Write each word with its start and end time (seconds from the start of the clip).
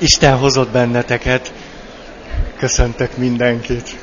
Isten 0.00 0.38
hozott 0.38 0.70
benneteket. 0.70 1.52
Köszöntök 2.58 3.16
mindenkit. 3.16 3.96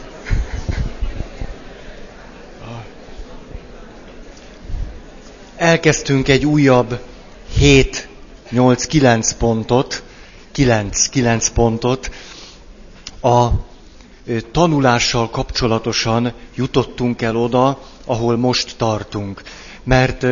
Elkezdtünk 5.56 6.28
egy 6.28 6.46
újabb 6.46 7.00
7, 7.58 8.08
8, 8.50 8.86
9 8.86 9.34
pontot, 9.34 10.04
9, 10.52 11.08
9 11.10 11.50
pontot. 11.50 12.12
A 13.22 13.48
tanulással 14.52 15.30
kapcsolatosan 15.30 16.34
jutottunk 16.56 17.22
el 17.22 17.36
oda, 17.36 17.80
ahol 18.06 18.38
most 18.38 18.78
tartunk. 18.78 19.42
Mert 19.84 20.26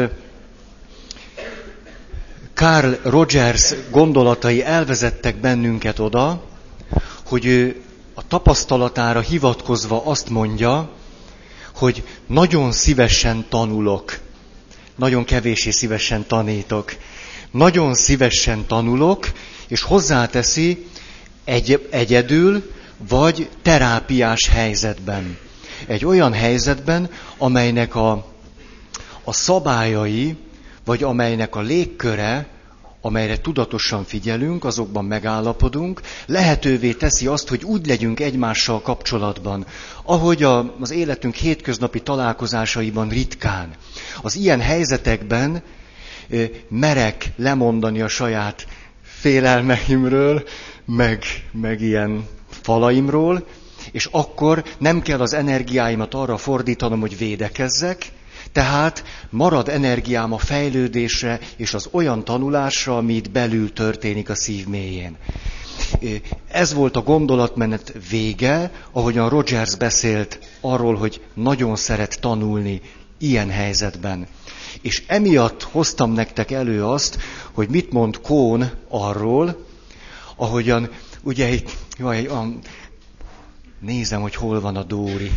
Carl 2.63 2.93
Rogers 3.03 3.73
gondolatai 3.91 4.63
elvezettek 4.63 5.35
bennünket 5.35 5.99
oda, 5.99 6.43
hogy 7.25 7.45
ő 7.45 7.81
a 8.13 8.27
tapasztalatára 8.27 9.19
hivatkozva 9.19 10.05
azt 10.05 10.29
mondja, 10.29 10.89
hogy 11.75 12.03
nagyon 12.27 12.71
szívesen 12.71 13.45
tanulok, 13.49 14.19
nagyon 14.95 15.23
kevéssé 15.23 15.69
szívesen 15.69 16.27
tanítok. 16.27 16.95
Nagyon 17.51 17.93
szívesen 17.93 18.65
tanulok, 18.67 19.31
és 19.67 19.81
hozzáteszi 19.81 20.85
egy, 21.43 21.87
egyedül, 21.91 22.71
vagy 23.09 23.49
terápiás 23.61 24.47
helyzetben. 24.47 25.37
Egy 25.87 26.05
olyan 26.05 26.33
helyzetben, 26.33 27.09
amelynek 27.37 27.95
a, 27.95 28.11
a 29.23 29.33
szabályai, 29.33 30.35
vagy 30.85 31.03
amelynek 31.03 31.55
a 31.55 31.61
légköre, 31.61 32.51
amelyre 33.05 33.41
tudatosan 33.41 34.03
figyelünk, 34.03 34.65
azokban 34.65 35.05
megállapodunk, 35.05 36.01
lehetővé 36.25 36.91
teszi 36.91 37.27
azt, 37.27 37.47
hogy 37.47 37.63
úgy 37.63 37.85
legyünk 37.85 38.19
egymással 38.19 38.81
kapcsolatban, 38.81 39.65
ahogy 40.03 40.43
a, 40.43 40.75
az 40.79 40.91
életünk 40.91 41.35
hétköznapi 41.35 41.99
találkozásaiban 42.01 43.09
ritkán. 43.09 43.73
Az 44.21 44.35
ilyen 44.35 44.59
helyzetekben 44.59 45.63
merek 46.69 47.31
lemondani 47.35 48.01
a 48.01 48.07
saját 48.07 48.67
félelmeimről, 49.01 50.43
meg, 50.85 51.23
meg 51.51 51.81
ilyen 51.81 52.27
falaimról, 52.47 53.45
és 53.91 54.07
akkor 54.11 54.63
nem 54.77 55.01
kell 55.01 55.19
az 55.19 55.33
energiáimat 55.33 56.13
arra 56.13 56.37
fordítanom, 56.37 56.99
hogy 56.99 57.17
védekezzek, 57.17 58.11
tehát 58.53 59.03
marad 59.29 59.69
energiám 59.69 60.33
a 60.33 60.37
fejlődésre 60.37 61.39
és 61.55 61.73
az 61.73 61.89
olyan 61.91 62.23
tanulásra, 62.23 62.97
ami 62.97 63.13
itt 63.13 63.31
belül 63.31 63.73
történik 63.73 64.29
a 64.29 64.35
szív 64.35 64.67
mélyén. 64.67 65.17
Ez 66.47 66.73
volt 66.73 66.95
a 66.95 67.01
gondolatmenet 67.01 67.93
vége, 68.09 68.71
ahogyan 68.91 69.29
Rogers 69.29 69.75
beszélt 69.75 70.39
arról, 70.61 70.95
hogy 70.95 71.21
nagyon 71.33 71.75
szeret 71.75 72.19
tanulni 72.19 72.81
ilyen 73.17 73.49
helyzetben. 73.49 74.27
És 74.81 75.03
emiatt 75.07 75.63
hoztam 75.63 76.11
nektek 76.11 76.51
elő 76.51 76.85
azt, 76.85 77.17
hogy 77.51 77.69
mit 77.69 77.91
mond 77.91 78.21
Kón 78.21 78.71
arról, 78.87 79.65
ahogyan, 80.35 80.89
ugye 81.21 81.47
itt, 81.47 81.71
jaj, 81.97 82.25
a, 82.25 82.47
nézem, 83.79 84.21
hogy 84.21 84.35
hol 84.35 84.59
van 84.59 84.75
a 84.75 84.83
Dóri. 84.83 85.31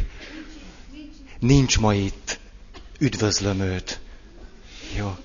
Nincs 1.38 1.78
ma 1.78 1.94
itt. 1.94 2.38
Üdvözlöm 2.98 3.60
őt. 3.60 4.00
Jó. 4.96 5.16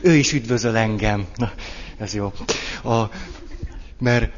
Ő 0.00 0.14
is 0.14 0.32
üdvözöl 0.32 0.76
engem. 0.76 1.26
Na, 1.36 1.52
ez 1.98 2.14
jó. 2.14 2.32
A, 2.84 3.04
mert 3.98 4.32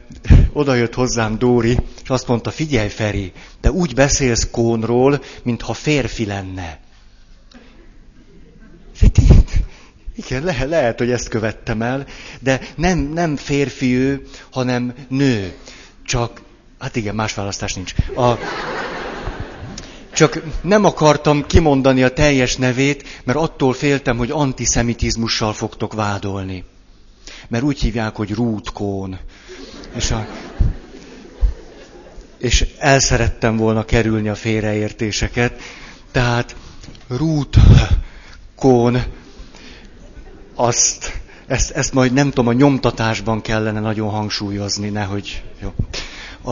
oda 0.53 0.75
jött 0.75 0.95
hozzám 0.95 1.39
Dóri, 1.39 1.79
és 2.03 2.09
azt 2.09 2.27
mondta, 2.27 2.51
figyelj 2.51 2.89
Feri, 2.89 3.33
de 3.61 3.71
úgy 3.71 3.95
beszélsz 3.95 4.49
Kónról, 4.51 5.23
mintha 5.43 5.73
férfi 5.73 6.27
lenne. 6.27 6.81
Igen, 10.17 10.45
lehet, 10.45 10.69
lehet, 10.69 10.99
hogy 10.99 11.11
ezt 11.11 11.29
követtem 11.29 11.83
el, 11.83 12.07
de 12.41 12.61
nem, 12.77 12.99
nem 12.99 13.37
férfi 13.37 13.95
ő, 13.95 14.27
hanem 14.51 14.95
nő. 15.09 15.53
Csak, 16.05 16.43
hát 16.79 16.97
igen, 16.97 17.15
más 17.15 17.35
választás 17.35 17.75
nincs. 17.75 17.95
A, 18.17 18.39
csak 20.13 20.43
nem 20.61 20.85
akartam 20.85 21.47
kimondani 21.47 22.03
a 22.03 22.13
teljes 22.13 22.57
nevét, 22.57 23.21
mert 23.25 23.39
attól 23.39 23.73
féltem, 23.73 24.17
hogy 24.17 24.31
antiszemitizmussal 24.31 25.53
fogtok 25.53 25.93
vádolni. 25.93 26.65
Mert 27.49 27.65
úgy 27.65 27.81
hívják, 27.81 28.17
hogy 28.17 28.35
rútkón. 28.35 29.19
És, 29.97 30.11
a, 30.11 30.27
és 32.39 32.67
el 32.79 33.01
szerettem 33.01 33.57
volna 33.57 33.85
kerülni 33.85 34.29
a 34.29 34.35
félreértéseket. 34.35 35.61
Tehát 36.11 36.57
rútkón 37.09 39.03
azt, 40.55 41.21
ezt, 41.47 41.71
ezt 41.71 41.93
majd 41.93 42.13
nem 42.13 42.29
tudom, 42.29 42.47
a 42.47 42.53
nyomtatásban 42.53 43.41
kellene 43.41 43.81
nagyon 43.81 44.11
hangsúlyozni, 44.11 44.89
nehogy... 44.89 45.43
Jó. 45.61 45.73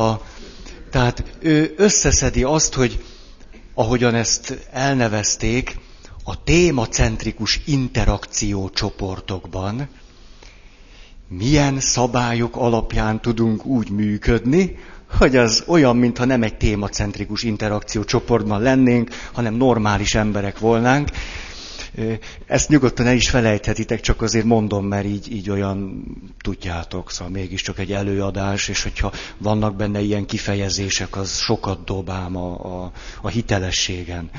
A, 0.00 0.20
tehát 0.90 1.24
ő 1.38 1.74
összeszedi 1.76 2.42
azt, 2.42 2.74
hogy 2.74 3.04
ahogyan 3.74 4.14
ezt 4.14 4.68
elnevezték, 4.72 5.76
a 6.24 6.42
témacentrikus 6.42 7.60
interakció 7.66 8.70
csoportokban 8.70 9.88
milyen 11.28 11.80
szabályok 11.80 12.56
alapján 12.56 13.20
tudunk 13.20 13.64
úgy 13.64 13.90
működni, 13.90 14.76
hogy 15.18 15.36
az 15.36 15.64
olyan, 15.66 15.96
mintha 15.96 16.24
nem 16.24 16.42
egy 16.42 16.56
témacentrikus 16.56 17.42
interakció 17.42 18.04
csoportban 18.04 18.62
lennénk, 18.62 19.10
hanem 19.32 19.54
normális 19.54 20.14
emberek 20.14 20.58
volnánk, 20.58 21.08
ezt 22.46 22.68
nyugodtan 22.68 23.06
el 23.06 23.14
is 23.14 23.30
felejthetitek, 23.30 24.00
csak 24.00 24.22
azért 24.22 24.44
mondom, 24.44 24.86
mert 24.86 25.04
így, 25.04 25.32
így 25.32 25.50
olyan 25.50 26.04
tudjátok, 26.42 27.10
szóval 27.10 27.32
mégiscsak 27.32 27.78
egy 27.78 27.92
előadás, 27.92 28.68
és 28.68 28.82
hogyha 28.82 29.12
vannak 29.38 29.76
benne 29.76 30.00
ilyen 30.00 30.26
kifejezések, 30.26 31.16
az 31.16 31.38
sokat 31.38 31.84
dobám 31.84 32.36
a, 32.36 32.82
a, 32.82 32.92
a 33.22 33.28
hitelességen. 33.28 34.30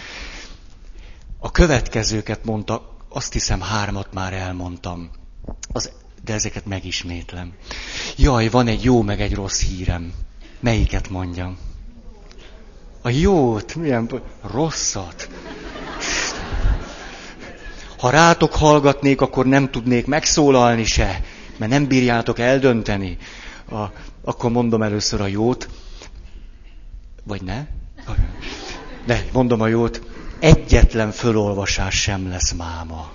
A 1.40 1.52
következőket 1.52 2.46
mondta, 2.46 2.98
azt 3.10 3.34
hiszem 3.34 3.62
hármat 3.62 4.14
már 4.14 4.34
elmondtam, 4.34 5.10
az, 5.72 5.92
de 6.24 6.34
ezeket 6.34 6.66
megismétlem. 6.66 7.54
Jaj, 8.18 8.48
van 8.50 8.68
egy 8.68 8.84
jó 8.84 9.02
meg 9.02 9.22
egy 9.22 9.34
rossz 9.34 9.62
hírem. 9.62 10.14
Melyiket 10.60 11.10
mondjam? 11.10 11.58
A 13.02 13.10
jót, 13.10 13.76
milyen 13.76 14.10
rosszat. 14.42 15.30
Ha 18.02 18.10
rátok 18.10 18.54
hallgatnék, 18.54 19.22
akkor 19.22 19.46
nem 19.46 19.72
tudnék 19.72 20.06
megszólalni 20.06 20.84
se, 20.84 21.22
mert 21.58 21.72
nem 21.72 21.88
bírjátok 21.88 22.40
eldönteni. 22.40 23.18
A, 23.72 23.84
akkor 24.24 24.52
mondom 24.52 24.82
először 24.82 25.22
a 25.22 25.28
jót. 25.28 25.70
Vagy 27.24 27.42
ne? 27.42 27.66
De 29.06 29.26
mondom 29.34 29.62
a 29.62 29.68
jót. 29.68 30.02
Egyetlen 30.40 31.12
fölolvasás 31.12 32.02
sem 32.02 32.30
lesz 32.30 32.52
máma. 32.52 33.12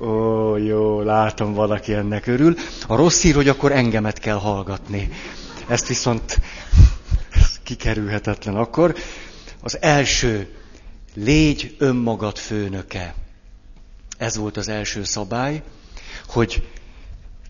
Ó, 0.00 0.56
jó, 0.56 1.00
látom, 1.00 1.52
valaki 1.52 1.92
ennek 1.92 2.26
örül. 2.26 2.54
A 2.86 2.96
rossz 2.96 3.22
hír, 3.22 3.34
hogy 3.34 3.48
akkor 3.48 3.72
engemet 3.72 4.18
kell 4.18 4.38
hallgatni. 4.38 5.10
Ezt 5.66 5.88
viszont 5.88 6.40
kikerülhetetlen 7.62 8.56
akkor. 8.56 8.94
Az 9.62 9.78
első, 9.80 10.54
légy 11.14 11.74
önmagad 11.78 12.38
főnöke. 12.38 13.14
Ez 14.16 14.36
volt 14.36 14.56
az 14.56 14.68
első 14.68 15.04
szabály, 15.04 15.62
hogy 16.28 16.68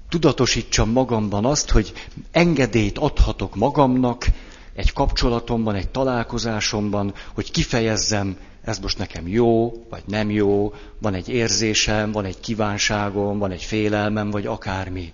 tudatosítsam 0.09 0.91
magamban 0.91 1.45
azt, 1.45 1.71
hogy 1.71 1.93
engedélyt 2.31 2.99
adhatok 2.99 3.55
magamnak 3.55 4.27
egy 4.75 4.93
kapcsolatomban, 4.93 5.75
egy 5.75 5.89
találkozásomban, 5.89 7.15
hogy 7.35 7.51
kifejezzem, 7.51 8.37
ez 8.65 8.79
most 8.79 8.99
nekem 8.99 9.29
jó, 9.29 9.73
vagy 9.91 10.03
nem 10.07 10.31
jó, 10.31 10.73
van 10.99 11.15
egy 11.15 11.29
érzésem, 11.29 12.13
van 12.13 12.25
egy 12.25 12.41
kívánságom, 12.41 13.39
van 13.39 13.51
egy 13.51 13.63
félelmem, 13.63 14.31
vagy 14.31 14.47
akármi. 14.47 15.13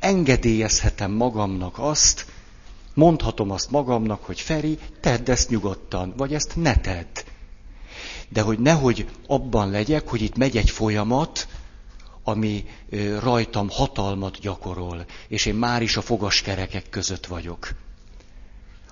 Engedélyezhetem 0.00 1.10
magamnak 1.10 1.78
azt, 1.78 2.26
mondhatom 2.94 3.50
azt 3.50 3.70
magamnak, 3.70 4.24
hogy 4.24 4.40
Feri, 4.40 4.78
tedd 5.00 5.30
ezt 5.30 5.48
nyugodtan, 5.48 6.12
vagy 6.16 6.34
ezt 6.34 6.56
ne 6.56 6.76
tedd 6.76 7.18
de 8.32 8.40
hogy 8.40 8.58
nehogy 8.58 9.08
abban 9.26 9.70
legyek, 9.70 10.08
hogy 10.08 10.22
itt 10.22 10.36
megy 10.36 10.56
egy 10.56 10.70
folyamat, 10.70 11.48
ami 12.24 12.64
rajtam 13.20 13.68
hatalmat 13.70 14.38
gyakorol, 14.38 15.04
és 15.28 15.46
én 15.46 15.54
már 15.54 15.82
is 15.82 15.96
a 15.96 16.00
fogaskerekek 16.00 16.88
között 16.90 17.26
vagyok. 17.26 17.68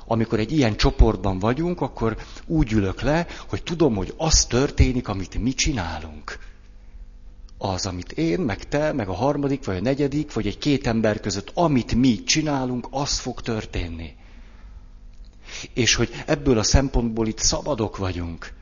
Amikor 0.06 0.38
egy 0.38 0.52
ilyen 0.52 0.76
csoportban 0.76 1.38
vagyunk, 1.38 1.80
akkor 1.80 2.16
úgy 2.46 2.72
ülök 2.72 3.00
le, 3.00 3.26
hogy 3.48 3.62
tudom, 3.62 3.94
hogy 3.94 4.14
az 4.16 4.44
történik, 4.44 5.08
amit 5.08 5.38
mi 5.38 5.52
csinálunk. 5.52 6.48
az, 7.62 7.86
amit 7.86 8.12
én, 8.12 8.40
meg 8.40 8.68
te, 8.68 8.92
meg 8.92 9.08
a 9.08 9.14
harmadik, 9.14 9.64
vagy 9.64 9.76
a 9.76 9.80
negyedik, 9.80 10.32
vagy 10.32 10.46
egy 10.46 10.58
két 10.58 10.86
ember 10.86 11.20
között, 11.20 11.50
amit 11.54 11.94
mi 11.94 12.22
csinálunk, 12.22 12.88
az 12.90 13.18
fog 13.18 13.40
történni. 13.40 14.14
És 15.74 15.94
hogy 15.94 16.10
ebből 16.26 16.58
a 16.58 16.62
szempontból 16.62 17.26
itt 17.26 17.38
szabadok 17.38 17.96
vagyunk. 17.96 18.52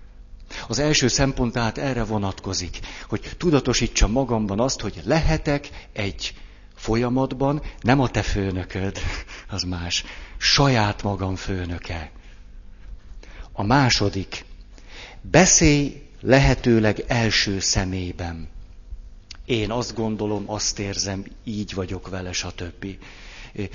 Az 0.69 0.79
első 0.79 1.09
szempont 1.09 1.53
tehát 1.53 1.79
erre 1.79 2.05
vonatkozik, 2.05 2.79
hogy 3.09 3.31
tudatosítsam 3.37 4.11
magamban 4.13 4.61
azt, 4.61 4.81
hogy 4.81 5.01
lehetek 5.05 5.89
egy 5.93 6.35
folyamatban, 6.75 7.63
nem 7.81 8.01
a 8.01 8.09
te 8.09 8.23
főnököd, 8.23 8.99
az 9.51 9.63
más, 9.63 10.05
saját 10.37 11.03
magam 11.03 11.37
főnöke. 11.37 12.11
A 13.53 13.63
második, 13.63 14.45
beszélj 15.21 16.03
lehetőleg 16.21 17.05
első 17.07 17.61
szemében. 17.61 18.49
Én 19.45 19.71
azt 19.71 19.95
gondolom, 19.95 20.51
azt 20.51 20.79
érzem, 20.79 21.25
így 21.45 21.75
vagyok 21.75 22.09
vele, 22.09 22.33
stb. 22.33 22.87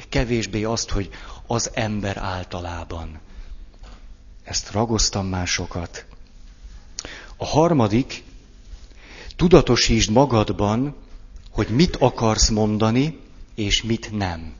Kevésbé 0.09 0.63
azt, 0.63 0.89
hogy 0.89 1.09
az 1.47 1.71
ember 1.73 2.17
általában. 2.17 3.19
Ezt 4.43 4.71
ragoztam 4.71 5.27
másokat. 5.27 6.05
A 7.43 7.45
harmadik, 7.45 8.23
tudatosítsd 9.35 10.11
magadban, 10.11 10.95
hogy 11.51 11.69
mit 11.69 11.95
akarsz 11.95 12.49
mondani, 12.49 13.19
és 13.55 13.81
mit 13.81 14.11
nem. 14.11 14.53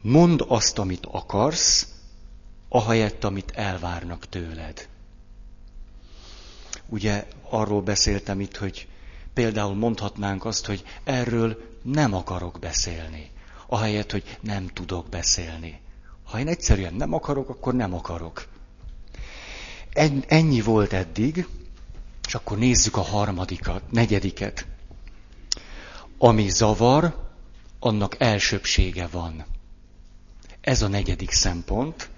Mondd 0.00 0.42
azt, 0.42 0.78
amit 0.78 1.06
akarsz, 1.06 1.86
ahelyett, 2.68 3.24
amit 3.24 3.50
elvárnak 3.50 4.28
tőled. 4.28 4.88
Ugye 6.88 7.26
arról 7.50 7.82
beszéltem 7.82 8.40
itt, 8.40 8.56
hogy 8.56 8.88
például 9.34 9.74
mondhatnánk 9.74 10.44
azt, 10.44 10.66
hogy 10.66 10.84
erről 11.04 11.62
nem 11.82 12.14
akarok 12.14 12.58
beszélni, 12.58 13.30
ahelyett, 13.66 14.10
hogy 14.10 14.38
nem 14.40 14.66
tudok 14.66 15.08
beszélni. 15.08 15.80
Ha 16.24 16.38
én 16.38 16.48
egyszerűen 16.48 16.94
nem 16.94 17.12
akarok, 17.12 17.48
akkor 17.48 17.74
nem 17.74 17.94
akarok. 17.94 18.48
Ennyi 20.26 20.60
volt 20.60 20.92
eddig, 20.92 21.46
és 22.30 22.36
akkor 22.36 22.58
nézzük 22.58 22.96
a 22.96 23.02
harmadikat, 23.02 23.82
negyediket. 23.90 24.66
Ami 26.18 26.48
zavar, 26.48 27.16
annak 27.80 28.20
elsőbsége 28.20 29.06
van. 29.06 29.44
Ez 30.60 30.82
a 30.82 30.88
negyedik 30.88 31.30
szempont. 31.30 32.08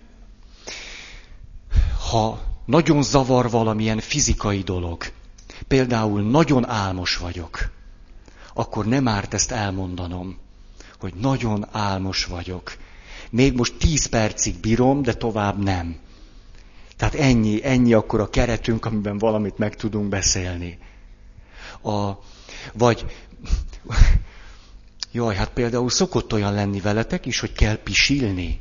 Ha 2.10 2.42
nagyon 2.64 3.02
zavar 3.02 3.50
valamilyen 3.50 3.98
fizikai 3.98 4.60
dolog, 4.60 5.04
például 5.68 6.22
nagyon 6.22 6.68
álmos 6.68 7.16
vagyok, 7.16 7.70
akkor 8.54 8.86
nem 8.86 9.08
árt 9.08 9.34
ezt 9.34 9.50
elmondanom, 9.50 10.38
hogy 10.98 11.14
nagyon 11.14 11.66
álmos 11.70 12.24
vagyok. 12.24 12.76
Még 13.30 13.54
most 13.54 13.74
tíz 13.78 14.06
percig 14.06 14.60
bírom, 14.60 15.02
de 15.02 15.14
tovább 15.14 15.62
nem. 15.62 15.98
Tehát 17.02 17.16
ennyi, 17.16 17.64
ennyi 17.64 17.92
akkor 17.92 18.20
a 18.20 18.30
keretünk, 18.30 18.84
amiben 18.84 19.18
valamit 19.18 19.58
meg 19.58 19.76
tudunk 19.76 20.08
beszélni. 20.08 20.78
A, 21.82 22.10
vagy 22.72 23.06
Jaj, 25.12 25.34
hát 25.34 25.48
például 25.48 25.90
szokott 25.90 26.32
olyan 26.32 26.54
lenni 26.54 26.80
veletek 26.80 27.26
is, 27.26 27.40
hogy 27.40 27.52
kell 27.52 27.76
pisilni. 27.76 28.60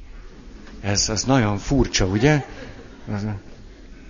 Ez, 0.80 1.10
ez 1.10 1.24
nagyon 1.24 1.58
furcsa, 1.58 2.06
ugye? 2.06 2.46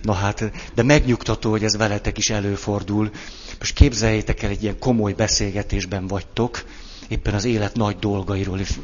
Na 0.02 0.12
hát, 0.12 0.50
de 0.74 0.82
megnyugtató, 0.82 1.50
hogy 1.50 1.64
ez 1.64 1.76
veletek 1.76 2.18
is 2.18 2.30
előfordul. 2.30 3.10
Most 3.58 3.74
képzeljétek 3.74 4.42
el, 4.42 4.50
egy 4.50 4.62
ilyen 4.62 4.78
komoly 4.78 5.12
beszélgetésben 5.12 6.06
vagytok, 6.06 6.64
éppen 7.08 7.34
az 7.34 7.44
élet 7.44 7.76
nagy 7.76 7.96
dolgairól 7.96 8.60
is. 8.60 8.78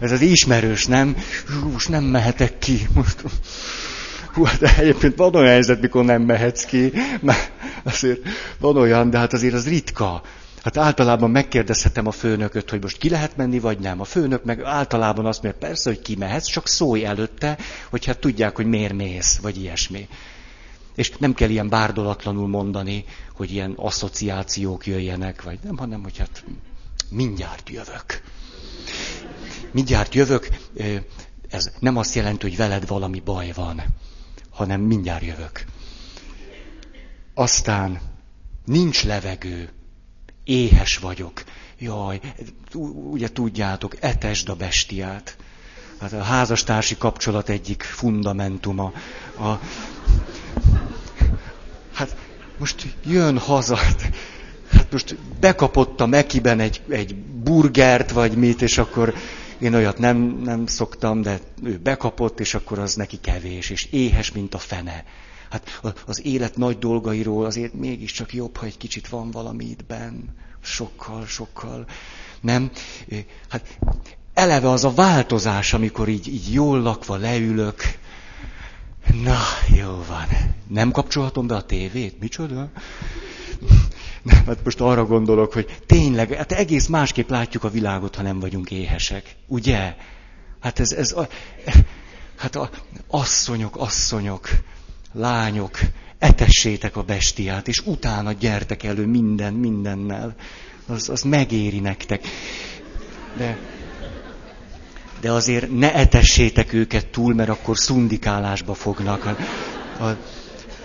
Ez 0.00 0.12
az 0.12 0.20
ismerős, 0.20 0.86
nem? 0.86 1.16
Hú, 1.46 1.68
most 1.68 1.88
nem 1.88 2.04
mehetek 2.04 2.58
ki. 2.58 2.88
Most... 2.94 3.22
Hú, 4.32 4.44
hát 4.44 4.62
egyébként 4.62 5.16
van 5.16 5.34
olyan 5.34 5.48
helyzet, 5.48 5.80
mikor 5.80 6.04
nem 6.04 6.22
mehetsz 6.22 6.64
ki, 6.64 6.92
mert 7.20 7.50
azért 7.82 8.20
van 8.58 8.76
olyan, 8.76 9.10
de 9.10 9.18
hát 9.18 9.32
azért 9.32 9.54
az 9.54 9.68
ritka. 9.68 10.22
Hát 10.62 10.76
általában 10.76 11.30
megkérdezhetem 11.30 12.06
a 12.06 12.10
főnököt, 12.10 12.70
hogy 12.70 12.82
most 12.82 12.98
ki 12.98 13.08
lehet 13.08 13.36
menni, 13.36 13.58
vagy 13.58 13.78
nem. 13.78 14.00
A 14.00 14.04
főnök 14.04 14.44
meg 14.44 14.62
általában 14.62 15.26
azt 15.26 15.42
mondja, 15.42 15.66
persze, 15.66 15.90
hogy 15.90 16.00
kimehetsz, 16.00 16.46
csak 16.46 16.68
szólj 16.68 17.04
előtte, 17.04 17.58
hogy 17.90 18.04
hát 18.04 18.18
tudják, 18.18 18.56
hogy 18.56 18.66
miért 18.66 18.92
mész, 18.92 19.38
vagy 19.38 19.56
ilyesmi. 19.60 20.08
És 20.94 21.10
nem 21.18 21.34
kell 21.34 21.48
ilyen 21.48 21.68
bárdolatlanul 21.68 22.48
mondani, 22.48 23.04
hogy 23.32 23.52
ilyen 23.52 23.72
asszociációk 23.76 24.86
jöjjenek, 24.86 25.42
vagy 25.42 25.58
nem, 25.62 25.76
hanem, 25.76 26.02
hogy 26.02 26.18
hát 26.18 26.44
mindjárt 27.10 27.70
jövök. 27.70 28.22
Mindjárt 29.72 30.14
jövök, 30.14 30.48
ez 31.48 31.70
nem 31.78 31.96
azt 31.96 32.14
jelenti, 32.14 32.48
hogy 32.48 32.56
veled 32.56 32.86
valami 32.86 33.20
baj 33.20 33.52
van, 33.54 33.82
hanem 34.50 34.80
mindjárt 34.80 35.24
jövök. 35.24 35.64
Aztán 37.34 38.00
nincs 38.64 39.04
levegő, 39.04 39.70
éhes 40.44 40.98
vagyok. 40.98 41.42
Jaj, 41.78 42.20
ugye 43.10 43.28
tudjátok, 43.28 43.96
etesd 44.00 44.48
a 44.48 44.54
bestiát. 44.54 45.36
Hát 46.00 46.12
a 46.12 46.22
házastársi 46.22 46.96
kapcsolat 46.96 47.48
egyik 47.48 47.82
fundamentuma. 47.82 48.92
A... 49.38 49.60
Hát 51.92 52.16
most 52.58 52.94
jön 53.06 53.38
haza, 53.38 53.76
hát 54.70 54.92
most 54.92 55.16
bekapott 55.40 56.00
a 56.00 56.06
Mekiben 56.06 56.60
egy, 56.60 56.80
egy 56.88 57.16
burgert, 57.16 58.10
vagy 58.10 58.36
mit, 58.36 58.62
és 58.62 58.78
akkor 58.78 59.14
én 59.60 59.74
olyat 59.74 59.98
nem, 59.98 60.16
nem 60.44 60.66
szoktam, 60.66 61.22
de 61.22 61.40
ő 61.62 61.78
bekapott, 61.78 62.40
és 62.40 62.54
akkor 62.54 62.78
az 62.78 62.94
neki 62.94 63.20
kevés, 63.20 63.70
és 63.70 63.88
éhes, 63.90 64.32
mint 64.32 64.54
a 64.54 64.58
fene. 64.58 65.04
Hát 65.50 65.80
az 66.06 66.26
élet 66.26 66.56
nagy 66.56 66.78
dolgairól 66.78 67.44
azért 67.44 67.74
mégiscsak 67.74 68.34
jobb, 68.34 68.56
ha 68.56 68.66
egy 68.66 68.76
kicsit 68.76 69.08
van 69.08 69.30
valami 69.30 69.64
itt 69.64 69.84
benn. 69.84 70.20
Sokkal, 70.60 71.26
sokkal. 71.26 71.86
Nem? 72.40 72.70
Hát 73.48 73.78
eleve 74.34 74.70
az 74.70 74.84
a 74.84 74.94
változás, 74.94 75.72
amikor 75.72 76.08
így, 76.08 76.28
így 76.28 76.52
jól 76.52 76.80
lakva 76.80 77.16
leülök. 77.16 77.82
Na, 79.22 79.38
jó 79.76 80.04
van. 80.08 80.26
Nem 80.68 80.90
kapcsolhatom 80.90 81.46
be 81.46 81.54
a 81.54 81.64
tévét? 81.64 82.20
Micsoda? 82.20 82.70
Nem, 84.22 84.46
hát 84.46 84.64
most 84.64 84.80
arra 84.80 85.04
gondolok, 85.04 85.52
hogy 85.52 85.76
tényleg, 85.86 86.32
hát 86.32 86.52
egész 86.52 86.86
másképp 86.86 87.30
látjuk 87.30 87.64
a 87.64 87.70
világot, 87.70 88.14
ha 88.14 88.22
nem 88.22 88.40
vagyunk 88.40 88.70
éhesek. 88.70 89.36
Ugye? 89.46 89.94
Hát 90.60 90.80
ez, 90.80 90.92
ez 90.92 91.12
a, 91.12 91.28
hát 92.36 92.56
a, 92.56 92.70
asszonyok, 93.08 93.76
asszonyok, 93.76 94.48
lányok, 95.12 95.78
etessétek 96.18 96.96
a 96.96 97.02
bestiát, 97.02 97.68
és 97.68 97.78
utána 97.78 98.32
gyertek 98.32 98.82
elő 98.82 99.06
minden, 99.06 99.54
mindennel. 99.54 100.34
Az, 100.86 101.08
az 101.08 101.22
megéri 101.22 101.80
nektek. 101.80 102.26
De, 103.36 103.58
de 105.20 105.32
azért 105.32 105.70
ne 105.70 105.94
etessétek 105.94 106.72
őket 106.72 107.06
túl, 107.06 107.34
mert 107.34 107.48
akkor 107.48 107.78
szundikálásba 107.78 108.74
fognak. 108.74 109.24
A, 109.24 109.36
a, 110.04 110.16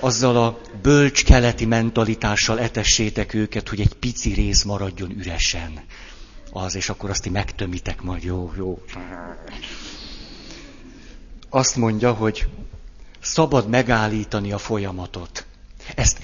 azzal 0.05 0.38
a 0.38 0.59
bölcs 0.81 1.24
keleti 1.24 1.65
mentalitással 1.65 2.59
etessétek 2.59 3.33
őket, 3.33 3.69
hogy 3.69 3.79
egy 3.79 3.93
pici 3.93 4.33
rész 4.33 4.63
maradjon 4.63 5.12
üresen. 5.12 5.83
Az, 6.51 6.75
és 6.75 6.89
akkor 6.89 7.09
azt 7.09 7.21
ti 7.21 7.29
megtömitek 7.29 8.01
majd, 8.01 8.24
jó, 8.24 8.51
jó. 8.57 8.81
Azt 11.50 11.75
mondja, 11.75 12.12
hogy 12.13 12.47
szabad 13.19 13.69
megállítani 13.69 14.51
a 14.51 14.57
folyamatot. 14.57 15.45
Ezt 15.95 16.19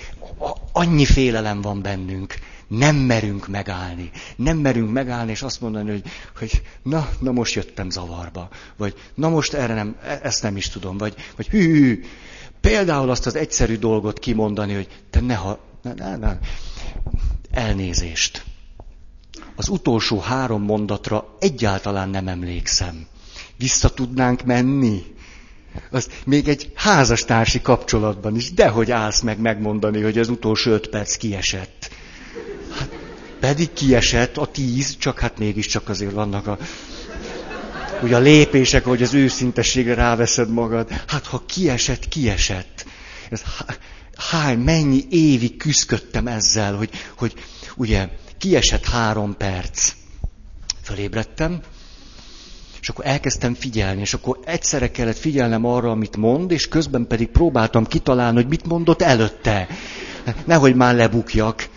annyi 0.72 1.06
félelem 1.06 1.62
van 1.62 1.82
bennünk, 1.82 2.36
nem 2.68 2.96
merünk 2.96 3.48
megállni. 3.48 4.12
Nem 4.36 4.58
merünk 4.58 4.92
megállni, 4.92 5.32
és 5.32 5.42
azt 5.42 5.62
mondani, 5.62 5.90
hogy, 5.90 6.04
hogy 6.38 6.62
na, 6.84 7.10
na 7.20 7.32
most 7.32 7.54
jöttem 7.54 7.90
zavarba. 7.90 8.50
Vagy 8.78 8.96
na 9.14 9.30
most 9.30 9.54
erre 9.54 9.74
nem, 9.74 9.96
e, 10.04 10.20
ezt 10.24 10.44
nem 10.44 10.58
is 10.58 10.70
tudom. 10.70 10.98
Vagy, 10.98 11.16
vagy 11.36 11.48
hű, 11.48 11.72
hű, 11.72 12.04
például 12.62 13.10
azt 13.10 13.26
az 13.26 13.36
egyszerű 13.36 13.78
dolgot 13.78 14.20
kimondani, 14.20 14.74
hogy 14.74 14.88
te 15.10 15.20
ne 15.20 15.36
ha, 15.36 15.60
ne, 15.82 15.94
ne, 15.94 16.16
ne. 16.16 16.38
elnézést. 17.52 18.44
Az 19.56 19.70
utolsó 19.70 20.20
három 20.20 20.64
mondatra 20.64 21.38
egyáltalán 21.40 22.10
nem 22.10 22.28
emlékszem. 22.28 23.08
Vissza 23.58 23.90
tudnánk 23.90 24.44
menni? 24.44 25.04
Az 25.92 26.10
még 26.26 26.48
egy 26.48 26.72
házastársi 26.76 27.62
kapcsolatban 27.62 28.36
is, 28.36 28.54
dehogy 28.54 28.92
állsz 28.92 29.22
meg 29.22 29.40
megmondani, 29.40 30.02
hogy 30.02 30.18
az 30.18 30.30
utolsó 30.30 30.72
öt 30.72 30.88
perc 30.88 31.16
kiesett. 31.16 31.92
Hát, 32.78 32.90
pedig 33.40 33.74
kiesett 33.74 34.38
a 34.38 34.46
tíz, 34.46 34.98
csak 34.98 35.20
hát 35.20 35.38
mégiscsak 35.38 35.90
azért 35.90 36.12
vannak 36.12 36.48
a, 36.48 36.58
ugye 38.02 38.16
a 38.16 38.20
lépések, 38.20 38.86
hogy 38.86 39.02
az 39.02 39.14
őszintességre 39.14 39.94
ráveszed 39.94 40.50
magad. 40.50 40.90
Hát 41.08 41.26
ha 41.26 41.44
kiesett, 41.46 42.08
kiesett. 42.08 42.86
ez 43.30 43.44
hány, 44.30 44.58
mennyi 44.58 45.04
évig 45.10 45.58
küzdködtem 45.58 46.28
ezzel, 46.28 46.76
hogy, 46.76 46.90
hogy 47.18 47.34
ugye 47.76 48.10
kiesett 48.38 48.86
három 48.86 49.38
perc. 49.38 49.94
Fölébredtem, 50.84 51.60
és 52.82 52.90
akkor 52.90 53.06
elkezdtem 53.06 53.54
figyelni, 53.54 54.02
és 54.02 54.14
akkor 54.14 54.40
egyszerre 54.46 54.92
kellett 54.92 55.18
figyelnem 55.18 55.66
arra, 55.66 55.92
amit 55.92 56.18
mond, 56.18 56.52
és 56.52 56.68
közben 56.68 57.08
pedig 57.08 57.28
próbáltam 57.28 57.86
kitalálni, 57.86 58.36
hogy 58.36 58.48
mit 58.48 58.66
mondott 58.66 59.02
előtte. 59.02 59.68
Nehogy 60.46 60.76
már 60.76 60.96
lebukjak. 60.96 61.70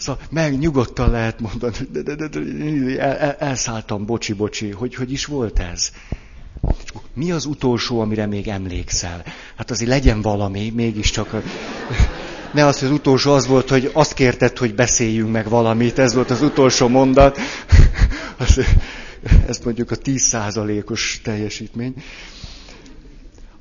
Szóval 0.00 0.22
meg 0.30 0.58
nyugodtan 0.58 1.10
lehet 1.10 1.40
mondani, 1.40 1.76
de, 1.92 2.02
de, 2.02 2.14
de, 2.14 2.28
de, 2.28 2.40
el, 3.00 3.16
el, 3.16 3.32
elszálltam, 3.32 4.06
bocsi, 4.06 4.32
bocsi, 4.32 4.70
hogy 4.70 4.94
hogy 4.94 5.12
is 5.12 5.24
volt 5.24 5.58
ez? 5.58 5.90
Mi 7.14 7.30
az 7.30 7.44
utolsó, 7.44 8.00
amire 8.00 8.26
még 8.26 8.48
emlékszel? 8.48 9.24
Hát 9.56 9.70
azért 9.70 9.90
legyen 9.90 10.22
valami, 10.22 10.72
mégiscsak. 10.74 11.42
Ne 12.52 12.66
az, 12.66 12.78
hogy 12.78 12.88
az 12.88 12.94
utolsó 12.94 13.32
az 13.32 13.46
volt, 13.46 13.68
hogy 13.68 13.90
azt 13.92 14.14
kérted, 14.14 14.58
hogy 14.58 14.74
beszéljünk 14.74 15.32
meg 15.32 15.48
valamit, 15.48 15.98
ez 15.98 16.14
volt 16.14 16.30
az 16.30 16.42
utolsó 16.42 16.88
mondat. 16.88 17.38
Ez 19.48 19.58
mondjuk 19.64 19.90
a 19.90 19.96
10%-os 19.96 21.20
teljesítmény. 21.24 21.94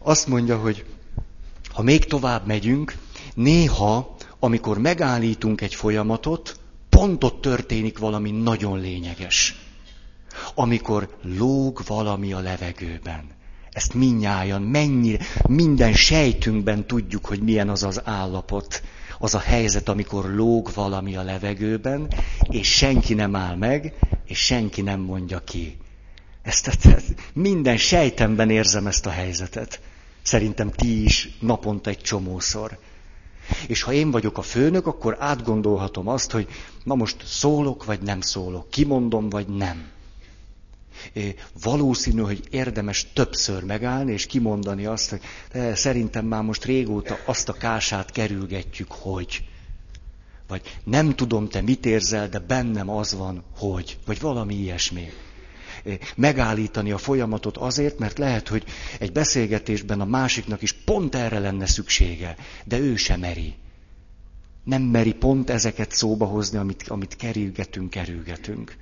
Azt 0.03 0.27
mondja, 0.27 0.57
hogy 0.57 0.85
ha 1.73 1.81
még 1.81 2.05
tovább 2.05 2.47
megyünk, 2.47 2.93
néha, 3.33 4.15
amikor 4.39 4.77
megállítunk 4.77 5.61
egy 5.61 5.75
folyamatot, 5.75 6.59
pont 6.89 7.23
ott 7.23 7.41
történik 7.41 7.97
valami 7.97 8.31
nagyon 8.31 8.79
lényeges 8.79 9.67
amikor 10.55 11.09
lóg 11.21 11.81
valami 11.87 12.33
a 12.33 12.39
levegőben. 12.39 13.23
Ezt 13.71 13.93
minnyáján, 13.93 14.61
mennyire, 14.61 15.25
minden 15.47 15.93
sejtünkben 15.93 16.87
tudjuk, 16.87 17.25
hogy 17.25 17.39
milyen 17.41 17.69
az 17.69 17.83
az 17.83 18.01
állapot, 18.03 18.83
az 19.19 19.33
a 19.33 19.39
helyzet, 19.39 19.89
amikor 19.89 20.33
lóg 20.33 20.71
valami 20.73 21.15
a 21.15 21.23
levegőben, 21.23 22.07
és 22.49 22.75
senki 22.75 23.13
nem 23.13 23.35
áll 23.35 23.55
meg, 23.55 23.93
és 24.25 24.37
senki 24.45 24.81
nem 24.81 24.99
mondja 24.99 25.39
ki. 25.39 25.77
Ezt, 26.41 26.67
ezt, 26.67 26.85
minden 27.33 27.77
sejtemben 27.77 28.49
érzem 28.49 28.87
ezt 28.87 29.05
a 29.05 29.09
helyzetet. 29.09 29.81
Szerintem 30.21 30.71
ti 30.71 31.03
is 31.03 31.29
naponta 31.39 31.89
egy 31.89 32.01
csomószor. 32.01 32.79
És 33.67 33.81
ha 33.81 33.93
én 33.93 34.11
vagyok 34.11 34.37
a 34.37 34.41
főnök, 34.41 34.87
akkor 34.87 35.15
átgondolhatom 35.19 36.07
azt, 36.07 36.31
hogy 36.31 36.47
na 36.83 36.95
most 36.95 37.27
szólok, 37.27 37.85
vagy 37.85 38.01
nem 38.01 38.21
szólok, 38.21 38.69
kimondom, 38.69 39.29
vagy 39.29 39.47
nem 39.47 39.87
valószínű, 41.61 42.21
hogy 42.21 42.43
érdemes 42.49 43.07
többször 43.13 43.63
megállni 43.63 44.11
és 44.11 44.25
kimondani 44.25 44.85
azt, 44.85 45.09
hogy 45.09 45.21
szerintem 45.73 46.25
már 46.25 46.43
most 46.43 46.65
régóta 46.65 47.17
azt 47.25 47.49
a 47.49 47.53
kását 47.53 48.11
kerülgetjük, 48.11 48.91
hogy. 48.91 49.43
Vagy 50.47 50.61
nem 50.83 51.15
tudom, 51.15 51.49
te 51.49 51.61
mit 51.61 51.85
érzel, 51.85 52.29
de 52.29 52.39
bennem 52.39 52.89
az 52.89 53.13
van, 53.13 53.43
hogy. 53.57 53.97
Vagy 54.05 54.19
valami 54.19 54.55
ilyesmi. 54.55 55.11
Megállítani 56.15 56.91
a 56.91 56.97
folyamatot 56.97 57.57
azért, 57.57 57.99
mert 57.99 58.17
lehet, 58.17 58.47
hogy 58.47 58.63
egy 58.99 59.11
beszélgetésben 59.11 60.01
a 60.01 60.05
másiknak 60.05 60.61
is 60.61 60.71
pont 60.71 61.15
erre 61.15 61.39
lenne 61.39 61.65
szüksége, 61.65 62.35
de 62.65 62.79
ő 62.79 62.95
sem 62.95 63.19
meri. 63.19 63.55
Nem 64.63 64.81
meri 64.81 65.13
pont 65.13 65.49
ezeket 65.49 65.91
szóba 65.91 66.25
hozni, 66.25 66.57
amit, 66.57 66.87
amit 66.87 67.15
kerülgetünk, 67.15 67.89
kerülgetünk. 67.89 68.77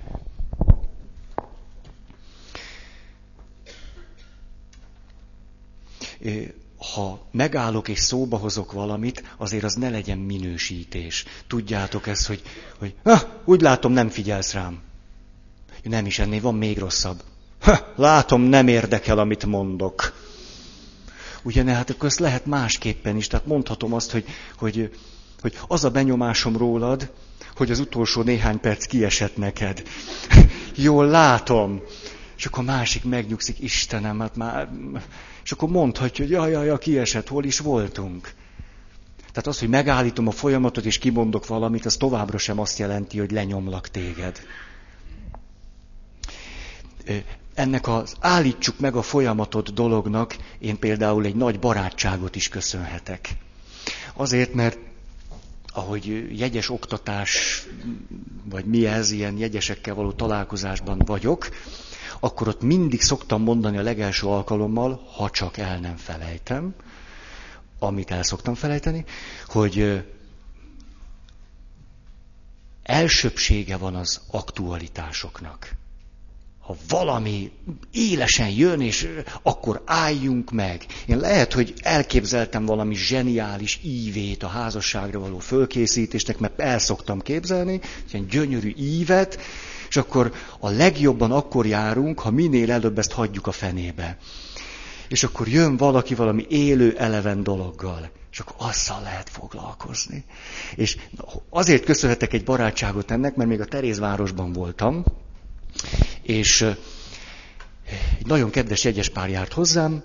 ha 6.78 7.26
megállok 7.30 7.88
és 7.88 7.98
szóba 7.98 8.36
hozok 8.36 8.72
valamit, 8.72 9.34
azért 9.36 9.64
az 9.64 9.74
ne 9.74 9.90
legyen 9.90 10.18
minősítés. 10.18 11.24
Tudjátok 11.46 12.06
ezt, 12.06 12.26
hogy, 12.26 12.42
hogy 12.78 12.94
ha, 13.02 13.42
úgy 13.44 13.60
látom, 13.60 13.92
nem 13.92 14.08
figyelsz 14.08 14.52
rám. 14.52 14.87
Nem 15.88 16.06
is 16.06 16.18
ennél 16.18 16.40
van 16.40 16.54
még 16.54 16.78
rosszabb. 16.78 17.22
Ha, 17.60 17.92
látom, 17.96 18.42
nem 18.42 18.68
érdekel, 18.68 19.18
amit 19.18 19.46
mondok. 19.46 20.12
Ugye, 21.42 21.64
hát 21.64 21.90
akkor 21.90 22.08
ezt 22.08 22.18
lehet 22.18 22.46
másképpen 22.46 23.16
is. 23.16 23.26
Tehát 23.26 23.46
mondhatom 23.46 23.92
azt, 23.92 24.10
hogy, 24.10 24.24
hogy, 24.58 24.90
hogy 25.40 25.58
az 25.68 25.84
a 25.84 25.90
benyomásom 25.90 26.56
rólad, 26.56 27.10
hogy 27.56 27.70
az 27.70 27.78
utolsó 27.78 28.22
néhány 28.22 28.60
perc 28.60 28.86
kiesett 28.86 29.36
neked. 29.36 29.82
Jól 30.74 31.06
látom. 31.06 31.82
És 32.36 32.46
akkor 32.46 32.62
a 32.62 32.66
másik 32.66 33.04
megnyugszik, 33.04 33.58
Istenem, 33.60 34.20
hát 34.20 34.36
már 34.36 34.68
és 35.48 35.54
akkor 35.54 35.68
mondhatja, 35.68 36.24
hogy 36.24 36.32
jaj, 36.32 36.50
jaj, 36.50 36.66
jaj, 36.66 36.78
kiesett, 36.78 37.28
hol 37.28 37.44
is 37.44 37.58
voltunk. 37.58 38.32
Tehát 39.18 39.46
az, 39.46 39.58
hogy 39.58 39.68
megállítom 39.68 40.26
a 40.26 40.30
folyamatot 40.30 40.84
és 40.84 40.98
kimondok 40.98 41.46
valamit, 41.46 41.86
az 41.86 41.96
továbbra 41.96 42.38
sem 42.38 42.58
azt 42.60 42.78
jelenti, 42.78 43.18
hogy 43.18 43.30
lenyomlak 43.30 43.88
téged. 43.88 44.40
Ennek 47.54 47.88
az 47.88 48.14
állítsuk 48.20 48.78
meg 48.78 48.94
a 48.94 49.02
folyamatot 49.02 49.74
dolognak 49.74 50.36
én 50.58 50.78
például 50.78 51.24
egy 51.24 51.36
nagy 51.36 51.58
barátságot 51.58 52.36
is 52.36 52.48
köszönhetek. 52.48 53.28
Azért, 54.14 54.54
mert 54.54 54.78
ahogy 55.72 56.38
jegyes 56.38 56.70
oktatás, 56.70 57.62
vagy 58.44 58.64
mi 58.64 58.86
ez, 58.86 59.10
ilyen 59.10 59.38
jegyesekkel 59.38 59.94
való 59.94 60.12
találkozásban 60.12 60.98
vagyok, 60.98 61.48
akkor 62.20 62.48
ott 62.48 62.62
mindig 62.62 63.00
szoktam 63.02 63.42
mondani 63.42 63.78
a 63.78 63.82
legelső 63.82 64.26
alkalommal, 64.26 65.02
ha 65.16 65.30
csak 65.30 65.56
el 65.56 65.78
nem 65.78 65.96
felejtem, 65.96 66.74
amit 67.78 68.10
el 68.10 68.22
szoktam 68.22 68.54
felejteni, 68.54 69.04
hogy 69.46 70.04
elsőbsége 72.82 73.76
van 73.76 73.94
az 73.94 74.20
aktualitásoknak. 74.30 75.76
Ha 76.68 76.76
valami 76.88 77.50
élesen 77.92 78.48
jön, 78.48 78.80
és 78.80 79.08
akkor 79.42 79.82
álljunk 79.84 80.50
meg. 80.50 80.86
Én 81.06 81.18
lehet, 81.18 81.52
hogy 81.52 81.74
elképzeltem 81.82 82.64
valami 82.64 82.94
zseniális 82.94 83.80
ívét 83.82 84.42
a 84.42 84.48
házasságra 84.48 85.18
való 85.18 85.38
fölkészítésnek, 85.38 86.38
mert 86.38 86.60
el 86.60 86.78
szoktam 86.78 87.20
képzelni, 87.20 87.80
ilyen 88.12 88.26
gyönyörű 88.26 88.72
ívet, 88.76 89.40
és 89.88 89.96
akkor 89.96 90.32
a 90.58 90.68
legjobban 90.68 91.32
akkor 91.32 91.66
járunk, 91.66 92.18
ha 92.20 92.30
minél 92.30 92.70
előbb 92.70 92.98
ezt 92.98 93.12
hagyjuk 93.12 93.46
a 93.46 93.52
fenébe. 93.52 94.16
És 95.08 95.22
akkor 95.22 95.48
jön 95.48 95.76
valaki 95.76 96.14
valami 96.14 96.46
élő, 96.48 96.96
eleven 96.98 97.42
dologgal. 97.42 98.10
És 98.32 98.38
akkor 98.38 98.54
azzal 98.68 99.02
lehet 99.02 99.30
foglalkozni. 99.30 100.24
És 100.74 100.96
azért 101.50 101.84
köszönhetek 101.84 102.32
egy 102.32 102.44
barátságot 102.44 103.10
ennek, 103.10 103.34
mert 103.34 103.48
még 103.48 103.60
a 103.60 103.64
Terézvárosban 103.64 104.52
voltam, 104.52 105.04
és 106.22 106.62
egy 108.18 108.26
nagyon 108.26 108.50
kedves 108.50 108.84
jegyes 108.84 109.08
pár 109.08 109.28
járt 109.28 109.52
hozzám, 109.52 110.02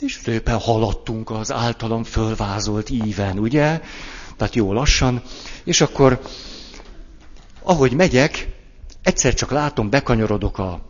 és 0.00 0.20
szépen 0.24 0.58
haladtunk 0.58 1.30
az 1.30 1.52
általam 1.52 2.04
fölvázolt 2.04 2.90
íven, 2.90 3.38
ugye? 3.38 3.80
Tehát 4.36 4.54
jó 4.54 4.72
lassan. 4.72 5.22
És 5.64 5.80
akkor, 5.80 6.20
ahogy 7.62 7.92
megyek, 7.92 8.54
Egyszer 9.04 9.34
csak 9.34 9.50
látom, 9.50 9.90
bekanyarodok 9.90 10.58
a 10.58 10.80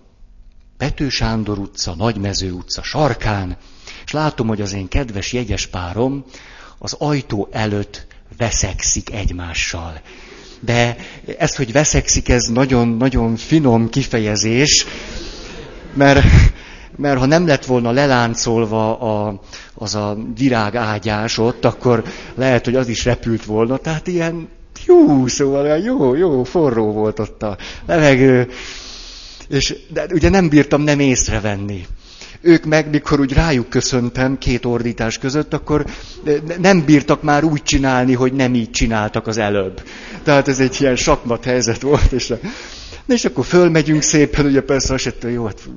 Pető 0.76 1.08
Sándor 1.08 1.58
utca, 1.58 1.94
Nagymező 1.94 2.52
utca 2.52 2.82
sarkán, 2.82 3.56
és 4.04 4.12
látom, 4.12 4.46
hogy 4.46 4.60
az 4.60 4.72
én 4.72 4.88
kedves 4.88 5.32
jegyes 5.32 5.66
párom 5.66 6.24
az 6.78 6.92
ajtó 6.92 7.48
előtt 7.52 8.06
veszekszik 8.36 9.12
egymással. 9.12 10.00
De 10.64 10.96
ez, 11.38 11.56
hogy 11.56 11.72
veszekszik, 11.72 12.28
ez 12.28 12.44
nagyon-nagyon 12.44 13.36
finom 13.36 13.88
kifejezés, 13.88 14.86
mert, 15.94 16.24
mert 16.96 17.18
ha 17.18 17.26
nem 17.26 17.46
lett 17.46 17.64
volna 17.64 17.90
leláncolva 17.90 18.98
a, 18.98 19.40
az 19.74 19.94
a 19.94 20.16
virág 20.36 20.76
ágyás 20.76 21.38
ott, 21.38 21.64
akkor 21.64 22.04
lehet, 22.34 22.64
hogy 22.64 22.74
az 22.74 22.88
is 22.88 23.04
repült 23.04 23.44
volna. 23.44 23.76
Tehát 23.76 24.06
ilyen 24.06 24.48
Hú, 24.86 25.26
szóval 25.26 25.78
jó, 25.78 26.14
jó, 26.14 26.44
forró 26.44 26.92
volt 26.92 27.18
ott 27.18 27.42
a 27.42 27.56
levegő. 27.86 28.48
És 29.48 29.76
de 29.88 30.06
ugye 30.12 30.28
nem 30.28 30.48
bírtam 30.48 30.82
nem 30.82 31.00
észrevenni. 31.00 31.86
Ők 32.46 32.64
meg, 32.64 32.90
mikor 32.90 33.20
úgy 33.20 33.32
rájuk 33.32 33.68
köszöntem 33.68 34.38
két 34.38 34.64
ordítás 34.64 35.18
között, 35.18 35.54
akkor 35.54 35.86
nem 36.58 36.84
bírtak 36.84 37.22
már 37.22 37.44
úgy 37.44 37.62
csinálni, 37.62 38.12
hogy 38.14 38.32
nem 38.32 38.54
így 38.54 38.70
csináltak 38.70 39.26
az 39.26 39.36
előbb. 39.36 39.82
Tehát 40.22 40.48
ez 40.48 40.60
egy 40.60 40.76
ilyen 40.80 40.96
sakmat 40.96 41.44
helyzet 41.44 41.80
volt, 41.80 42.12
és, 42.12 42.32
és 43.06 43.24
akkor 43.24 43.44
fölmegyünk 43.44 44.02
szépen, 44.02 44.46
ugye 44.46 44.62
persze 44.62 44.94
azt 44.94 45.14
hogy 45.20 45.32
jó, 45.32 45.44
hát 45.44 45.68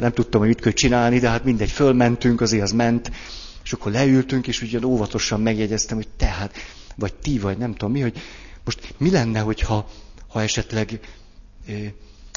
nem, 0.00 0.12
tudtam, 0.12 0.40
hogy 0.40 0.48
mit 0.48 0.60
kell 0.60 0.72
csinálni, 0.72 1.18
de 1.18 1.28
hát 1.28 1.44
mindegy, 1.44 1.70
fölmentünk, 1.70 2.40
azért 2.40 2.62
az 2.62 2.72
ment, 2.72 3.10
és 3.64 3.72
akkor 3.72 3.92
leültünk, 3.92 4.46
és 4.46 4.62
ugye 4.62 4.78
óvatosan 4.84 5.40
megjegyeztem, 5.40 5.96
hogy 5.96 6.08
tehát, 6.16 6.54
vagy 6.96 7.14
ti, 7.14 7.38
vagy 7.38 7.58
nem 7.58 7.74
tudom 7.74 7.92
mi, 7.92 8.00
hogy 8.00 8.22
most 8.64 8.94
mi 8.98 9.10
lenne, 9.10 9.40
hogyha 9.40 9.88
ha 10.28 10.42
esetleg 10.42 11.00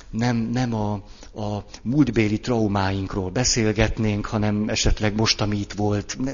nem, 0.09 0.35
nem 0.37 0.73
a, 0.73 1.03
a 1.37 1.63
múltbéli 1.83 2.39
traumáinkról 2.39 3.29
beszélgetnénk, 3.29 4.25
hanem 4.25 4.69
esetleg 4.69 5.15
most, 5.15 5.41
ami 5.41 5.57
itt 5.57 5.73
volt, 5.73 6.17
ne, 6.23 6.33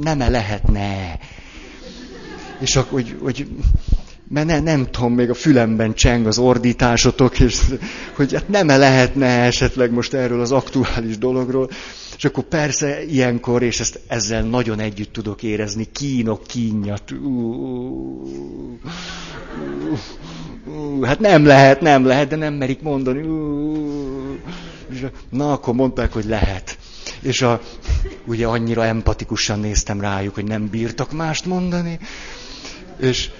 nem-e 0.00 0.28
lehetne. 0.28 1.18
És 2.60 2.76
akkor, 2.76 2.92
hogy, 2.92 3.18
hogy 3.22 3.46
mert 4.32 4.46
ne, 4.46 4.60
nem 4.60 4.90
tudom, 4.90 5.14
még 5.14 5.30
a 5.30 5.34
fülemben 5.34 5.94
cseng 5.94 6.26
az 6.26 6.38
ordításotok, 6.38 7.40
és 7.40 7.60
hogy 8.16 8.32
hát 8.32 8.48
nem 8.48 8.68
-e 8.68 8.76
lehetne 8.76 9.26
esetleg 9.26 9.90
most 9.90 10.14
erről 10.14 10.40
az 10.40 10.52
aktuális 10.52 11.18
dologról. 11.18 11.70
És 12.16 12.24
akkor 12.24 12.44
persze 12.44 13.04
ilyenkor, 13.04 13.62
és 13.62 13.80
ezt 13.80 14.00
ezzel 14.06 14.42
nagyon 14.42 14.78
együtt 14.78 15.12
tudok 15.12 15.42
érezni, 15.42 15.88
kínok, 15.92 16.46
kínjat. 16.46 17.02
Hát 21.02 21.20
nem 21.20 21.46
lehet, 21.46 21.80
nem 21.80 22.06
lehet, 22.06 22.28
de 22.28 22.36
nem 22.36 22.54
merik 22.54 22.82
mondani. 22.82 23.26
Na, 25.28 25.52
akkor 25.52 25.74
mondták, 25.74 26.12
hogy 26.12 26.24
lehet. 26.24 26.78
És 27.20 27.42
a, 27.42 27.60
ugye 28.24 28.46
annyira 28.46 28.84
empatikusan 28.84 29.60
néztem 29.60 30.00
rájuk, 30.00 30.34
hogy 30.34 30.44
nem 30.44 30.68
bírtak 30.68 31.12
mást 31.12 31.46
mondani. 31.46 31.98
És 33.00 33.30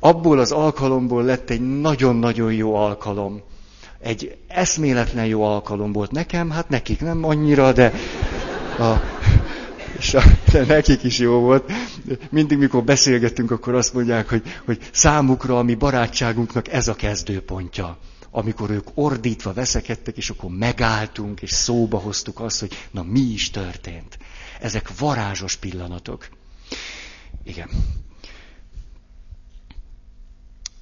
abból 0.00 0.38
az 0.38 0.52
alkalomból 0.52 1.22
lett 1.24 1.50
egy 1.50 1.80
nagyon-nagyon 1.80 2.52
jó 2.52 2.74
alkalom. 2.74 3.42
Egy 4.00 4.36
eszméletlen 4.48 5.26
jó 5.26 5.42
alkalom 5.42 5.92
volt 5.92 6.10
nekem, 6.10 6.50
hát 6.50 6.68
nekik 6.68 7.00
nem 7.00 7.24
annyira, 7.24 7.72
de, 7.72 7.92
a, 8.78 8.92
de 10.52 10.64
nekik 10.64 11.02
is 11.02 11.18
jó 11.18 11.40
volt. 11.40 11.72
Mindig, 12.30 12.58
mikor 12.58 12.84
beszélgettünk, 12.84 13.50
akkor 13.50 13.74
azt 13.74 13.94
mondják, 13.94 14.28
hogy, 14.28 14.42
hogy 14.64 14.78
számukra 14.92 15.58
a 15.58 15.62
mi 15.62 15.74
barátságunknak 15.74 16.68
ez 16.72 16.88
a 16.88 16.94
kezdőpontja. 16.94 17.98
Amikor 18.30 18.70
ők 18.70 18.86
ordítva 18.94 19.52
veszekedtek, 19.52 20.16
és 20.16 20.30
akkor 20.30 20.50
megálltunk, 20.50 21.42
és 21.42 21.50
szóba 21.50 21.98
hoztuk 21.98 22.40
azt, 22.40 22.60
hogy 22.60 22.72
na 22.90 23.02
mi 23.02 23.20
is 23.20 23.50
történt. 23.50 24.18
Ezek 24.60 24.98
varázsos 24.98 25.56
pillanatok. 25.56 26.28
Igen. 27.44 27.68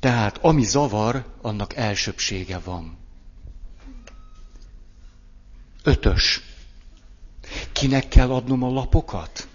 Tehát 0.07 0.39
ami 0.43 0.65
zavar, 0.65 1.25
annak 1.43 1.77
elsőbsége 1.77 2.59
van. 2.59 2.97
Ötös. 5.83 6.41
Kinek 7.73 8.09
kell 8.09 8.33
adnom 8.33 8.63
a 8.63 8.69
lapokat? 8.69 9.49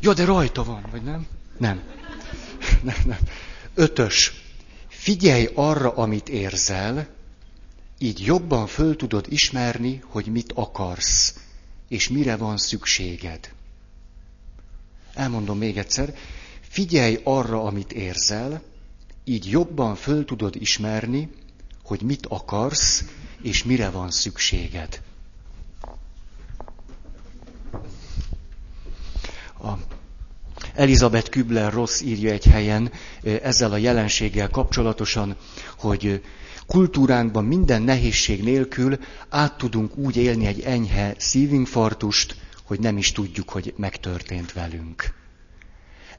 Ja, 0.00 0.14
de 0.14 0.24
rajta 0.24 0.64
van, 0.64 0.84
vagy 0.90 1.02
nem? 1.02 1.26
Nem. 1.58 1.82
nem, 2.82 3.02
nem. 3.04 3.18
Ötös. 3.74 4.32
Figyelj 4.88 5.48
arra, 5.54 5.94
amit 5.94 6.28
érzel, 6.28 7.08
így 7.98 8.24
jobban 8.24 8.66
föl 8.66 8.96
tudod 8.96 9.26
ismerni, 9.28 10.02
hogy 10.06 10.26
mit 10.26 10.52
akarsz 10.52 11.45
és 11.88 12.08
mire 12.08 12.36
van 12.36 12.56
szükséged. 12.56 13.52
Elmondom 15.14 15.58
még 15.58 15.76
egyszer, 15.78 16.14
figyelj 16.60 17.20
arra, 17.22 17.62
amit 17.62 17.92
érzel, 17.92 18.62
így 19.24 19.50
jobban 19.50 19.94
föl 19.94 20.24
tudod 20.24 20.56
ismerni, 20.56 21.30
hogy 21.84 22.02
mit 22.02 22.26
akarsz, 22.26 23.04
és 23.42 23.64
mire 23.64 23.90
van 23.90 24.10
szükséged. 24.10 25.02
A 29.62 29.72
Elizabeth 30.74 31.30
Kübler-Ross 31.30 32.00
írja 32.00 32.30
egy 32.30 32.44
helyen 32.44 32.92
ezzel 33.22 33.72
a 33.72 33.76
jelenséggel 33.76 34.48
kapcsolatosan, 34.48 35.36
hogy 35.78 36.22
kultúránkban 36.66 37.44
minden 37.44 37.82
nehézség 37.82 38.42
nélkül 38.42 38.98
át 39.28 39.58
tudunk 39.58 39.96
úgy 39.96 40.16
élni 40.16 40.46
egy 40.46 40.60
enyhe 40.60 41.14
szívinfarktust, 41.18 42.36
hogy 42.64 42.80
nem 42.80 42.96
is 42.96 43.12
tudjuk, 43.12 43.48
hogy 43.48 43.74
megtörtént 43.76 44.52
velünk. 44.52 45.14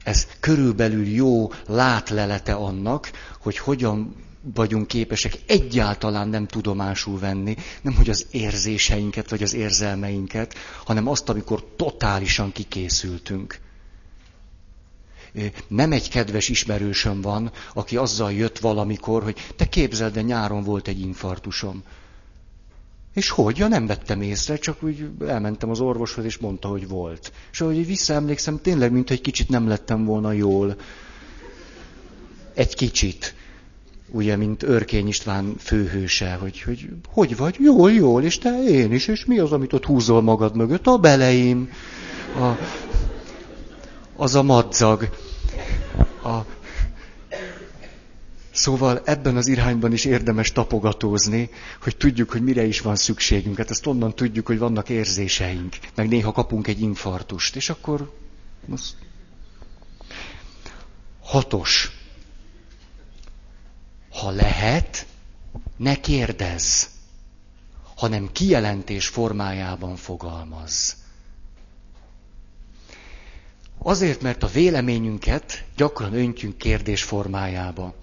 Ez 0.04 0.26
körülbelül 0.40 1.06
jó 1.06 1.52
látlelete 1.66 2.54
annak, 2.54 3.10
hogy 3.40 3.58
hogyan 3.58 4.14
vagyunk 4.54 4.86
képesek 4.86 5.38
egyáltalán 5.46 6.28
nem 6.28 6.46
tudomásul 6.46 7.18
venni, 7.18 7.54
nem 7.82 7.94
hogy 7.94 8.10
az 8.10 8.26
érzéseinket 8.30 9.30
vagy 9.30 9.42
az 9.42 9.54
érzelmeinket, 9.54 10.54
hanem 10.84 11.08
azt, 11.08 11.28
amikor 11.28 11.64
totálisan 11.76 12.52
kikészültünk 12.52 13.60
nem 15.68 15.92
egy 15.92 16.10
kedves 16.10 16.48
ismerősöm 16.48 17.20
van, 17.20 17.52
aki 17.74 17.96
azzal 17.96 18.32
jött 18.32 18.58
valamikor, 18.58 19.22
hogy 19.22 19.36
te 19.56 19.68
képzeld, 19.68 20.12
de 20.12 20.22
nyáron 20.22 20.62
volt 20.62 20.88
egy 20.88 21.00
infartusom. 21.00 21.82
És 23.14 23.30
hogy? 23.30 23.56
Ja, 23.56 23.68
nem 23.68 23.86
vettem 23.86 24.22
észre, 24.22 24.56
csak 24.56 24.82
úgy 24.82 25.08
elmentem 25.26 25.70
az 25.70 25.80
orvoshoz, 25.80 26.24
és 26.24 26.38
mondta, 26.38 26.68
hogy 26.68 26.88
volt. 26.88 27.32
És 27.52 27.60
ahogy 27.60 27.86
visszaemlékszem, 27.86 28.60
tényleg, 28.62 28.92
mint 28.92 29.10
egy 29.10 29.20
kicsit 29.20 29.48
nem 29.48 29.68
lettem 29.68 30.04
volna 30.04 30.32
jól. 30.32 30.76
Egy 32.54 32.74
kicsit. 32.74 33.34
Ugye, 34.10 34.36
mint 34.36 34.62
Örkény 34.62 35.08
István 35.08 35.54
főhőse, 35.58 36.32
hogy, 36.32 36.60
hogy 36.60 36.88
hogy 37.08 37.36
vagy? 37.36 37.56
Jól, 37.60 37.92
jól, 37.92 38.22
és 38.22 38.38
te 38.38 38.62
én 38.62 38.92
is, 38.92 39.08
és 39.08 39.24
mi 39.24 39.38
az, 39.38 39.52
amit 39.52 39.72
ott 39.72 39.84
húzol 39.84 40.22
magad 40.22 40.56
mögött? 40.56 40.86
A 40.86 40.98
beleim. 40.98 41.70
A, 42.36 42.58
az 44.18 44.34
a 44.34 44.42
madzag. 44.42 45.08
A... 46.22 46.38
Szóval 48.52 49.00
ebben 49.04 49.36
az 49.36 49.46
irányban 49.46 49.92
is 49.92 50.04
érdemes 50.04 50.52
tapogatózni, 50.52 51.50
hogy 51.82 51.96
tudjuk, 51.96 52.30
hogy 52.30 52.42
mire 52.42 52.64
is 52.64 52.80
van 52.80 52.96
szükségünk. 52.96 53.56
Hát 53.56 53.70
ezt 53.70 53.86
onnan 53.86 54.14
tudjuk, 54.14 54.46
hogy 54.46 54.58
vannak 54.58 54.88
érzéseink, 54.88 55.76
meg 55.94 56.08
néha 56.08 56.32
kapunk 56.32 56.66
egy 56.66 56.80
infartust, 56.80 57.56
és 57.56 57.70
akkor... 57.70 58.12
Az... 58.72 58.94
Hatos. 61.22 61.90
Ha 64.10 64.30
lehet, 64.30 65.06
ne 65.76 65.94
kérdezz, 66.00 66.84
hanem 67.96 68.32
kijelentés 68.32 69.06
formájában 69.06 69.96
fogalmaz. 69.96 70.96
Azért, 73.78 74.22
mert 74.22 74.42
a 74.42 74.46
véleményünket 74.46 75.64
gyakran 75.76 76.14
öntjünk 76.14 76.58
kérdés 76.58 77.02
formájába. 77.02 77.94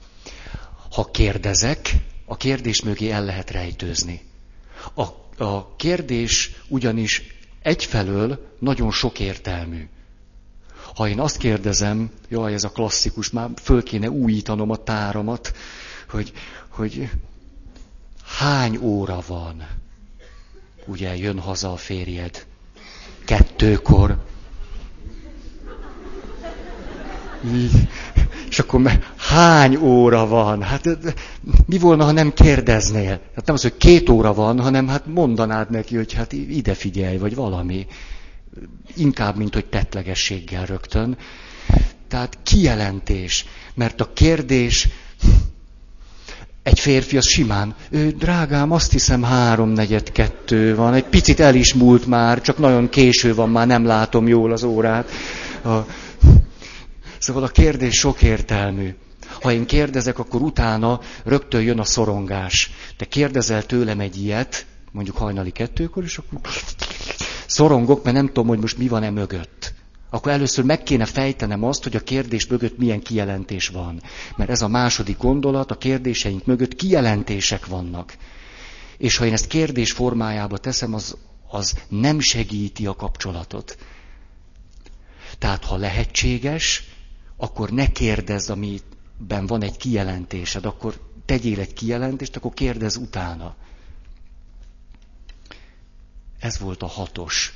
Ha 0.91 1.05
kérdezek, 1.11 1.95
a 2.25 2.37
kérdés 2.37 2.81
mögé 2.81 3.09
el 3.11 3.25
lehet 3.25 3.51
rejtőzni. 3.51 4.21
A, 4.93 5.03
a 5.43 5.75
kérdés 5.75 6.51
ugyanis 6.67 7.23
egyfelől 7.61 8.47
nagyon 8.59 8.91
sok 8.91 9.19
értelmű. 9.19 9.87
Ha 10.95 11.07
én 11.07 11.19
azt 11.19 11.37
kérdezem, 11.37 12.11
jaj, 12.29 12.53
ez 12.53 12.63
a 12.63 12.69
klasszikus, 12.71 13.29
már 13.29 13.49
föl 13.61 13.83
kéne 13.83 14.09
újítanom 14.09 14.69
a 14.69 14.75
táramat, 14.83 15.53
hogy, 16.09 16.33
hogy 16.69 17.09
hány 18.25 18.77
óra 18.81 19.19
van? 19.27 19.67
Ugye 20.85 21.15
jön 21.15 21.39
haza 21.39 21.71
a 21.71 21.77
férjed. 21.77 22.45
Kettőkor. 23.25 24.23
És 28.49 28.59
akkor 28.59 28.99
hány 29.17 29.75
óra 29.75 30.27
van? 30.27 30.61
Hát 30.61 30.97
mi 31.65 31.77
volna, 31.77 32.03
ha 32.03 32.11
nem 32.11 32.33
kérdeznél? 32.33 33.19
Hát 33.35 33.45
nem 33.45 33.55
az, 33.55 33.61
hogy 33.61 33.77
két 33.77 34.09
óra 34.09 34.33
van, 34.33 34.59
hanem 34.59 34.87
hát 34.87 35.05
mondanád 35.05 35.69
neki, 35.69 35.95
hogy 35.95 36.13
hát 36.13 36.33
ide 36.33 36.73
figyelj, 36.73 37.17
vagy 37.17 37.35
valami. 37.35 37.87
Inkább, 38.95 39.37
mint 39.37 39.53
hogy 39.53 39.65
tetlegességgel 39.65 40.65
rögtön. 40.65 41.17
Tehát 42.07 42.37
kijelentés. 42.43 43.45
Mert 43.73 44.01
a 44.01 44.13
kérdés, 44.13 44.87
egy 46.63 46.79
férfi 46.79 47.17
az 47.17 47.27
simán, 47.27 47.75
ő, 47.89 48.09
drágám, 48.09 48.71
azt 48.71 48.91
hiszem 48.91 49.23
háromnegyed 49.23 50.11
kettő 50.11 50.75
van, 50.75 50.93
egy 50.93 51.03
picit 51.03 51.39
el 51.39 51.55
is 51.55 51.73
múlt 51.73 52.05
már, 52.05 52.41
csak 52.41 52.57
nagyon 52.57 52.89
késő 52.89 53.35
van, 53.35 53.49
már 53.49 53.67
nem 53.67 53.85
látom 53.85 54.27
jól 54.27 54.51
az 54.51 54.63
órát. 54.63 55.09
A, 55.63 55.69
Szóval 57.25 57.43
a 57.43 57.47
kérdés 57.47 57.93
sok 57.93 58.21
értelmű. 58.21 58.95
Ha 59.41 59.51
én 59.51 59.65
kérdezek, 59.65 60.19
akkor 60.19 60.41
utána 60.41 60.99
rögtön 61.23 61.61
jön 61.61 61.79
a 61.79 61.83
szorongás. 61.83 62.71
Te 62.97 63.05
kérdezel 63.05 63.65
tőlem 63.65 63.99
egy 63.99 64.17
ilyet, 64.23 64.65
mondjuk 64.91 65.17
hajnali 65.17 65.51
kettőkor, 65.51 66.03
és 66.03 66.17
akkor 66.17 66.39
szorongok, 67.45 68.03
mert 68.03 68.15
nem 68.15 68.27
tudom, 68.27 68.47
hogy 68.47 68.59
most 68.59 68.77
mi 68.77 68.87
van-e 68.87 69.09
mögött. 69.09 69.73
Akkor 70.09 70.31
először 70.31 70.63
meg 70.65 70.83
kéne 70.83 71.05
fejtenem 71.05 71.63
azt, 71.63 71.83
hogy 71.83 71.95
a 71.95 71.99
kérdés 71.99 72.47
mögött 72.47 72.77
milyen 72.77 73.01
kijelentés 73.01 73.67
van. 73.67 74.01
Mert 74.35 74.49
ez 74.49 74.61
a 74.61 74.67
második 74.67 75.17
gondolat, 75.17 75.71
a 75.71 75.77
kérdéseink 75.77 76.45
mögött 76.45 76.75
kijelentések 76.75 77.65
vannak. 77.65 78.15
És 78.97 79.17
ha 79.17 79.25
én 79.25 79.33
ezt 79.33 79.47
kérdés 79.47 79.91
formájába 79.91 80.57
teszem, 80.57 80.93
az, 80.93 81.17
az 81.49 81.73
nem 81.87 82.19
segíti 82.19 82.85
a 82.85 82.95
kapcsolatot. 82.95 83.77
Tehát 85.37 85.63
ha 85.63 85.75
lehetséges, 85.75 86.83
akkor 87.37 87.69
ne 87.69 87.91
kérdezz, 87.91 88.49
amiben 88.49 89.45
van 89.47 89.63
egy 89.63 89.77
kijelentésed, 89.77 90.65
akkor 90.65 90.99
tegyél 91.25 91.59
egy 91.59 91.73
kijelentést, 91.73 92.35
akkor 92.35 92.53
kérdezz 92.53 92.95
utána. 92.95 93.55
Ez 96.39 96.59
volt 96.59 96.83
a 96.83 96.87
hatos. 96.87 97.53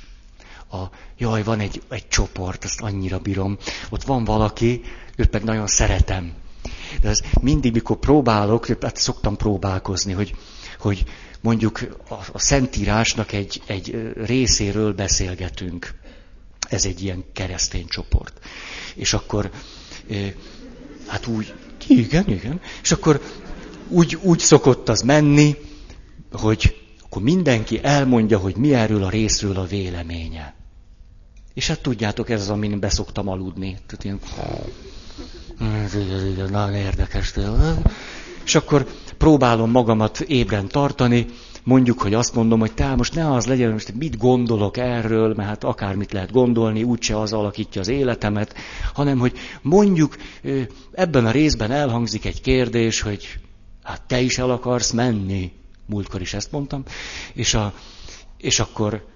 A, 0.70 0.82
jaj, 1.18 1.42
van 1.42 1.60
egy, 1.60 1.82
egy 1.88 2.08
csoport, 2.08 2.64
azt 2.64 2.80
annyira 2.80 3.18
bírom. 3.18 3.58
Ott 3.90 4.02
van 4.02 4.24
valaki, 4.24 4.80
őt 5.16 5.32
meg 5.32 5.44
nagyon 5.44 5.66
szeretem. 5.66 6.34
De 7.00 7.08
ez 7.08 7.20
mindig, 7.40 7.72
mikor 7.72 7.98
próbálok, 7.98 8.66
hát 8.66 8.96
szoktam 8.96 9.36
próbálkozni, 9.36 10.12
hogy, 10.12 10.34
hogy 10.78 11.04
mondjuk 11.40 11.80
a, 12.08 12.14
a 12.32 12.38
Szentírásnak 12.38 13.32
egy, 13.32 13.62
egy 13.66 14.12
részéről 14.16 14.92
beszélgetünk. 14.94 15.94
Ez 16.70 16.84
egy 16.84 17.02
ilyen 17.02 17.24
keresztény 17.32 17.86
csoport. 17.86 18.38
És 18.94 19.12
akkor, 19.12 19.50
hát 21.06 21.26
úgy, 21.26 21.54
igen, 21.88 22.28
igen, 22.28 22.60
és 22.82 22.92
akkor 22.92 23.20
úgy, 23.88 24.18
úgy 24.22 24.38
szokott 24.38 24.88
az 24.88 25.00
menni, 25.00 25.56
hogy 26.32 26.76
akkor 27.04 27.22
mindenki 27.22 27.80
elmondja, 27.82 28.38
hogy 28.38 28.56
mi 28.56 28.74
erről 28.74 29.04
a 29.04 29.10
részről 29.10 29.56
a 29.56 29.64
véleménye. 29.64 30.54
És 31.54 31.66
hát 31.66 31.80
tudjátok, 31.80 32.30
ez 32.30 32.40
az, 32.40 32.50
amin 32.50 32.80
beszoktam 32.80 33.28
aludni. 33.28 33.78
Tehát 33.86 34.04
ilyen... 34.04 34.20
Ez 35.84 35.94
igen, 35.94 36.26
igen, 36.26 36.50
nagyon 36.50 36.74
érdekes. 36.74 37.34
És 38.44 38.54
akkor 38.54 38.86
próbálom 39.18 39.70
magamat 39.70 40.20
ébren 40.20 40.68
tartani, 40.68 41.26
mondjuk, 41.70 42.00
hogy 42.00 42.14
azt 42.14 42.34
mondom, 42.34 42.60
hogy 42.60 42.74
te 42.74 42.94
most 42.94 43.14
ne 43.14 43.32
az 43.32 43.46
legyen, 43.46 43.72
most 43.72 43.94
mit 43.94 44.16
gondolok 44.16 44.76
erről, 44.76 45.34
mert 45.34 45.48
hát 45.48 45.64
akármit 45.64 46.12
lehet 46.12 46.32
gondolni, 46.32 46.82
úgyse 46.82 47.18
az 47.18 47.32
alakítja 47.32 47.80
az 47.80 47.88
életemet, 47.88 48.54
hanem 48.94 49.18
hogy 49.18 49.38
mondjuk 49.62 50.16
ebben 50.92 51.26
a 51.26 51.30
részben 51.30 51.70
elhangzik 51.70 52.24
egy 52.24 52.40
kérdés, 52.40 53.00
hogy 53.00 53.38
hát 53.82 54.02
te 54.02 54.20
is 54.20 54.38
el 54.38 54.50
akarsz 54.50 54.90
menni. 54.90 55.52
Múltkor 55.86 56.20
is 56.20 56.34
ezt 56.34 56.52
mondtam. 56.52 56.82
És, 57.32 57.54
a, 57.54 57.74
és 58.36 58.60
akkor 58.60 59.06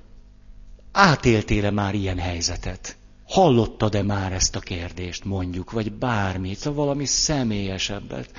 átéltél-e 0.92 1.70
már 1.70 1.94
ilyen 1.94 2.18
helyzetet? 2.18 2.96
Hallottad-e 3.28 4.02
már 4.02 4.32
ezt 4.32 4.56
a 4.56 4.60
kérdést, 4.60 5.24
mondjuk, 5.24 5.70
vagy 5.70 5.92
bármit, 5.92 6.58
szóval 6.58 6.84
valami 6.84 7.06
személyesebbet? 7.06 8.30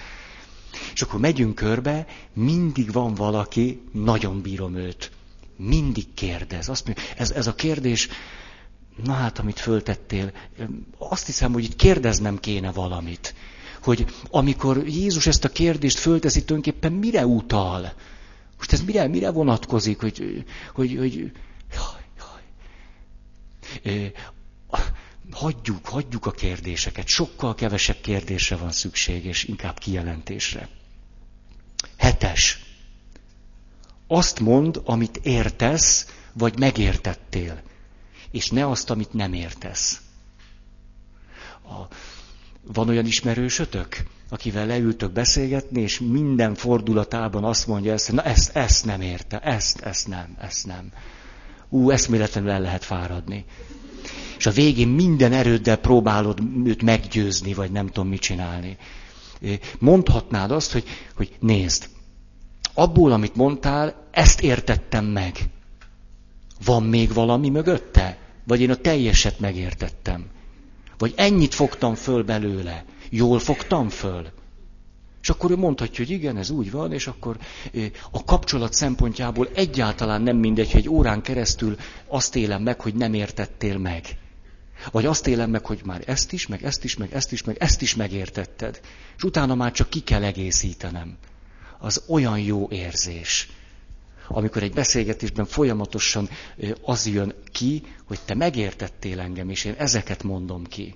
És 0.93 1.01
akkor 1.01 1.19
megyünk 1.19 1.55
körbe, 1.55 2.05
mindig 2.33 2.91
van 2.91 3.13
valaki, 3.13 3.81
nagyon 3.91 4.41
bírom 4.41 4.75
őt. 4.75 5.11
Mindig 5.57 6.13
kérdez. 6.13 6.69
Azt 6.69 6.85
mondja, 6.85 7.03
ez, 7.17 7.31
ez 7.31 7.47
a 7.47 7.55
kérdés, 7.55 8.07
na 9.03 9.13
hát, 9.13 9.39
amit 9.39 9.59
föltettél, 9.59 10.31
azt 10.97 11.25
hiszem, 11.25 11.53
hogy 11.53 11.63
itt 11.63 11.75
kérdeznem 11.75 12.39
kéne 12.39 12.71
valamit. 12.71 13.35
Hogy 13.83 14.05
amikor 14.29 14.87
Jézus 14.87 15.27
ezt 15.27 15.45
a 15.45 15.49
kérdést 15.49 15.97
fölteszi, 15.99 16.43
tulajdonképpen 16.43 16.91
mire 16.91 17.25
utal? 17.25 17.93
Most 18.57 18.73
ez 18.73 18.81
mire, 18.81 19.07
mire 19.07 19.31
vonatkozik, 19.31 19.99
hogy, 19.99 20.43
hogy, 20.73 20.95
hogy 20.97 21.31
jaj, 21.73 22.05
jaj. 23.83 24.11
Hagyjuk, 25.31 25.85
hagyjuk 25.87 26.25
a 26.25 26.31
kérdéseket. 26.31 27.07
Sokkal 27.07 27.55
kevesebb 27.55 28.01
kérdésre 28.01 28.55
van 28.55 28.71
szükség, 28.71 29.25
és 29.25 29.43
inkább 29.43 29.77
kijelentésre. 29.79 30.69
Hetes. 31.97 32.59
Azt 34.07 34.39
mond, 34.39 34.81
amit 34.85 35.17
értesz, 35.23 36.05
vagy 36.33 36.59
megértettél, 36.59 37.61
és 38.31 38.49
ne 38.49 38.67
azt, 38.67 38.89
amit 38.89 39.13
nem 39.13 39.33
értesz. 39.33 40.01
A, 41.63 41.93
van 42.61 42.89
olyan 42.89 43.05
ismerősötök, 43.05 44.03
akivel 44.29 44.65
leültök 44.65 45.11
beszélgetni, 45.11 45.81
és 45.81 45.99
minden 45.99 46.55
fordulatában 46.55 47.43
azt 47.43 47.67
mondja 47.67 47.93
ezt, 47.93 48.11
na 48.11 48.21
ezt, 48.23 48.55
ezt 48.55 48.85
nem 48.85 49.01
érte, 49.01 49.39
ezt, 49.39 49.79
ezt 49.79 50.07
nem, 50.07 50.37
ezt 50.41 50.65
nem. 50.65 50.91
Ú, 51.69 51.89
eszméletlenül 51.91 52.49
el 52.49 52.61
lehet 52.61 52.83
fáradni. 52.83 53.45
És 54.37 54.45
a 54.45 54.51
végén 54.51 54.87
minden 54.87 55.33
erőddel 55.33 55.77
próbálod 55.77 56.39
őt 56.65 56.81
meggyőzni, 56.81 57.53
vagy 57.53 57.71
nem 57.71 57.87
tudom 57.87 58.07
mit 58.07 58.21
csinálni. 58.21 58.77
Mondhatnád 59.79 60.51
azt, 60.51 60.71
hogy, 60.71 60.83
hogy 61.15 61.35
nézd, 61.39 61.87
abból, 62.73 63.11
amit 63.11 63.35
mondtál, 63.35 64.07
ezt 64.11 64.41
értettem 64.41 65.05
meg. 65.05 65.37
Van 66.65 66.83
még 66.83 67.13
valami 67.13 67.49
mögötte? 67.49 68.17
Vagy 68.47 68.61
én 68.61 68.71
a 68.71 68.75
teljeset 68.75 69.39
megértettem? 69.39 70.25
Vagy 70.97 71.13
ennyit 71.15 71.53
fogtam 71.53 71.95
föl 71.95 72.23
belőle? 72.23 72.85
Jól 73.09 73.39
fogtam 73.39 73.89
föl? 73.89 74.27
És 75.21 75.29
akkor 75.29 75.51
ő 75.51 75.55
mondhatja, 75.55 76.05
hogy 76.05 76.13
igen, 76.13 76.37
ez 76.37 76.49
úgy 76.49 76.71
van, 76.71 76.93
és 76.93 77.07
akkor 77.07 77.37
a 78.11 78.23
kapcsolat 78.23 78.73
szempontjából 78.73 79.49
egyáltalán 79.53 80.21
nem 80.21 80.37
mindegy, 80.37 80.71
hogy 80.71 80.79
egy 80.79 80.89
órán 80.89 81.21
keresztül 81.21 81.75
azt 82.07 82.35
élem 82.35 82.61
meg, 82.61 82.81
hogy 82.81 82.95
nem 82.95 83.13
értettél 83.13 83.77
meg. 83.77 84.03
Vagy 84.91 85.05
azt 85.05 85.27
élem 85.27 85.49
meg, 85.49 85.65
hogy 85.65 85.81
már 85.85 86.03
ezt 86.05 86.31
is, 86.33 86.47
meg 86.47 86.63
ezt 86.63 86.83
is, 86.83 86.97
meg 86.97 87.13
ezt 87.13 87.31
is, 87.31 87.43
meg 87.43 87.57
ezt 87.59 87.81
is 87.81 87.95
megértetted. 87.95 88.81
És 89.17 89.23
utána 89.23 89.55
már 89.55 89.71
csak 89.71 89.89
ki 89.89 89.99
kell 89.99 90.23
egészítenem. 90.23 91.17
Az 91.79 92.03
olyan 92.07 92.39
jó 92.39 92.67
érzés. 92.71 93.49
Amikor 94.27 94.63
egy 94.63 94.73
beszélgetésben 94.73 95.45
folyamatosan 95.45 96.29
az 96.81 97.07
jön 97.07 97.33
ki, 97.51 97.83
hogy 98.05 98.19
te 98.25 98.33
megértettél 98.35 99.19
engem, 99.19 99.49
és 99.49 99.65
én 99.65 99.75
ezeket 99.77 100.23
mondom 100.23 100.63
ki. 100.65 100.95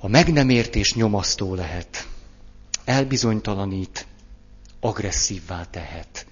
A 0.00 0.08
meg 0.08 0.32
nem 0.32 0.48
értés 0.48 0.94
nyomasztó 0.94 1.54
lehet. 1.54 2.08
Elbizonytalanít, 2.84 4.06
agresszívvá 4.80 5.64
tehet. 5.64 6.26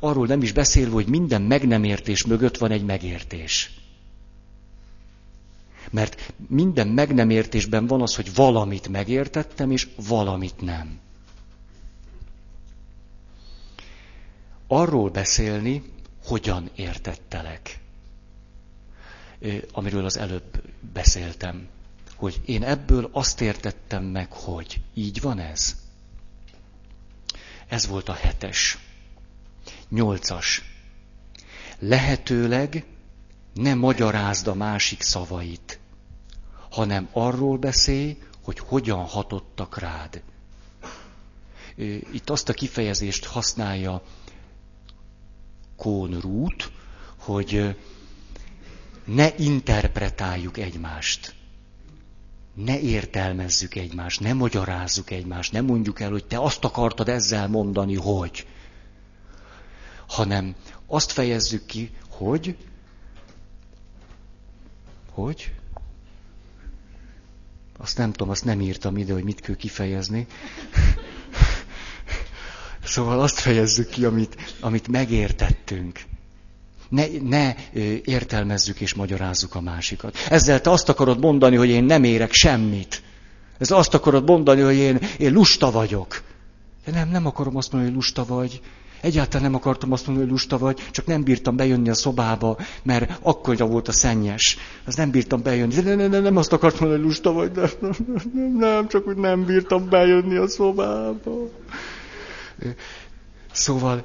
Arról 0.00 0.26
nem 0.26 0.42
is 0.42 0.52
beszélve, 0.52 0.92
hogy 0.92 1.06
minden 1.06 1.42
meg 1.42 1.66
nem 1.66 1.84
értés 1.84 2.24
mögött 2.24 2.56
van 2.56 2.70
egy 2.70 2.84
megértés. 2.84 3.70
Mert 5.90 6.32
minden 6.48 6.88
meg 6.88 7.14
nem 7.14 7.30
értésben 7.30 7.86
van 7.86 8.02
az, 8.02 8.14
hogy 8.14 8.34
valamit 8.34 8.88
megértettem, 8.88 9.70
és 9.70 9.88
valamit 10.08 10.60
nem. 10.60 10.98
Arról 14.66 15.10
beszélni, 15.10 15.82
hogyan 16.24 16.70
értettelek. 16.74 17.78
Amiről 19.72 20.04
az 20.04 20.16
előbb 20.16 20.62
beszéltem. 20.92 21.68
Hogy 22.16 22.40
én 22.44 22.62
ebből 22.62 23.08
azt 23.12 23.40
értettem 23.40 24.04
meg, 24.04 24.32
hogy 24.32 24.80
így 24.94 25.20
van 25.20 25.38
ez. 25.38 25.76
Ez 27.68 27.86
volt 27.86 28.08
a 28.08 28.12
hetes. 28.12 28.78
Nyolcas. 29.94 30.62
Lehetőleg 31.78 32.84
ne 33.54 33.74
magyarázd 33.74 34.46
a 34.46 34.54
másik 34.54 35.00
szavait, 35.00 35.78
hanem 36.70 37.08
arról 37.12 37.58
beszélj, 37.58 38.18
hogy 38.42 38.58
hogyan 38.58 39.04
hatottak 39.04 39.78
rád. 39.78 40.22
Itt 42.12 42.30
azt 42.30 42.48
a 42.48 42.52
kifejezést 42.52 43.24
használja 43.24 44.02
Kón 45.76 46.20
Rút, 46.20 46.72
hogy 47.16 47.76
ne 49.04 49.28
interpretáljuk 49.36 50.58
egymást. 50.58 51.34
Ne 52.54 52.80
értelmezzük 52.80 53.74
egymást, 53.74 54.20
ne 54.20 54.32
magyarázzuk 54.32 55.10
egymást, 55.10 55.52
ne 55.52 55.60
mondjuk 55.60 56.00
el, 56.00 56.10
hogy 56.10 56.24
te 56.24 56.38
azt 56.38 56.64
akartad 56.64 57.08
ezzel 57.08 57.48
mondani, 57.48 57.94
hogy 57.94 58.46
hanem 60.06 60.54
azt 60.86 61.12
fejezzük 61.12 61.66
ki, 61.66 61.90
hogy, 62.08 62.56
hogy, 65.12 65.52
azt 67.78 67.98
nem 67.98 68.10
tudom, 68.10 68.30
azt 68.30 68.44
nem 68.44 68.60
írtam 68.60 68.96
ide, 68.96 69.12
hogy 69.12 69.24
mit 69.24 69.40
kell 69.40 69.56
kifejezni. 69.56 70.26
szóval 72.84 73.20
azt 73.20 73.38
fejezzük 73.38 73.88
ki, 73.88 74.04
amit, 74.04 74.56
amit 74.60 74.88
megértettünk. 74.88 76.00
Ne, 76.88 77.06
ne 77.22 77.54
értelmezzük 78.04 78.80
és 78.80 78.94
magyarázzuk 78.94 79.54
a 79.54 79.60
másikat. 79.60 80.16
Ezzel 80.28 80.60
te 80.60 80.70
azt 80.70 80.88
akarod 80.88 81.18
mondani, 81.18 81.56
hogy 81.56 81.68
én 81.68 81.84
nem 81.84 82.04
érek 82.04 82.32
semmit. 82.32 83.02
Ez 83.58 83.70
azt 83.70 83.94
akarod 83.94 84.24
mondani, 84.24 84.60
hogy 84.60 84.76
én, 84.76 84.98
én 85.18 85.32
lusta 85.32 85.70
vagyok. 85.70 86.22
De 86.84 86.92
nem, 86.92 87.08
nem 87.08 87.26
akarom 87.26 87.56
azt 87.56 87.72
mondani, 87.72 87.92
hogy 87.92 88.02
lusta 88.02 88.24
vagy. 88.24 88.60
Egyáltalán 89.04 89.42
nem 89.42 89.54
akartam 89.54 89.92
azt 89.92 90.06
mondani, 90.06 90.26
hogy 90.26 90.36
lusta 90.36 90.58
vagy, 90.58 90.78
csak 90.90 91.06
nem 91.06 91.22
bírtam 91.22 91.56
bejönni 91.56 91.88
a 91.88 91.94
szobába, 91.94 92.58
mert 92.82 93.18
akkor 93.22 93.56
volt 93.56 93.88
a 93.88 93.92
szennyes. 93.92 94.58
Az 94.84 94.94
nem 94.94 95.10
bírtam 95.10 95.42
bejönni. 95.42 95.74
De 95.74 95.94
nem, 95.94 96.10
nem, 96.10 96.22
nem 96.22 96.36
azt 96.36 96.52
akartam 96.52 96.80
mondani, 96.80 97.02
hogy 97.02 97.10
lusta 97.10 97.32
vagy, 97.32 97.52
de 97.52 97.70
nem, 97.80 97.94
nem, 98.34 98.56
nem, 98.58 98.88
csak 98.88 99.04
hogy 99.04 99.16
nem 99.16 99.44
bírtam 99.44 99.88
bejönni 99.88 100.36
a 100.36 100.48
szobába. 100.48 101.50
Szóval, 103.52 104.02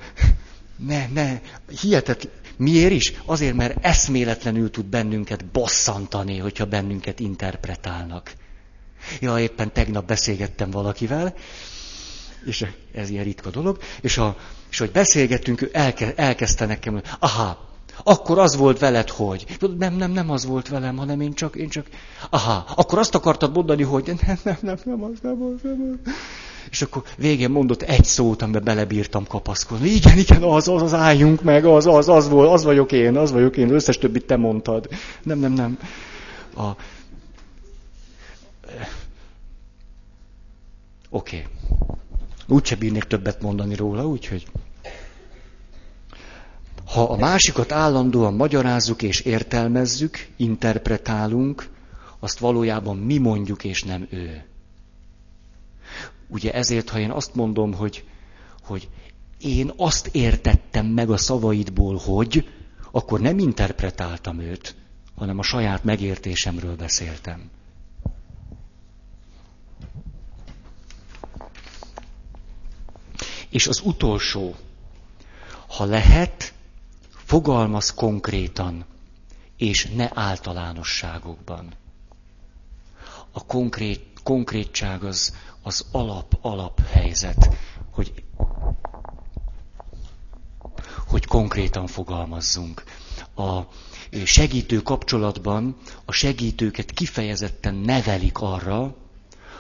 ne, 0.88 1.08
ne, 1.14 1.40
hihetetlen, 1.82 2.34
Miért 2.58 2.92
is? 2.92 3.14
Azért, 3.26 3.56
mert 3.56 3.86
eszméletlenül 3.86 4.70
tud 4.70 4.86
bennünket 4.86 5.46
bosszantani, 5.46 6.38
hogyha 6.38 6.66
bennünket 6.66 7.20
interpretálnak. 7.20 8.34
Ja, 9.20 9.40
éppen 9.40 9.74
tegnap 9.74 10.08
beszélgettem 10.08 10.72
valakivel, 10.72 11.36
és 12.46 12.66
ez 12.94 13.10
ilyen 13.10 13.24
ritka 13.24 13.50
dolog, 13.50 13.78
és, 14.02 14.18
a, 14.18 14.36
és 14.70 14.80
hogy 14.80 14.92
beszélgettünk, 14.92 15.62
ő 15.62 15.70
elke, 15.74 16.14
elkezdte 16.16 16.66
nekem, 16.66 16.94
hogy 16.94 17.06
aha, 17.20 17.68
akkor 18.04 18.40
az 18.40 18.56
volt 18.56 18.80
veled, 18.80 19.10
hogy. 19.10 19.46
Nem, 19.78 19.96
nem, 19.96 20.12
nem 20.12 20.30
az 20.30 20.46
volt 20.46 20.68
velem, 20.68 20.98
hanem 20.98 21.22
én 21.22 21.34
csak, 21.34 21.56
én 21.56 21.70
csak, 21.70 21.86
aha, 22.30 22.66
akkor 22.76 23.00
azt 23.00 23.16
akartad 23.16 23.54
mondani, 23.54 23.84
hogy 23.84 24.14
nem, 24.26 24.38
nem, 24.44 24.58
nem, 24.62 24.78
nem 24.84 25.04
az, 25.04 25.20
nem 25.22 25.42
az, 25.42 25.62
nem 25.64 26.00
az. 26.06 26.12
És 26.70 26.82
akkor 26.82 27.04
végén 27.18 27.50
mondott 27.50 27.82
egy 27.82 28.06
szót, 28.06 28.42
amiben 28.42 28.64
belebírtam 28.64 29.28
kapaszkodni. 29.28 29.90
Igen, 29.90 30.18
igen, 30.18 30.44
az, 30.44 30.68
az, 30.68 30.82
az, 30.82 30.94
álljunk 30.94 31.42
meg, 31.42 31.66
az, 31.66 31.86
az, 31.86 32.10
az, 32.10 32.30
volt, 32.30 32.52
az 32.52 32.64
vagyok 32.64 32.92
én, 32.92 33.18
az 33.18 33.32
vagyok 33.32 33.58
én, 33.58 33.74
összes 33.74 33.98
többit 33.98 34.26
te 34.26 34.36
mondtad. 34.36 34.88
Nem, 35.24 35.40
nem, 35.40 35.52
nem. 35.52 35.80
A... 36.56 36.70
Oké. 41.10 41.38
Okay. 41.38 41.46
Úgyse 42.50 42.76
bírnék 42.76 43.04
többet 43.04 43.42
mondani 43.42 43.76
róla, 43.76 44.08
úgyhogy... 44.08 44.46
Ha 46.86 47.04
a 47.04 47.18
másikat 47.18 47.72
állandóan 47.72 48.34
magyarázzuk 48.34 49.02
és 49.02 49.20
értelmezzük, 49.20 50.28
interpretálunk, 50.38 51.70
azt 52.20 52.40
valójában 52.40 52.98
mi 52.98 53.18
mondjuk 53.18 53.64
és 53.64 53.84
nem 53.84 54.08
ő. 54.10 54.44
Ugye 56.28 56.54
ezért, 56.54 56.90
ha 56.90 57.00
én 57.00 57.12
azt 57.12 57.36
mondom, 57.36 57.74
hogy, 57.74 58.04
hogy 58.64 58.90
én 59.40 59.72
azt 59.76 60.08
értettem 60.12 60.86
meg 60.86 61.10
a 61.10 61.18
szavaidból, 61.18 61.98
hogy, 61.98 62.50
akkor 62.92 63.20
nem 63.20 63.40
interpretáltam 63.40 64.40
őt, 64.40 64.76
hanem 65.16 65.40
a 65.40 65.44
saját 65.44 65.84
megértésemről 65.84 66.76
beszéltem. 66.76 67.50
És 73.50 73.68
az 73.68 73.82
utolsó, 73.84 74.56
ha 75.68 75.84
lehet, 75.86 76.54
fogalmaz 77.10 77.94
konkrétan, 77.94 78.86
és 79.58 79.86
ne 79.96 80.10
általánosságokban. 80.14 81.74
A 83.32 83.46
konkrét, 83.46 84.06
konkrétság 84.24 85.04
az, 85.04 85.36
az 85.62 85.86
alap-alap 85.92 86.86
helyzet, 86.86 87.50
hogy, 87.92 88.24
hogy 91.08 91.26
konkrétan 91.26 91.88
fogalmazzunk. 91.88 92.84
A 93.36 93.60
segítő 94.24 94.82
kapcsolatban 94.82 95.78
a 96.06 96.12
segítőket 96.12 96.92
kifejezetten 96.92 97.76
nevelik 97.76 98.40
arra, 98.42 98.96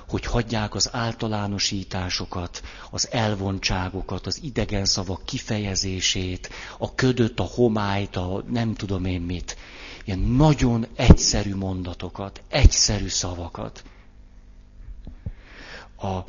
hogy 0.09 0.25
hagyják 0.25 0.75
az 0.75 0.89
általánosításokat, 0.91 2.61
az 2.91 3.07
elvontságokat, 3.11 4.25
az 4.27 4.39
idegen 4.43 4.85
szavak 4.85 5.25
kifejezését, 5.25 6.49
a 6.77 6.95
ködöt, 6.95 7.39
a 7.39 7.43
homályt, 7.43 8.15
a 8.15 8.43
nem 8.49 8.73
tudom 8.73 9.05
én 9.05 9.21
mit. 9.21 9.57
Ilyen 10.05 10.19
nagyon 10.19 10.87
egyszerű 10.95 11.55
mondatokat, 11.55 12.41
egyszerű 12.49 13.07
szavakat. 13.07 13.83
A, 15.97 16.19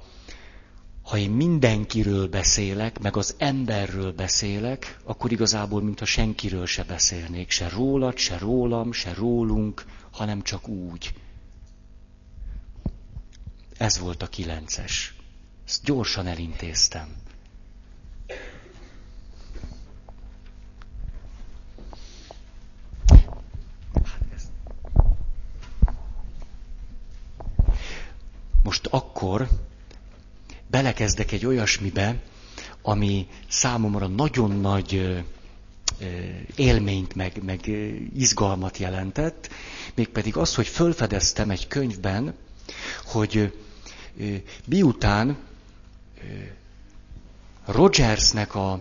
ha 1.02 1.16
én 1.16 1.30
mindenkiről 1.30 2.28
beszélek, 2.28 2.98
meg 2.98 3.16
az 3.16 3.34
emberről 3.38 4.12
beszélek, 4.12 4.98
akkor 5.04 5.32
igazából, 5.32 5.82
mintha 5.82 6.04
senkiről 6.04 6.66
se 6.66 6.82
beszélnék, 6.84 7.50
se 7.50 7.68
rólad, 7.68 8.16
se 8.16 8.38
rólam, 8.38 8.92
se 8.92 9.14
rólunk, 9.14 9.84
hanem 10.10 10.42
csak 10.42 10.68
úgy. 10.68 11.12
Ez 13.80 13.98
volt 13.98 14.22
a 14.22 14.26
kilences. 14.26 15.14
Ezt 15.66 15.84
gyorsan 15.84 16.26
elintéztem. 16.26 17.16
Most 28.62 28.86
akkor 28.90 29.48
belekezdek 30.66 31.32
egy 31.32 31.46
olyasmibe, 31.46 32.22
ami 32.82 33.28
számomra 33.48 34.06
nagyon 34.06 34.50
nagy 34.50 35.22
élményt, 36.56 37.14
meg, 37.14 37.42
meg 37.44 37.66
izgalmat 38.14 38.78
jelentett, 38.78 39.48
mégpedig 39.94 40.36
az, 40.36 40.54
hogy 40.54 40.66
fölfedeztem 40.66 41.50
egy 41.50 41.68
könyvben, 41.68 42.34
hogy 43.04 43.52
miután 44.66 45.37
Rogersnek 47.66 48.55
a, 48.55 48.73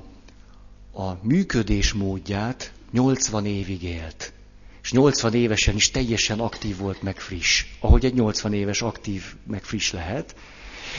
a 0.93 1.17
működés 1.21 1.93
módját 1.93 2.71
80 2.91 3.45
évig 3.45 3.83
élt, 3.83 4.33
és 4.81 4.91
80 4.91 5.33
évesen 5.33 5.75
is 5.75 5.91
teljesen 5.91 6.39
aktív 6.39 6.77
volt, 6.77 7.01
meg 7.01 7.19
friss, 7.19 7.65
ahogy 7.79 8.05
egy 8.05 8.13
80 8.13 8.53
éves 8.53 8.81
aktív, 8.81 9.23
meg 9.47 9.63
friss 9.63 9.91
lehet, 9.91 10.35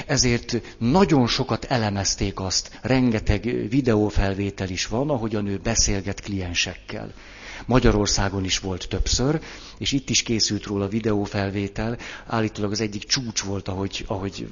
ezért 0.06 0.76
nagyon 0.78 1.26
sokat 1.26 1.64
elemezték 1.64 2.40
azt, 2.40 2.78
rengeteg 2.82 3.68
videófelvétel 3.68 4.68
is 4.68 4.86
van, 4.86 5.10
ahogyan 5.10 5.46
ő 5.46 5.58
beszélget 5.62 6.20
kliensekkel. 6.20 7.12
Magyarországon 7.66 8.44
is 8.44 8.58
volt 8.58 8.88
többször, 8.88 9.40
és 9.78 9.92
itt 9.92 10.10
is 10.10 10.22
készült 10.22 10.64
róla 10.64 10.88
videófelvétel. 10.88 11.96
Állítólag 12.26 12.70
az 12.70 12.80
egyik 12.80 13.04
csúcs 13.04 13.42
volt, 13.42 13.68
ahogy, 13.68 14.04
ahogy 14.06 14.48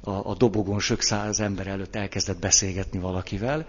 a, 0.00 0.10
a 0.10 0.34
dobogon 0.34 0.80
sok 0.80 1.02
száz 1.02 1.40
ember 1.40 1.66
előtt 1.66 1.96
elkezdett 1.96 2.38
beszélgetni 2.38 2.98
valakivel. 2.98 3.66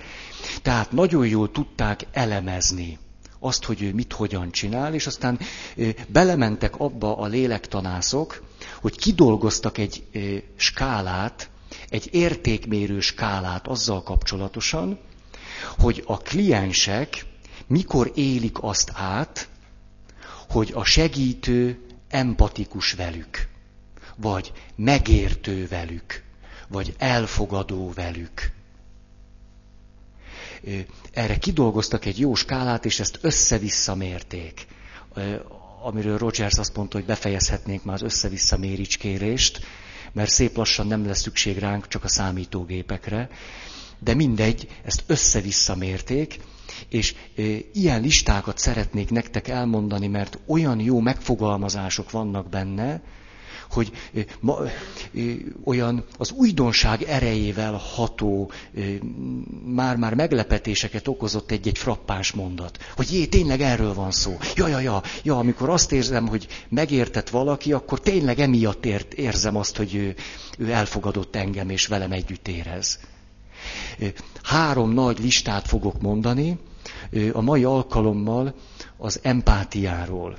Tehát 0.62 0.92
nagyon 0.92 1.28
jól 1.28 1.52
tudták 1.52 2.06
elemezni 2.12 2.98
azt, 3.40 3.64
hogy 3.66 3.82
ő 3.82 3.94
mit 3.94 4.14
hogyan 4.14 4.52
csinál, 4.52 4.94
és 4.94 5.08
aztán 5.08 5.40
belementek 6.08 6.80
abba 6.80 7.18
a 7.18 7.26
lélektanászok, 7.26 8.44
hogy 8.82 8.98
kidolgoztak 8.98 9.78
egy 9.78 10.04
skálát, 10.56 11.50
egy 11.90 12.10
értékmérő 12.12 13.00
skálát 13.00 13.68
azzal 13.68 14.04
kapcsolatosan, 14.04 15.00
hogy 15.78 16.04
a 16.06 16.18
kliensek 16.18 17.26
mikor 17.68 18.12
élik 18.16 18.64
azt 18.64 18.92
át, 18.94 19.50
hogy 20.50 20.72
a 20.74 20.84
segítő 20.84 21.80
empatikus 22.08 22.92
velük, 22.94 23.48
vagy 24.16 24.52
megértő 24.76 25.68
velük, 25.68 26.24
vagy 26.68 26.96
elfogadó 26.98 27.92
velük. 27.94 28.52
Erre 31.12 31.38
kidolgoztak 31.38 32.06
egy 32.06 32.20
jó 32.20 32.36
skálát, 32.36 32.86
és 32.86 33.00
ezt 33.00 33.18
össze-vissza 33.22 33.96
mérték. 33.96 34.68
Amiről 35.84 36.18
Rogers 36.18 36.58
azt 36.58 36.76
mondta, 36.76 36.98
hogy 36.98 37.06
befejezhetnénk 37.06 37.84
már 37.84 37.96
az 37.96 38.02
össze-vissza 38.02 38.58
méricskérést, 38.58 39.60
mert 40.12 40.30
szép 40.30 40.56
lassan 40.58 40.88
nem 40.88 41.06
lesz 41.06 41.22
szükség 41.22 41.58
ránk 41.58 41.88
csak 41.88 42.04
a 42.04 42.08
számítógépekre. 42.08 43.30
De 44.00 44.14
mindegy, 44.14 44.68
ezt 44.84 45.04
össze-vissza 45.08 45.76
mérték, 45.76 46.40
és 46.90 47.16
e, 47.36 47.42
ilyen 47.74 48.02
listákat 48.02 48.58
szeretnék 48.58 49.10
nektek 49.10 49.48
elmondani, 49.48 50.08
mert 50.08 50.40
olyan 50.48 50.80
jó 50.80 51.00
megfogalmazások 51.00 52.12
vannak 52.12 52.50
benne, 52.50 53.02
hogy 53.70 53.92
e, 54.16 54.26
ma, 54.40 54.58
e, 54.64 54.70
olyan 55.64 56.06
az 56.18 56.32
újdonság 56.32 57.02
erejével 57.02 57.74
ható, 57.74 58.52
már-már 59.66 60.14
meglepetéseket 60.14 61.08
okozott 61.08 61.52
egy-egy 61.52 61.78
frappáns 61.78 62.32
mondat. 62.32 62.78
Hogy 62.96 63.14
jé, 63.14 63.26
tényleg 63.26 63.62
erről 63.62 63.94
van 63.94 64.12
szó. 64.12 64.38
Ja, 64.56 64.68
ja, 64.68 64.80
ja, 64.80 65.02
ja, 65.24 65.38
amikor 65.38 65.70
azt 65.70 65.92
érzem, 65.92 66.28
hogy 66.28 66.48
megértett 66.70 67.30
valaki, 67.30 67.74
akkor 67.74 68.00
tényleg 68.00 68.40
emiatt 68.40 68.86
ért, 68.86 69.14
érzem 69.14 69.56
azt, 69.56 69.78
hogy 69.78 69.96
ő, 69.96 70.16
ő 70.58 70.72
elfogadott 70.72 71.36
engem, 71.36 71.70
és 71.70 71.88
velem 71.88 72.12
együtt 72.12 72.48
érez. 72.48 73.00
Három 74.44 74.92
nagy 74.94 75.20
listát 75.20 75.68
fogok 75.68 76.02
mondani, 76.02 76.58
a 77.34 77.42
mai 77.42 77.64
alkalommal 77.64 78.54
az 78.98 79.20
empátiáról, 79.24 80.38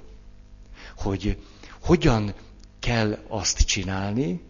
hogy 0.96 1.42
hogyan 1.82 2.32
kell 2.78 3.18
azt 3.28 3.58
csinálni, 3.58 4.40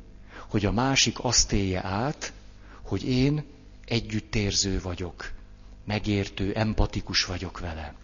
hogy 0.48 0.64
a 0.64 0.72
másik 0.72 1.24
azt 1.24 1.52
élje 1.52 1.84
át, 1.84 2.32
hogy 2.82 3.08
én 3.08 3.44
együttérző 3.84 4.80
vagyok, 4.80 5.30
megértő, 5.84 6.52
empatikus 6.54 7.24
vagyok 7.24 7.60
vele. 7.60 7.94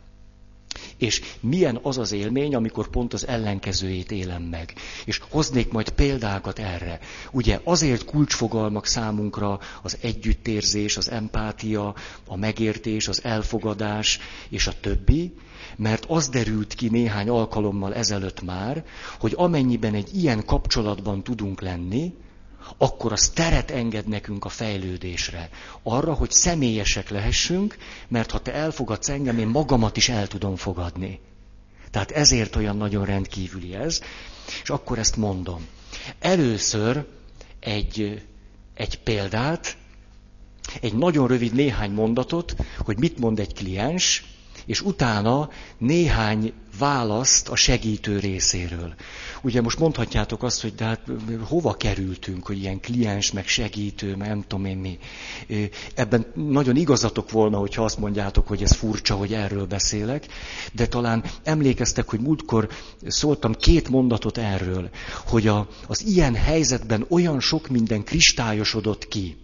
És 0.97 1.23
milyen 1.41 1.79
az 1.83 1.99
az 1.99 2.13
élmény, 2.13 2.55
amikor 2.55 2.89
pont 2.89 3.13
az 3.13 3.27
ellenkezőjét 3.27 4.11
élem 4.11 4.43
meg. 4.43 4.73
És 5.05 5.21
hoznék 5.31 5.73
majd 5.73 5.91
példákat 5.91 6.59
erre. 6.59 6.99
Ugye 7.33 7.61
azért 7.65 8.05
kulcsfogalmak 8.05 8.87
számunkra 8.87 9.59
az 9.83 9.97
együttérzés, 10.01 10.97
az 10.97 11.11
empátia, 11.11 11.95
a 12.27 12.37
megértés, 12.37 13.09
az 13.09 13.25
elfogadás 13.25 14.19
és 14.49 14.67
a 14.67 14.73
többi, 14.81 15.33
mert 15.77 16.05
az 16.09 16.29
derült 16.29 16.75
ki 16.75 16.89
néhány 16.89 17.29
alkalommal 17.29 17.95
ezelőtt 17.95 18.43
már, 18.43 18.85
hogy 19.19 19.33
amennyiben 19.37 19.95
egy 19.95 20.17
ilyen 20.17 20.45
kapcsolatban 20.45 21.23
tudunk 21.23 21.61
lenni, 21.61 22.13
akkor 22.77 23.13
az 23.13 23.29
teret 23.29 23.71
enged 23.71 24.09
nekünk 24.09 24.45
a 24.45 24.49
fejlődésre. 24.49 25.49
Arra, 25.83 26.13
hogy 26.13 26.31
személyesek 26.31 27.09
lehessünk, 27.09 27.77
mert 28.09 28.31
ha 28.31 28.39
te 28.39 28.53
elfogadsz 28.53 29.09
engem, 29.09 29.39
én 29.39 29.47
magamat 29.49 29.97
is 29.97 30.09
el 30.09 30.27
tudom 30.27 30.57
fogadni. 30.57 31.21
Tehát 31.91 32.11
ezért 32.11 32.57
olyan 32.57 32.77
nagyon 32.77 33.05
rendkívüli 33.05 33.75
ez, 33.75 34.01
és 34.63 34.71
akkor 34.71 34.99
ezt 34.99 35.17
mondom. 35.17 35.67
Először 36.19 37.07
egy, 37.61 38.23
egy 38.75 38.99
példát, 38.99 39.77
egy 40.81 40.95
nagyon 40.95 41.27
rövid 41.29 41.53
néhány 41.53 41.91
mondatot, 41.91 42.55
hogy 42.79 42.99
mit 42.99 43.19
mond 43.19 43.39
egy 43.39 43.55
kliens, 43.55 44.34
és 44.67 44.81
utána 44.81 45.49
néhány 45.79 46.53
választ 46.79 47.49
a 47.49 47.57
segítő 47.57 48.19
részéről. 48.19 48.95
Ugye 49.43 49.61
most 49.61 49.79
mondhatjátok 49.79 50.43
azt, 50.43 50.63
hogy 50.63 50.75
de 50.75 50.85
hát 50.85 51.01
hova 51.45 51.75
kerültünk, 51.75 52.47
hogy 52.47 52.59
ilyen 52.59 52.81
kliens, 52.81 53.33
meg 53.33 53.47
segítő, 53.47 54.17
meg 54.17 54.29
nem 54.29 54.45
tudom 54.47 54.65
én 54.65 54.77
mi. 54.77 54.99
Ebben 55.95 56.27
nagyon 56.35 56.77
igazatok 56.77 57.31
volna, 57.31 57.59
hogyha 57.59 57.85
azt 57.85 57.99
mondjátok, 57.99 58.49
hogy 58.49 58.63
ez 58.63 58.73
furcsa, 58.73 59.15
hogy 59.15 59.33
erről 59.33 59.67
beszélek, 59.67 60.27
de 60.73 60.87
talán 60.87 61.25
emlékeztek, 61.43 62.09
hogy 62.09 62.21
múltkor 62.21 62.69
szóltam 63.07 63.55
két 63.55 63.89
mondatot 63.89 64.39
erről, 64.39 64.91
hogy 65.27 65.47
a, 65.47 65.69
az 65.87 66.07
ilyen 66.07 66.35
helyzetben 66.35 67.07
olyan 67.09 67.41
sok 67.41 67.69
minden 67.69 68.05
kristályosodott 68.05 69.09
ki, 69.09 69.37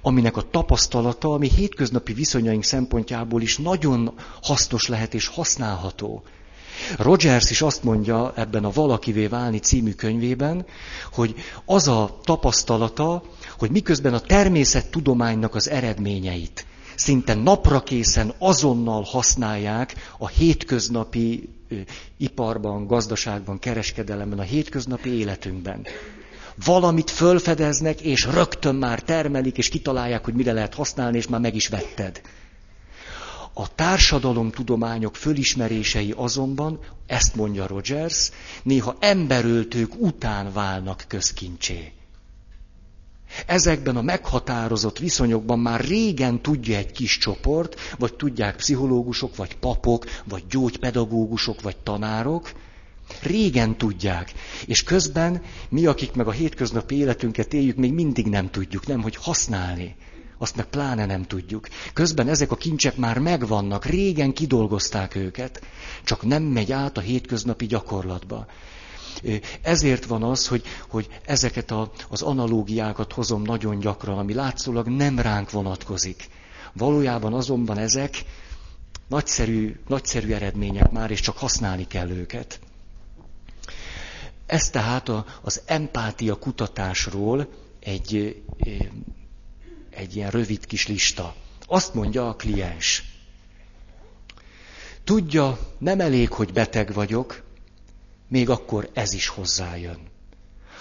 aminek 0.00 0.36
a 0.36 0.50
tapasztalata, 0.50 1.32
ami 1.32 1.48
hétköznapi 1.48 2.12
viszonyaink 2.12 2.64
szempontjából 2.64 3.42
is 3.42 3.58
nagyon 3.58 4.14
hasznos 4.42 4.86
lehet 4.86 5.14
és 5.14 5.26
használható. 5.26 6.22
Rogers 6.98 7.50
is 7.50 7.62
azt 7.62 7.82
mondja 7.82 8.32
ebben 8.36 8.64
a 8.64 8.70
Valakivé 8.70 9.26
válni 9.26 9.58
című 9.58 9.92
könyvében, 9.92 10.66
hogy 11.12 11.34
az 11.64 11.88
a 11.88 12.18
tapasztalata, 12.22 13.22
hogy 13.58 13.70
miközben 13.70 14.14
a 14.14 14.20
természettudománynak 14.20 15.54
az 15.54 15.70
eredményeit 15.70 16.66
szinte 16.96 17.34
napra 17.34 17.82
készen 17.82 18.34
azonnal 18.38 19.02
használják 19.02 19.94
a 20.18 20.28
hétköznapi 20.28 21.48
iparban, 22.16 22.86
gazdaságban, 22.86 23.58
kereskedelemben, 23.58 24.38
a 24.38 24.42
hétköznapi 24.42 25.10
életünkben 25.18 25.86
valamit 26.64 27.10
fölfedeznek, 27.10 28.00
és 28.00 28.24
rögtön 28.24 28.74
már 28.74 29.02
termelik, 29.02 29.58
és 29.58 29.68
kitalálják, 29.68 30.24
hogy 30.24 30.34
mire 30.34 30.52
lehet 30.52 30.74
használni, 30.74 31.16
és 31.16 31.28
már 31.28 31.40
meg 31.40 31.54
is 31.54 31.68
vetted. 31.68 32.20
A 33.54 33.74
társadalomtudományok 33.74 35.16
fölismerései 35.16 36.14
azonban, 36.16 36.78
ezt 37.06 37.34
mondja 37.34 37.66
Rogers, 37.66 38.30
néha 38.62 38.96
emberöltők 39.00 40.00
után 40.00 40.52
válnak 40.52 41.04
közkincsé. 41.08 41.92
Ezekben 43.46 43.96
a 43.96 44.02
meghatározott 44.02 44.98
viszonyokban 44.98 45.58
már 45.58 45.80
régen 45.80 46.42
tudja 46.42 46.76
egy 46.76 46.92
kis 46.92 47.18
csoport, 47.18 47.80
vagy 47.98 48.14
tudják 48.14 48.56
pszichológusok, 48.56 49.36
vagy 49.36 49.56
papok, 49.56 50.04
vagy 50.24 50.44
gyógypedagógusok, 50.50 51.62
vagy 51.62 51.76
tanárok, 51.76 52.52
Régen 53.22 53.76
tudják. 53.76 54.32
És 54.66 54.82
közben 54.82 55.42
mi, 55.68 55.86
akik 55.86 56.12
meg 56.12 56.26
a 56.26 56.30
hétköznapi 56.30 56.96
életünket 56.96 57.52
éljük, 57.52 57.76
még 57.76 57.92
mindig 57.92 58.26
nem 58.26 58.50
tudjuk, 58.50 58.86
nem, 58.86 59.02
hogy 59.02 59.16
használni. 59.16 59.96
Azt 60.38 60.56
meg 60.56 60.66
pláne 60.66 61.06
nem 61.06 61.22
tudjuk. 61.22 61.68
Közben 61.92 62.28
ezek 62.28 62.50
a 62.50 62.56
kincsek 62.56 62.96
már 62.96 63.18
megvannak, 63.18 63.84
régen 63.84 64.32
kidolgozták 64.32 65.14
őket, 65.14 65.62
csak 66.04 66.22
nem 66.22 66.42
megy 66.42 66.72
át 66.72 66.96
a 66.96 67.00
hétköznapi 67.00 67.66
gyakorlatba. 67.66 68.46
Ezért 69.62 70.04
van 70.04 70.22
az, 70.22 70.46
hogy, 70.46 70.62
hogy 70.88 71.08
ezeket 71.24 71.70
a, 71.70 71.90
az 72.08 72.22
analógiákat 72.22 73.12
hozom 73.12 73.42
nagyon 73.42 73.78
gyakran, 73.78 74.18
ami 74.18 74.34
látszólag 74.34 74.88
nem 74.88 75.18
ránk 75.18 75.50
vonatkozik. 75.50 76.28
Valójában 76.72 77.34
azonban 77.34 77.78
ezek 77.78 78.24
nagyszerű, 79.08 79.76
nagyszerű 79.86 80.32
eredmények 80.32 80.90
már, 80.90 81.10
és 81.10 81.20
csak 81.20 81.38
használni 81.38 81.86
kell 81.86 82.10
őket. 82.10 82.60
Ez 84.46 84.70
tehát 84.70 85.08
a, 85.08 85.24
az 85.42 85.62
empátia 85.66 86.34
kutatásról 86.34 87.48
egy, 87.80 88.42
egy 89.90 90.16
ilyen 90.16 90.30
rövid 90.30 90.66
kis 90.66 90.86
lista. 90.86 91.34
Azt 91.66 91.94
mondja 91.94 92.28
a 92.28 92.34
kliens. 92.34 93.04
Tudja, 95.04 95.58
nem 95.78 96.00
elég, 96.00 96.32
hogy 96.32 96.52
beteg 96.52 96.92
vagyok, 96.92 97.42
még 98.28 98.50
akkor 98.50 98.90
ez 98.92 99.12
is 99.12 99.28
hozzájön. 99.28 99.98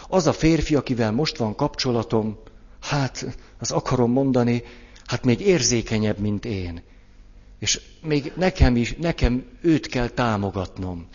Az 0.07 0.27
a 0.27 0.33
férfi, 0.33 0.75
akivel 0.75 1.11
most 1.11 1.37
van 1.37 1.55
kapcsolatom, 1.55 2.37
hát, 2.81 3.37
az 3.59 3.71
akarom 3.71 4.11
mondani, 4.11 4.63
hát 5.05 5.23
még 5.23 5.39
érzékenyebb, 5.39 6.17
mint 6.17 6.45
én. 6.45 6.83
És 7.59 7.81
még 8.01 8.31
nekem 8.35 8.75
is, 8.75 8.95
nekem 8.95 9.45
őt 9.61 9.87
kell 9.87 10.07
támogatnom. 10.07 11.07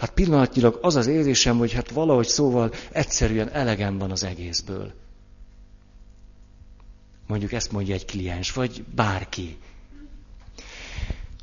Hát 0.00 0.10
pillanatnyilag 0.10 0.78
az 0.82 0.96
az 0.96 1.06
érzésem, 1.06 1.58
hogy 1.58 1.72
hát 1.72 1.90
valahogy 1.90 2.26
szóval 2.26 2.72
egyszerűen 2.92 3.50
elegem 3.50 3.98
van 3.98 4.10
az 4.10 4.24
egészből. 4.24 4.92
Mondjuk 7.26 7.52
ezt 7.52 7.72
mondja 7.72 7.94
egy 7.94 8.04
kliens, 8.04 8.52
vagy 8.52 8.84
bárki. 8.94 9.58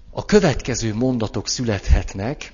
A 0.10 0.26
következő 0.26 0.94
mondatok 0.94 1.48
születhetnek, 1.48 2.52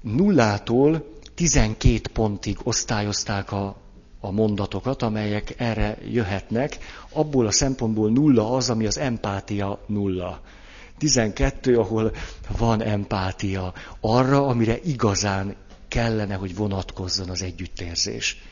nullától 0.00 1.04
12 1.34 2.00
pontig 2.12 2.58
osztályozták 2.62 3.52
a, 3.52 3.76
a 4.20 4.30
mondatokat, 4.30 5.02
amelyek 5.02 5.54
erre 5.56 5.98
jöhetnek. 6.10 6.78
Abból 7.10 7.46
a 7.46 7.52
szempontból 7.52 8.10
nulla 8.10 8.50
az, 8.50 8.70
ami 8.70 8.86
az 8.86 8.98
empátia 8.98 9.84
nulla. 9.86 10.40
12, 10.98 11.78
ahol 11.78 12.12
van 12.58 12.82
empátia 12.82 13.72
arra, 14.00 14.46
amire 14.46 14.78
igazán 14.84 15.54
kellene, 15.88 16.34
hogy 16.34 16.56
vonatkozzon 16.56 17.28
az 17.28 17.42
együttérzés. 17.42 18.42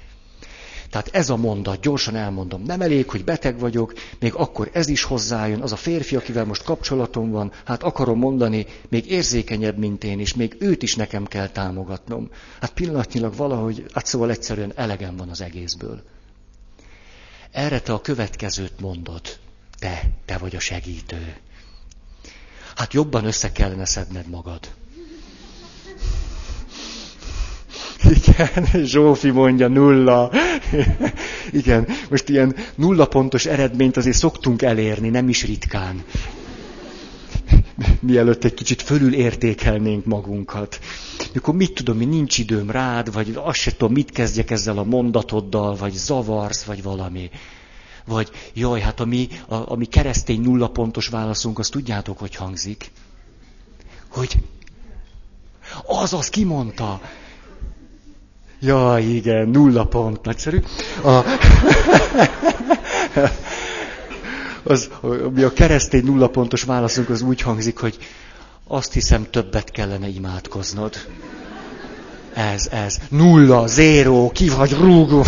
Tehát 0.93 1.09
ez 1.13 1.31
a 1.31 1.37
mondat, 1.37 1.81
gyorsan 1.81 2.17
elmondom, 2.17 2.63
nem 2.63 2.81
elég, 2.81 3.11
hogy 3.11 3.25
beteg 3.25 3.59
vagyok, 3.59 3.93
még 4.19 4.35
akkor 4.35 4.71
ez 4.73 4.89
is 4.89 5.03
hozzájön, 5.03 5.61
az 5.61 5.73
a 5.73 5.77
férfi, 5.77 6.17
akivel 6.17 6.45
most 6.45 6.63
kapcsolatom 6.63 7.31
van, 7.31 7.53
hát 7.65 7.83
akarom 7.83 8.19
mondani, 8.19 8.67
még 8.89 9.11
érzékenyebb, 9.11 9.79
mint 9.79 10.05
én, 10.05 10.21
és 10.21 10.35
még 10.35 10.57
őt 10.59 10.83
is 10.83 10.97
nekem 10.97 11.27
kell 11.27 11.49
támogatnom. 11.49 12.31
Hát 12.61 12.73
pillanatnyilag 12.73 13.37
valahogy, 13.37 13.85
hát 13.93 14.07
szóval 14.07 14.31
egyszerűen 14.31 14.73
elegem 14.77 15.17
van 15.17 15.29
az 15.29 15.41
egészből. 15.41 16.03
Erre 17.51 17.81
te 17.81 17.93
a 17.93 18.01
következőt 18.01 18.81
mondod. 18.81 19.21
Te, 19.79 20.03
te 20.25 20.39
vagy 20.39 20.57
a 20.57 20.61
segítő. 20.61 21.37
Hát 22.77 22.93
jobban 22.93 23.25
össze 23.25 23.53
kellene 23.53 23.85
szedned 23.85 24.29
magad. 24.29 24.61
Igen, 28.05 28.85
Zsófi 28.85 29.31
mondja 29.31 29.69
nulla. 29.69 30.31
Igen, 31.53 31.89
most 32.11 32.29
ilyen 32.29 32.57
nulla 32.75 33.07
pontos 33.07 33.47
eredményt 33.47 33.97
azért 33.97 34.17
szoktunk 34.17 34.63
elérni, 34.63 35.09
nem 35.09 35.29
is 35.29 35.45
ritkán. 35.45 36.05
Mielőtt 38.01 38.45
egy 38.45 38.55
kicsit 38.55 38.83
fölül 38.83 39.15
értékelnénk 39.15 40.05
magunkat. 40.05 40.79
Mikor 41.33 41.55
mit 41.55 41.73
tudom, 41.75 41.97
mi 41.97 42.05
nincs 42.05 42.39
időm 42.39 42.71
rád, 42.71 43.13
vagy 43.13 43.33
azt 43.43 43.59
se 43.59 43.71
tudom, 43.77 43.93
mit 43.93 44.11
kezdjek 44.11 44.51
ezzel 44.51 44.79
a 44.79 44.85
mondatoddal, 44.85 45.77
vagy 45.77 45.93
zavarsz, 45.93 46.63
vagy 46.63 46.83
valami. 46.83 47.31
Vagy 48.13 48.31
jaj, 48.53 48.81
hát 48.81 49.01
a 49.01 49.05
mi, 49.05 49.29
a, 49.49 49.55
a 49.55 49.75
mi 49.75 49.85
keresztény 49.85 50.41
nulla 50.41 50.69
pontos 50.69 51.09
válaszunk, 51.09 51.59
azt 51.59 51.71
tudjátok, 51.71 52.19
hogy 52.19 52.35
hangzik? 52.35 52.91
Hogy 54.09 54.37
az, 55.87 56.13
az 56.13 56.29
kimondta. 56.29 57.01
Jaj, 58.61 59.03
igen, 59.03 59.49
nulla 59.49 59.85
pont, 59.85 60.23
nagyszerű. 60.25 60.63
A, 61.03 61.09
az, 64.73 64.91
mi 65.35 65.43
a 65.43 65.53
keresztény 65.53 66.05
nulla 66.05 66.29
pontos 66.29 66.63
válaszunk 66.63 67.09
az 67.09 67.23
úgy 67.23 67.41
hangzik, 67.41 67.79
hogy 67.79 67.99
azt 68.67 68.93
hiszem 68.93 69.31
többet 69.31 69.71
kellene 69.71 70.09
imádkoznod. 70.09 70.95
Ez, 72.35 72.67
ez. 72.67 72.99
Nulla, 73.09 73.67
zéró, 73.67 74.31
ki 74.31 74.49
vagy 74.49 74.73
rúgó 74.73 75.25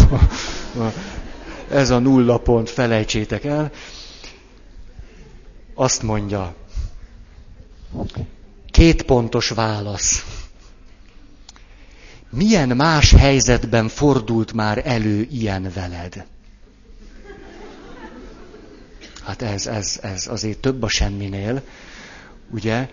ez 1.70 1.90
a 1.90 1.98
nulla 1.98 2.38
pont, 2.38 2.70
felejtsétek 2.70 3.44
el. 3.44 3.70
Azt 5.74 6.02
mondja, 6.02 6.54
Két 8.70 9.02
pontos 9.02 9.48
válasz. 9.48 10.24
Milyen 12.30 12.68
más 12.68 13.10
helyzetben 13.10 13.88
fordult 13.88 14.52
már 14.52 14.82
elő 14.86 15.26
ilyen 15.30 15.70
veled? 15.74 16.26
Hát 19.22 19.42
ez, 19.42 19.66
ez, 19.66 19.98
ez 20.02 20.26
azért 20.26 20.58
több 20.58 20.82
a 20.82 20.88
semminél, 20.88 21.62
ugye? 22.50 22.90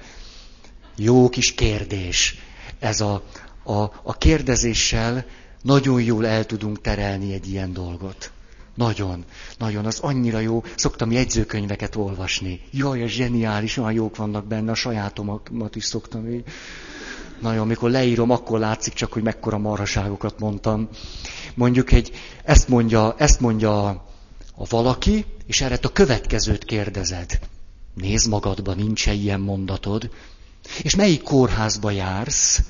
Jó 0.95 1.29
kis 1.29 1.53
kérdés. 1.53 2.35
Ez 2.79 3.01
a, 3.01 3.23
a, 3.63 3.73
a 4.03 4.17
kérdezéssel 4.17 5.25
nagyon 5.61 6.01
jól 6.01 6.27
el 6.27 6.45
tudunk 6.45 6.81
terelni 6.81 7.33
egy 7.33 7.47
ilyen 7.49 7.73
dolgot. 7.73 8.31
Nagyon, 8.75 9.25
nagyon, 9.57 9.85
az 9.85 9.99
annyira 9.99 10.39
jó. 10.39 10.63
Szoktam 10.75 11.11
jegyzőkönyveket 11.11 11.95
olvasni. 11.95 12.61
Jaj, 12.71 13.01
ez 13.01 13.09
zseniális, 13.09 13.77
olyan 13.77 13.91
jók 13.91 14.15
vannak 14.15 14.45
benne, 14.45 14.71
a 14.71 14.75
sajátomat 14.75 15.75
is 15.75 15.85
szoktam 15.85 16.31
így. 16.31 16.43
Nagyon, 17.41 17.61
amikor 17.61 17.89
leírom, 17.89 18.29
akkor 18.29 18.59
látszik 18.59 18.93
csak, 18.93 19.13
hogy 19.13 19.23
mekkora 19.23 19.57
marhaságokat 19.57 20.39
mondtam. 20.39 20.89
Mondjuk 21.53 21.91
egy, 21.91 22.11
ezt 22.43 22.67
mondja, 22.67 23.15
ezt 23.17 23.39
mondja 23.39 23.87
a 24.55 24.65
valaki, 24.69 25.25
és 25.45 25.61
erre 25.61 25.77
a 25.81 25.91
következőt 25.91 26.63
kérdezed. 26.63 27.39
Nézd 27.93 28.29
magadba, 28.29 28.73
nincs 28.73 29.07
-e 29.07 29.13
ilyen 29.13 29.39
mondatod. 29.39 30.09
És 30.81 30.95
melyik 30.95 31.21
kórházba 31.21 31.91
jársz? 31.91 32.61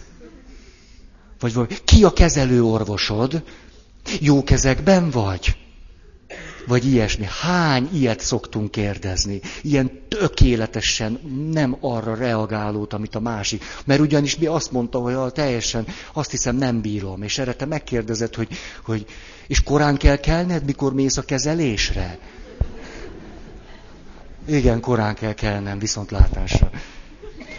Vagy, 1.39 1.53
vagy 1.53 1.83
ki 1.83 2.03
a 2.03 2.13
kezelő 2.13 2.63
orvosod? 2.63 3.43
Jó 4.19 4.43
kezekben 4.43 5.09
vagy? 5.09 5.55
Vagy 6.67 6.85
ilyesmi. 6.85 7.25
Hány 7.41 7.89
ilyet 7.93 8.19
szoktunk 8.19 8.71
kérdezni? 8.71 9.39
Ilyen 9.61 9.91
tökéletesen 10.07 11.19
nem 11.51 11.77
arra 11.79 12.15
reagálót, 12.15 12.93
amit 12.93 13.15
a 13.15 13.19
másik. 13.19 13.63
Mert 13.85 13.99
ugyanis 13.99 14.37
mi 14.37 14.45
azt 14.45 14.71
mondta, 14.71 14.99
hogy 14.99 15.13
a 15.13 15.29
teljesen, 15.31 15.87
azt 16.13 16.31
hiszem 16.31 16.55
nem 16.55 16.81
bírom. 16.81 17.21
És 17.23 17.37
erre 17.37 17.53
te 17.53 17.65
megkérdezed, 17.65 18.35
hogy, 18.35 18.47
hogy 18.85 19.05
és 19.47 19.63
korán 19.63 19.97
kell 19.97 20.15
kelned, 20.17 20.65
mikor 20.65 20.93
mész 20.93 21.17
a 21.17 21.21
kezelésre? 21.21 22.19
Igen, 24.47 24.79
korán 24.79 25.15
kell 25.15 25.33
kelnem, 25.33 25.79
viszontlátásra. 25.79 26.69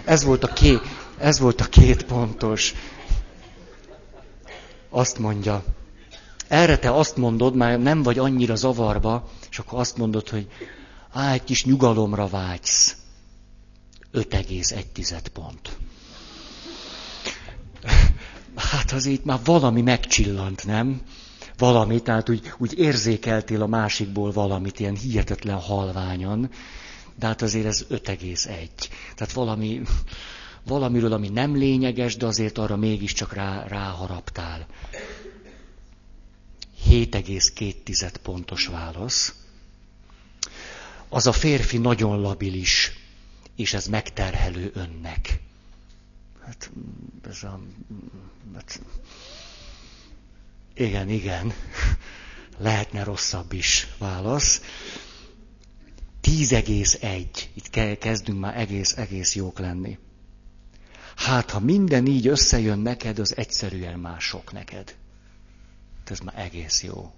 Ez 0.05 0.25
volt 0.25 0.45
a 0.45 0.53
két, 0.53 0.81
ez 1.19 1.39
volt 1.39 1.61
a 1.61 1.65
két 1.65 2.05
pontos. 2.05 2.75
Azt 4.91 5.19
mondja, 5.19 5.65
erre 6.53 6.79
te 6.79 6.95
azt 6.95 7.17
mondod, 7.17 7.55
már 7.55 7.79
nem 7.79 8.03
vagy 8.03 8.19
annyira 8.19 8.55
zavarba, 8.55 9.29
és 9.51 9.59
akkor 9.59 9.79
azt 9.79 9.97
mondod, 9.97 10.29
hogy 10.29 10.49
á, 11.13 11.33
egy 11.33 11.45
kis 11.45 11.65
nyugalomra 11.65 12.27
vágysz. 12.27 12.97
5,1 14.13 15.25
pont. 15.33 15.77
Hát 18.57 18.93
azért 18.93 19.25
már 19.25 19.39
valami 19.45 19.83
megcsillant, 19.83 20.67
nem? 20.67 21.01
Valami, 21.59 22.03
tehát 22.03 22.29
úgy, 22.29 22.53
úgy 22.59 22.79
érzékeltél 22.79 23.63
a 23.63 23.67
másikból 23.67 24.33
valamit, 24.33 24.81
ilyen 24.81 24.97
hihetetlen 24.97 25.59
halványan, 25.59 26.51
de 27.19 27.27
hát 27.27 27.43
azért 27.43 27.67
ez 27.67 27.87
5,1. 27.91 28.69
Tehát 29.15 29.33
valami, 29.33 29.83
valamiről, 30.67 31.13
ami 31.13 31.29
nem 31.29 31.57
lényeges, 31.57 32.17
de 32.17 32.27
azért 32.27 32.59
arra 32.59 32.77
mégiscsak 32.77 33.33
rá, 33.33 33.65
ráharaptál. 33.69 34.67
7,2 36.89 38.15
pontos 38.23 38.67
válasz. 38.67 39.35
Az 41.09 41.27
a 41.27 41.33
férfi 41.33 41.79
nagyon 41.79 42.21
labilis, 42.21 42.93
és 43.57 43.75
ez 43.75 43.87
megterhelő 43.87 44.71
önnek. 44.75 45.41
Hát, 46.45 46.71
ez 47.29 47.43
a, 47.43 47.61
hát, 48.55 48.81
igen, 50.75 51.09
igen, 51.09 51.53
lehetne 52.59 53.05
rosszabb 53.05 53.53
is 53.53 53.87
válasz. 53.99 54.61
10,1. 56.23 57.27
Itt 57.55 57.99
kezdünk 57.99 58.41
már 58.41 58.59
egész, 58.59 58.97
egész 58.97 59.35
jók 59.35 59.59
lenni. 59.59 59.99
Hát, 61.17 61.51
ha 61.51 61.61
minden 61.61 62.07
így 62.07 62.27
összejön 62.27 62.79
neked, 62.79 63.19
az 63.19 63.37
egyszerűen 63.37 63.99
mások 63.99 64.53
neked. 64.53 64.97
Ez 66.13 66.19
már 66.19 66.39
egész 66.39 66.83
jó. 66.83 67.13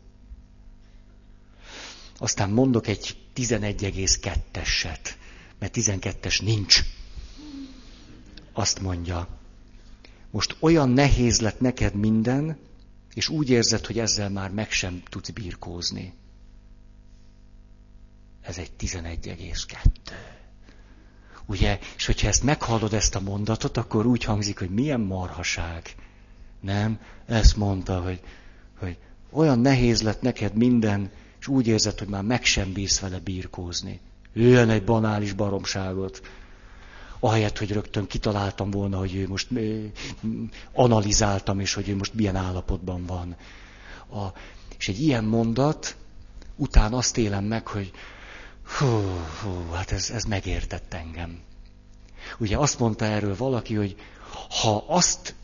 Aztán 2.19 2.51
mondok 2.51 2.87
egy 2.87 3.17
11,2-eset, 3.35 5.15
mert 5.59 5.77
12-es 5.77 6.43
nincs. 6.43 6.83
Azt 8.53 8.81
mondja, 8.81 9.29
most 10.31 10.57
olyan 10.61 10.89
nehéz 10.89 11.41
lett 11.41 11.61
neked 11.61 11.95
minden, 11.95 12.59
és 13.15 13.29
úgy 13.29 13.51
érzed, 13.51 13.87
hogy 13.87 13.99
ezzel 13.99 14.31
már 14.31 14.51
meg 14.51 14.71
sem 14.71 15.03
tudsz 15.09 15.31
birkózni. 15.31 16.15
Ez 18.43 18.59
egy 18.59 18.71
11,2. 18.79 19.77
Ugye, 21.47 21.79
és 21.97 22.07
hogyha 22.07 22.29
ezt 22.29 22.43
meghallod, 22.43 22.95
ezt 22.95 23.15
a 23.15 23.21
mondatot, 23.21 23.77
akkor 23.77 24.07
úgy 24.07 24.25
hangzik, 24.25 24.59
hogy 24.59 24.71
milyen 24.71 25.01
marhaság. 25.01 25.95
Nem? 26.61 27.01
Ezt 27.27 27.57
mondta, 27.57 28.01
hogy 28.01 28.21
hogy 28.85 28.99
olyan 29.31 29.59
nehéz 29.59 30.03
lett 30.03 30.21
neked 30.21 30.55
minden, 30.55 31.11
és 31.41 31.49
úgy 31.49 31.67
érzed, 31.67 31.99
hogy 31.99 32.09
már 32.09 32.23
meg 32.23 32.45
sem 32.45 32.73
bírsz 32.73 33.01
vele 33.01 33.19
birkózni. 33.19 34.01
Ilyen 34.33 34.71
egy 34.71 34.85
banális 34.85 35.33
baromságot. 35.33 36.23
Ahelyett, 37.21 37.59
hogy 37.59 37.73
rögtön 37.73 38.07
kitaláltam 38.07 38.71
volna, 38.71 38.99
hogy 38.99 39.15
ő 39.15 39.29
most 39.29 39.49
analizáltam, 40.73 41.61
és 41.61 41.75
hogy 41.75 41.89
ő 41.89 41.97
most 41.97 42.15
milyen 42.15 42.37
állapotban 42.37 43.07
van. 43.07 43.37
A, 44.11 44.39
és 44.79 44.89
egy 44.89 45.01
ilyen 45.01 45.25
mondat, 45.25 45.97
után 46.57 46.93
azt 46.93 47.19
élem 47.19 47.45
meg, 47.45 47.67
hogy 47.67 47.91
hú, 48.79 48.87
hú 49.43 49.71
hát 49.73 49.91
ez, 49.91 50.11
ez 50.11 50.25
megértett 50.25 50.95
engem. 50.95 51.39
Ugye 52.39 52.57
azt 52.57 52.79
mondta 52.79 53.05
erről 53.05 53.37
valaki, 53.37 53.75
hogy 53.75 53.97
ha 54.61 54.85
azt 54.87 55.35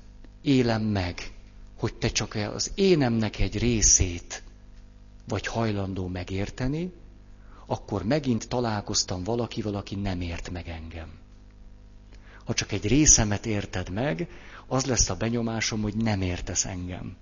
élem 0.43 0.83
meg, 0.83 1.33
hogy 1.81 1.95
te 1.95 2.09
csak 2.09 2.35
az 2.35 2.71
énemnek 2.75 3.39
egy 3.39 3.59
részét 3.59 4.43
vagy 5.29 5.47
hajlandó 5.47 6.07
megérteni, 6.07 6.93
akkor 7.67 8.05
megint 8.05 8.49
találkoztam 8.49 9.25
valakivel, 9.25 9.75
aki 9.75 9.95
nem 9.95 10.21
ért 10.21 10.51
meg 10.51 10.69
engem. 10.69 11.09
Ha 12.45 12.55
csak 12.55 12.73
egy 12.73 12.87
részemet 12.87 13.47
érted 13.47 13.91
meg, 13.91 14.29
az 14.67 14.85
lesz 14.85 15.11
a 15.11 15.17
benyomásom, 15.17 15.83
hogy 15.83 15.97
nem 15.97 16.23
értesz 16.23 16.65
engem. 16.65 17.17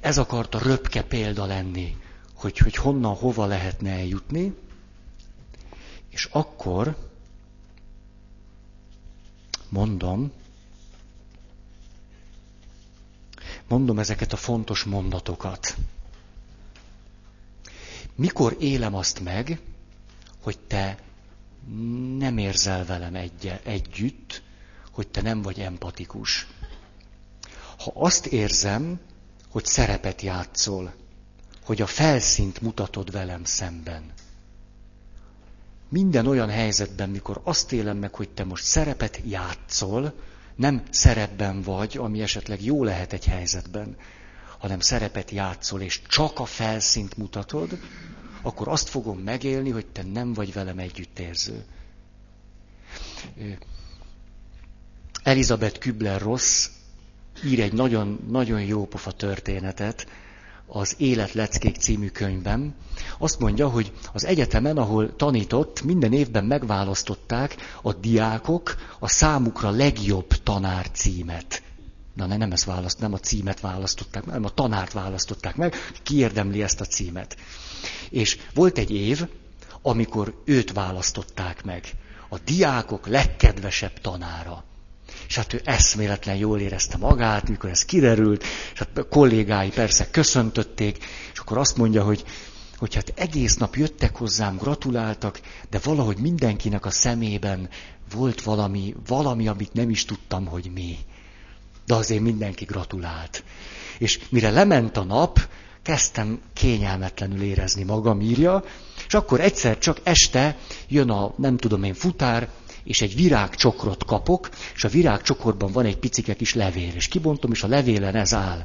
Ez 0.00 0.18
akarta 0.18 0.58
röpke 0.58 1.02
példa 1.02 1.44
lenni, 1.44 1.96
hogy, 2.34 2.58
hogy 2.58 2.74
honnan, 2.74 3.14
hova 3.14 3.46
lehetne 3.46 3.90
eljutni, 3.90 4.54
és 6.08 6.28
akkor 6.32 6.96
mondom, 9.68 10.32
mondom 13.70 13.98
ezeket 13.98 14.32
a 14.32 14.36
fontos 14.36 14.84
mondatokat. 14.84 15.76
Mikor 18.14 18.56
élem 18.58 18.94
azt 18.94 19.20
meg, 19.20 19.60
hogy 20.42 20.58
te 20.58 20.98
nem 22.18 22.38
érzel 22.38 22.84
velem 22.84 23.14
egy, 23.14 23.60
együtt, 23.64 24.42
hogy 24.90 25.08
te 25.08 25.22
nem 25.22 25.42
vagy 25.42 25.60
empatikus. 25.60 26.46
Ha 27.78 27.92
azt 27.94 28.26
érzem, 28.26 29.00
hogy 29.50 29.64
szerepet 29.64 30.22
játszol, 30.22 30.94
hogy 31.64 31.80
a 31.80 31.86
felszínt 31.86 32.60
mutatod 32.60 33.10
velem 33.10 33.44
szemben. 33.44 34.12
Minden 35.88 36.26
olyan 36.26 36.50
helyzetben, 36.50 37.10
mikor 37.10 37.40
azt 37.44 37.72
élem 37.72 37.96
meg, 37.96 38.14
hogy 38.14 38.28
te 38.28 38.44
most 38.44 38.64
szerepet 38.64 39.20
játszol, 39.24 40.14
nem 40.60 40.82
szerepben 40.90 41.62
vagy, 41.62 41.96
ami 41.96 42.22
esetleg 42.22 42.62
jó 42.64 42.84
lehet 42.84 43.12
egy 43.12 43.24
helyzetben, 43.24 43.96
hanem 44.58 44.80
szerepet 44.80 45.30
játszol, 45.30 45.80
és 45.80 46.02
csak 46.08 46.38
a 46.38 46.44
felszínt 46.44 47.16
mutatod, 47.16 47.78
akkor 48.42 48.68
azt 48.68 48.88
fogom 48.88 49.18
megélni, 49.18 49.70
hogy 49.70 49.86
te 49.86 50.02
nem 50.02 50.32
vagy 50.32 50.52
velem 50.52 50.78
együttérző. 50.78 51.64
Elizabeth 55.22 55.78
Kübler-Ross 55.78 56.68
ír 57.44 57.60
egy 57.60 57.72
nagyon, 57.72 58.24
nagyon 58.28 58.62
jó 58.62 58.86
pofa 58.86 59.12
történetet, 59.12 60.06
az 60.72 60.94
Élet 60.98 61.32
leckék 61.32 61.76
című 61.76 62.08
könyvben. 62.08 62.74
Azt 63.18 63.38
mondja, 63.38 63.68
hogy 63.68 63.92
az 64.12 64.24
egyetemen, 64.24 64.76
ahol 64.76 65.16
tanított, 65.16 65.82
minden 65.82 66.12
évben 66.12 66.44
megválasztották 66.44 67.56
a 67.82 67.92
diákok 67.92 68.74
a 68.98 69.08
számukra 69.08 69.70
legjobb 69.70 70.26
tanár 70.26 70.90
címet. 70.90 71.62
Na 72.14 72.26
ne, 72.26 72.36
nem 72.36 72.52
ezt 72.52 72.64
választ, 72.64 73.00
nem 73.00 73.12
a 73.12 73.18
címet 73.18 73.60
választották, 73.60 74.24
hanem 74.24 74.44
a 74.44 74.54
tanárt 74.54 74.92
választották 74.92 75.56
meg, 75.56 75.74
ki 76.02 76.16
érdemli 76.16 76.62
ezt 76.62 76.80
a 76.80 76.84
címet. 76.84 77.36
És 78.10 78.38
volt 78.54 78.78
egy 78.78 78.90
év, 78.90 79.28
amikor 79.82 80.42
őt 80.44 80.72
választották 80.72 81.64
meg. 81.64 81.84
A 82.28 82.38
diákok 82.44 83.06
legkedvesebb 83.06 84.00
tanára. 84.00 84.64
És 85.28 85.36
hát 85.36 85.52
ő 85.52 85.60
eszméletlen 85.64 86.36
jól 86.36 86.60
érezte 86.60 86.96
magát, 86.96 87.48
mikor 87.48 87.70
ez 87.70 87.84
kiderült, 87.84 88.44
és 88.72 88.78
hát 88.78 88.98
a 88.98 89.08
kollégái 89.08 89.68
persze 89.68 90.10
köszöntötték, 90.10 91.04
és 91.32 91.38
akkor 91.38 91.58
azt 91.58 91.76
mondja, 91.76 92.02
hogy, 92.02 92.24
hogy 92.76 92.94
hát 92.94 93.12
egész 93.16 93.56
nap 93.56 93.76
jöttek 93.76 94.16
hozzám, 94.16 94.56
gratuláltak, 94.56 95.40
de 95.70 95.80
valahogy 95.82 96.18
mindenkinek 96.18 96.86
a 96.86 96.90
szemében 96.90 97.68
volt 98.14 98.42
valami, 98.42 98.94
valami, 99.06 99.48
amit 99.48 99.72
nem 99.72 99.90
is 99.90 100.04
tudtam, 100.04 100.46
hogy 100.46 100.70
mi. 100.74 100.96
De 101.86 101.94
azért 101.94 102.22
mindenki 102.22 102.64
gratulált. 102.64 103.44
És 103.98 104.20
mire 104.30 104.50
lement 104.50 104.96
a 104.96 105.04
nap, 105.04 105.48
kezdtem 105.82 106.40
kényelmetlenül 106.52 107.42
érezni 107.42 107.82
magam, 107.82 108.20
írja, 108.20 108.64
és 109.06 109.14
akkor 109.14 109.40
egyszer 109.40 109.78
csak 109.78 110.00
este 110.02 110.56
jön 110.88 111.10
a, 111.10 111.32
nem 111.36 111.56
tudom 111.56 111.82
én, 111.82 111.94
futár, 111.94 112.48
és 112.90 113.00
egy 113.00 113.14
virágcsokrot 113.14 114.04
kapok, 114.04 114.48
és 114.74 114.84
a 114.84 114.88
virágcsokorban 114.88 115.72
van 115.72 115.84
egy 115.84 115.96
picike 115.96 116.34
kis 116.34 116.54
levél, 116.54 116.94
és 116.94 117.08
kibontom, 117.08 117.50
és 117.50 117.62
a 117.62 117.68
levélen 117.68 118.14
ez 118.14 118.34
áll. 118.34 118.64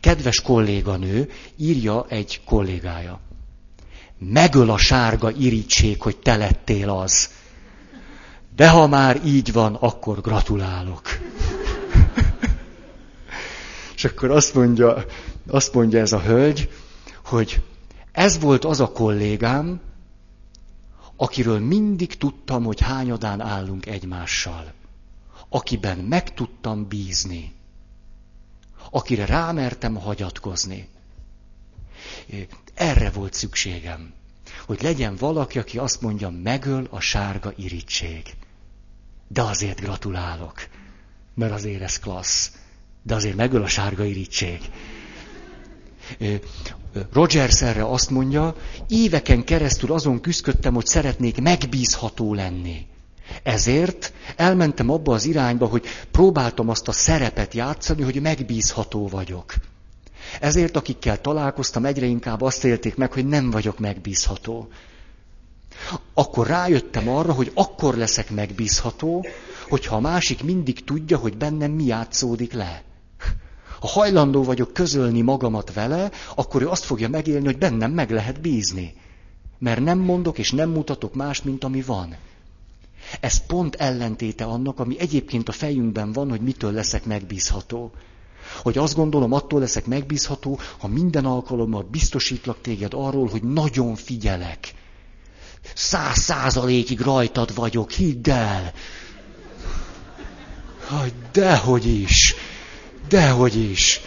Kedves 0.00 0.40
kolléganő, 0.40 1.30
írja 1.56 2.06
egy 2.08 2.40
kollégája. 2.44 3.20
Megöl 4.18 4.70
a 4.70 4.78
sárga 4.78 5.30
irítség, 5.30 6.02
hogy 6.02 6.16
te 6.16 6.36
lettél 6.36 6.90
az. 6.90 7.30
De 8.56 8.68
ha 8.68 8.86
már 8.86 9.20
így 9.24 9.52
van, 9.52 9.74
akkor 9.74 10.20
gratulálok. 10.20 11.02
és 13.96 14.04
akkor 14.04 14.30
azt 14.30 14.54
mondja, 14.54 15.04
azt 15.46 15.74
mondja 15.74 16.00
ez 16.00 16.12
a 16.12 16.20
hölgy, 16.20 16.70
hogy 17.24 17.62
ez 18.12 18.40
volt 18.40 18.64
az 18.64 18.80
a 18.80 18.92
kollégám, 18.92 19.80
akiről 21.22 21.58
mindig 21.58 22.16
tudtam, 22.16 22.64
hogy 22.64 22.80
hányadán 22.80 23.40
állunk 23.40 23.86
egymással, 23.86 24.72
akiben 25.48 25.98
meg 25.98 26.34
tudtam 26.34 26.88
bízni, 26.88 27.52
akire 28.90 29.26
rámertem 29.26 29.94
hagyatkozni. 29.94 30.88
Erre 32.74 33.10
volt 33.10 33.32
szükségem, 33.34 34.12
hogy 34.66 34.82
legyen 34.82 35.16
valaki, 35.16 35.58
aki 35.58 35.78
azt 35.78 36.00
mondja, 36.00 36.28
megöl 36.28 36.86
a 36.90 37.00
sárga 37.00 37.52
irítség. 37.56 38.34
De 39.28 39.42
azért 39.42 39.80
gratulálok, 39.80 40.68
mert 41.34 41.52
azért 41.52 41.82
ez 41.82 41.98
klassz. 41.98 42.52
De 43.02 43.14
azért 43.14 43.36
megöl 43.36 43.62
a 43.62 43.68
sárga 43.68 44.04
irítség. 44.04 44.60
Rogers 47.12 47.62
erre 47.62 47.84
azt 47.84 48.10
mondja, 48.10 48.54
éveken 48.88 49.44
keresztül 49.44 49.92
azon 49.92 50.20
küzdöttem, 50.20 50.74
hogy 50.74 50.86
szeretnék 50.86 51.40
megbízható 51.40 52.34
lenni. 52.34 52.86
Ezért 53.42 54.12
elmentem 54.36 54.90
abba 54.90 55.14
az 55.14 55.24
irányba, 55.24 55.66
hogy 55.66 55.84
próbáltam 56.10 56.68
azt 56.68 56.88
a 56.88 56.92
szerepet 56.92 57.54
játszani, 57.54 58.02
hogy 58.02 58.20
megbízható 58.20 59.08
vagyok. 59.08 59.54
Ezért 60.40 60.76
akikkel 60.76 61.20
találkoztam, 61.20 61.84
egyre 61.84 62.06
inkább 62.06 62.42
azt 62.42 62.64
élték 62.64 62.96
meg, 62.96 63.12
hogy 63.12 63.26
nem 63.26 63.50
vagyok 63.50 63.78
megbízható. 63.78 64.68
Akkor 66.14 66.46
rájöttem 66.46 67.08
arra, 67.08 67.32
hogy 67.32 67.50
akkor 67.54 67.96
leszek 67.96 68.30
megbízható, 68.30 69.26
hogyha 69.68 69.96
a 69.96 70.00
másik 70.00 70.42
mindig 70.42 70.84
tudja, 70.84 71.16
hogy 71.16 71.36
bennem 71.36 71.70
mi 71.70 71.84
játszódik 71.84 72.52
le. 72.52 72.82
Ha 73.82 73.88
hajlandó 73.88 74.42
vagyok 74.42 74.72
közölni 74.72 75.20
magamat 75.20 75.72
vele, 75.72 76.10
akkor 76.34 76.62
ő 76.62 76.68
azt 76.68 76.84
fogja 76.84 77.08
megélni, 77.08 77.44
hogy 77.44 77.58
bennem 77.58 77.90
meg 77.90 78.10
lehet 78.10 78.40
bízni. 78.40 78.94
Mert 79.58 79.80
nem 79.80 79.98
mondok 79.98 80.38
és 80.38 80.50
nem 80.50 80.70
mutatok 80.70 81.14
más, 81.14 81.42
mint 81.42 81.64
ami 81.64 81.82
van. 81.82 82.16
Ez 83.20 83.46
pont 83.46 83.74
ellentéte 83.74 84.44
annak, 84.44 84.80
ami 84.80 84.98
egyébként 84.98 85.48
a 85.48 85.52
fejünkben 85.52 86.12
van, 86.12 86.30
hogy 86.30 86.40
mitől 86.40 86.72
leszek 86.72 87.04
megbízható. 87.04 87.92
Hogy 88.62 88.78
azt 88.78 88.94
gondolom, 88.94 89.32
attól 89.32 89.60
leszek 89.60 89.86
megbízható, 89.86 90.58
ha 90.78 90.88
minden 90.88 91.24
alkalommal 91.24 91.86
biztosítlak 91.90 92.60
téged 92.60 92.92
arról, 92.94 93.28
hogy 93.28 93.42
nagyon 93.42 93.94
figyelek. 93.94 94.74
Száz 95.74 96.18
százalékig 96.18 97.00
rajtad 97.00 97.54
vagyok, 97.54 97.90
hidd 97.90 98.30
el. 98.30 98.72
Dehogy 101.32 101.86
is. 101.86 102.34
Dehogy 103.08 103.56
is. 103.56 104.00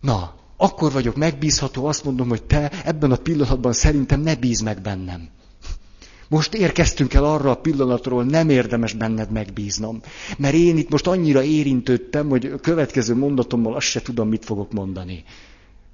Na, 0.00 0.34
akkor 0.56 0.92
vagyok 0.92 1.16
megbízható, 1.16 1.86
azt 1.86 2.04
mondom, 2.04 2.28
hogy 2.28 2.42
te 2.42 2.84
ebben 2.84 3.10
a 3.10 3.16
pillanatban 3.16 3.72
szerintem 3.72 4.20
ne 4.20 4.36
bíz 4.36 4.60
meg 4.60 4.80
bennem. 4.80 5.28
Most 6.28 6.54
érkeztünk 6.54 7.14
el 7.14 7.24
arra 7.24 7.50
a 7.50 7.56
pillanatról, 7.60 8.24
nem 8.24 8.48
érdemes 8.48 8.92
benned 8.92 9.30
megbíznom. 9.30 10.00
Mert 10.38 10.54
én 10.54 10.76
itt 10.76 10.90
most 10.90 11.06
annyira 11.06 11.42
érintődtem, 11.42 12.28
hogy 12.28 12.46
a 12.46 12.58
következő 12.58 13.14
mondatommal 13.14 13.74
azt 13.74 13.86
se 13.86 14.02
tudom, 14.02 14.28
mit 14.28 14.44
fogok 14.44 14.72
mondani. 14.72 15.24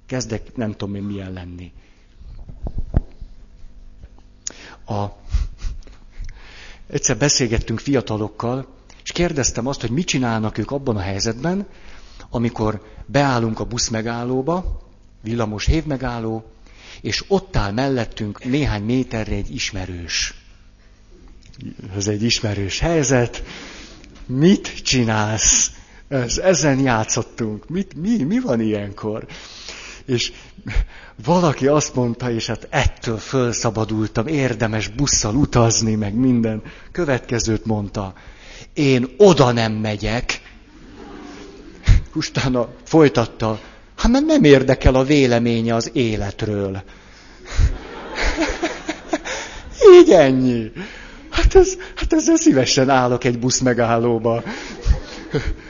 Kezdek, 0.07 0.57
nem 0.57 0.73
tudom 0.73 0.95
én 0.95 1.03
milyen 1.03 1.33
lenni. 1.33 1.73
A... 4.87 5.05
Egyszer 6.91 7.17
beszélgettünk 7.17 7.79
fiatalokkal, 7.79 8.67
és 9.09 9.15
kérdeztem 9.15 9.67
azt, 9.67 9.81
hogy 9.81 9.91
mit 9.91 10.07
csinálnak 10.07 10.59
ők 10.59 10.71
abban 10.71 10.97
a 10.97 11.01
helyzetben, 11.01 11.67
amikor 12.31 12.83
beállunk 13.07 13.61
a 13.61 13.65
busz 13.65 13.89
megállóba, 13.89 14.83
villamos 15.23 15.67
hévmegálló, 15.67 16.45
és 17.01 17.25
ott 17.29 17.57
áll 17.57 17.73
mellettünk 17.73 18.45
néhány 18.45 18.83
méterre 18.83 19.35
egy 19.35 19.55
ismerős. 19.55 20.35
Ez 21.97 22.09
egy 22.09 22.23
ismerős 22.23 22.79
helyzet. 22.79 23.43
Mit 24.27 24.83
csinálsz? 24.83 25.71
Ez, 26.09 26.39
ezen 26.39 26.79
játszottunk. 26.79 27.69
Mit, 27.69 27.95
mi, 27.95 28.23
mi 28.23 28.41
van 28.41 28.61
ilyenkor? 28.61 29.27
És 30.05 30.33
valaki 31.25 31.67
azt 31.67 31.95
mondta, 31.95 32.31
és 32.31 32.47
hát 32.47 32.67
ettől 32.71 33.19
fölszabadultam, 33.19 34.27
érdemes 34.27 34.89
busszal 34.89 35.35
utazni, 35.35 35.95
meg 35.95 36.15
minden. 36.15 36.63
Következőt 36.93 37.65
mondta, 37.65 38.15
én 38.79 39.09
oda 39.17 39.53
nem 39.53 39.73
megyek. 39.73 40.41
Utána 42.15 42.69
folytatta, 42.85 43.61
hát 43.97 44.13
mert 44.13 44.27
nem 44.27 44.45
érdekel 44.45 44.95
a 44.95 45.05
véleménye 45.05 45.75
az 45.75 45.91
életről. 45.93 46.83
Így 50.01 50.11
ennyi. 50.11 50.73
Hát, 51.31 51.55
ez, 51.55 51.77
hát 51.95 52.13
ezzel 52.13 52.37
szívesen 52.37 52.91
állok 52.91 53.25
egy 53.25 53.39
busz 53.39 53.59
megállóba. 53.59 54.43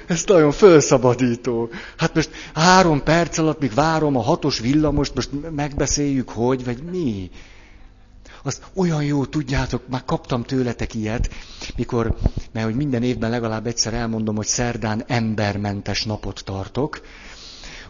Ez 0.07 0.25
nagyon 0.27 0.53
felszabadító. 0.53 1.71
Hát 1.97 2.15
most 2.15 2.31
három 2.55 3.03
perc 3.03 3.39
alatt, 3.39 3.61
míg 3.61 3.75
várom 3.75 4.17
a 4.17 4.23
hatos 4.23 4.59
villamost, 4.59 5.15
most 5.15 5.31
megbeszéljük, 5.51 6.29
hogy, 6.29 6.65
vagy 6.65 6.83
mi. 6.83 7.31
Az 8.43 8.61
olyan 8.75 9.05
jó, 9.05 9.25
tudjátok, 9.25 9.89
már 9.89 10.05
kaptam 10.05 10.43
tőletek 10.43 10.95
ilyet, 10.95 11.31
mikor, 11.77 12.17
mert 12.53 12.67
hogy 12.67 12.75
minden 12.75 13.03
évben 13.03 13.31
legalább 13.31 13.67
egyszer 13.67 13.95
elmondom, 13.95 14.37
hogy 14.37 14.47
szerdán 14.47 15.05
embermentes 15.07 16.05
napot 16.05 16.43
tartok, 16.45 17.01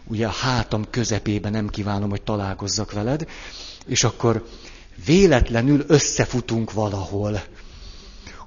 ugye 0.07 0.27
a 0.27 0.31
hátam 0.31 0.85
közepében 0.89 1.51
nem 1.51 1.67
kívánom, 1.67 2.09
hogy 2.09 2.21
találkozzak 2.21 2.91
veled, 2.91 3.27
és 3.85 4.03
akkor 4.03 4.45
véletlenül 5.05 5.83
összefutunk 5.87 6.73
valahol. 6.73 7.41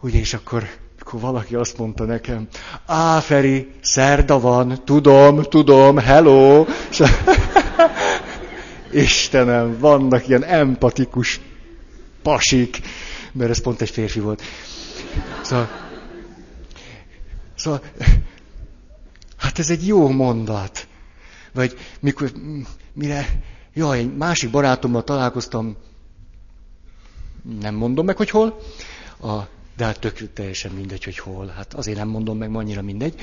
Ugye, 0.00 0.18
és 0.18 0.34
akkor, 0.34 0.68
akkor 1.00 1.20
valaki 1.20 1.54
azt 1.54 1.78
mondta 1.78 2.04
nekem, 2.04 2.48
á, 2.86 3.20
Feri, 3.20 3.70
szerda 3.80 4.40
van, 4.40 4.84
tudom, 4.84 5.42
tudom, 5.42 5.98
hello. 5.98 6.66
Istenem, 8.92 9.78
vannak 9.78 10.28
ilyen 10.28 10.44
empatikus 10.44 11.40
pasik, 12.22 12.80
mert 13.32 13.50
ez 13.50 13.60
pont 13.60 13.80
egy 13.80 13.90
férfi 13.90 14.20
volt. 14.20 14.42
Szóval, 15.42 15.68
szóval 17.54 17.82
hát 19.36 19.58
ez 19.58 19.70
egy 19.70 19.86
jó 19.86 20.08
mondat. 20.08 20.86
Vagy 21.52 21.78
mikor, 22.00 22.32
mire, 22.92 23.42
jaj, 23.74 23.98
egy 23.98 24.16
másik 24.16 24.50
barátommal 24.50 25.04
találkoztam, 25.04 25.76
nem 27.60 27.74
mondom 27.74 28.04
meg, 28.04 28.16
hogy 28.16 28.30
hol, 28.30 28.58
a, 29.20 29.42
de 29.76 29.84
hát 29.84 30.00
tök 30.00 30.32
teljesen 30.32 30.70
mindegy, 30.70 31.04
hogy 31.04 31.18
hol. 31.18 31.46
Hát 31.46 31.74
azért 31.74 31.98
nem 31.98 32.08
mondom 32.08 32.38
meg, 32.38 32.54
annyira 32.54 32.82
mindegy. 32.82 33.14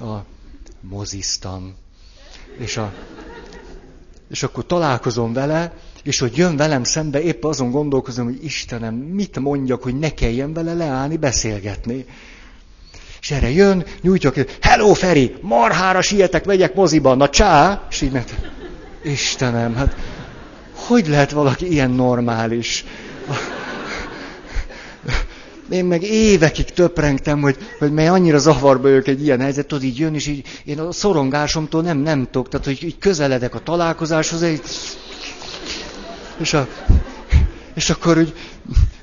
A 0.00 0.16
moziztam. 0.80 1.74
És, 2.58 2.76
a, 2.76 2.92
és 4.28 4.42
akkor 4.42 4.66
találkozom 4.66 5.32
vele, 5.32 5.76
és 6.02 6.18
hogy 6.18 6.36
jön 6.36 6.56
velem 6.56 6.84
szembe, 6.84 7.22
épp 7.22 7.44
azon 7.44 7.70
gondolkozom, 7.70 8.24
hogy 8.24 8.44
Istenem, 8.44 8.94
mit 8.94 9.38
mondjak, 9.38 9.82
hogy 9.82 9.98
ne 9.98 10.14
kelljen 10.14 10.52
vele 10.52 10.74
leállni, 10.74 11.16
beszélgetni. 11.16 12.04
És 13.20 13.30
erre 13.30 13.50
jön, 13.50 13.84
nyújtja 14.00 14.32
hello 14.60 14.94
Feri, 14.94 15.34
marhára 15.40 16.00
sietek, 16.00 16.44
megyek 16.44 16.74
moziba, 16.74 17.14
na 17.14 17.28
csá, 17.28 17.86
és 17.90 18.00
így 18.00 18.12
mert, 18.12 18.34
Istenem, 19.04 19.74
hát 19.74 19.96
hogy 20.74 21.08
lehet 21.08 21.30
valaki 21.30 21.70
ilyen 21.70 21.90
normális? 21.90 22.84
Én 25.70 25.84
meg 25.84 26.02
évekig 26.02 26.64
töprengtem, 26.64 27.40
hogy, 27.40 27.56
hogy 27.78 27.92
mely 27.92 28.08
annyira 28.08 28.38
zavarba 28.38 28.88
ők 28.88 29.06
egy 29.06 29.22
ilyen 29.22 29.40
helyzet, 29.40 29.66
tudod, 29.66 29.84
így 29.84 29.98
jön, 29.98 30.14
és 30.14 30.26
így 30.26 30.46
én 30.64 30.78
a 30.78 30.92
szorongásomtól 30.92 31.82
nem, 31.82 31.98
nem 31.98 32.24
tudok, 32.30 32.48
tehát 32.48 32.66
hogy 32.66 32.84
így 32.84 32.98
közeledek 32.98 33.54
a 33.54 33.58
találkozáshoz, 33.58 34.42
így, 34.42 34.62
és, 36.38 36.52
a, 36.52 36.68
és 37.74 37.90
akkor 37.90 38.18
úgy, 38.18 38.34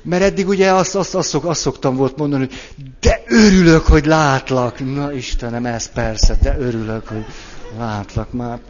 mert 0.02 0.22
eddig 0.22 0.48
ugye 0.48 0.72
azt, 0.72 0.94
azt, 0.94 1.14
azt, 1.14 1.28
szok, 1.28 1.44
azt 1.44 1.60
szoktam 1.60 1.96
volt 1.96 2.16
mondani, 2.16 2.46
hogy 2.46 2.54
de 3.00 3.22
örülök, 3.26 3.86
hogy 3.86 4.06
látlak. 4.06 4.94
Na 4.94 5.12
Istenem, 5.12 5.66
ez 5.66 5.92
persze, 5.92 6.36
de 6.42 6.56
örülök, 6.58 7.08
hogy 7.08 7.24
látlak 7.78 8.32
már. 8.32 8.60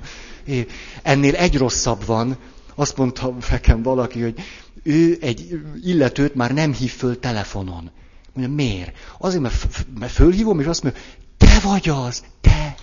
É, 0.45 0.67
ennél 1.03 1.35
egy 1.35 1.59
rosszabb 1.59 2.05
van, 2.07 2.37
azt 2.75 2.97
mondta 2.97 3.37
nekem 3.51 3.83
valaki, 3.83 4.23
hogy 4.23 4.35
ő 4.83 5.19
egy 5.21 5.61
illetőt 5.83 6.35
már 6.35 6.53
nem 6.53 6.73
hív 6.73 6.93
föl 6.93 7.19
telefonon. 7.19 7.91
Mondja, 8.35 8.55
miért? 8.55 8.93
Azért, 9.19 9.43
mert, 9.43 9.87
mert 9.99 10.13
fölhívom, 10.13 10.61
és 10.61 10.67
azt 10.67 10.83
mondja, 10.83 11.01
te 11.37 11.59
vagy 11.63 11.89
az, 11.89 12.23
te. 12.41 12.75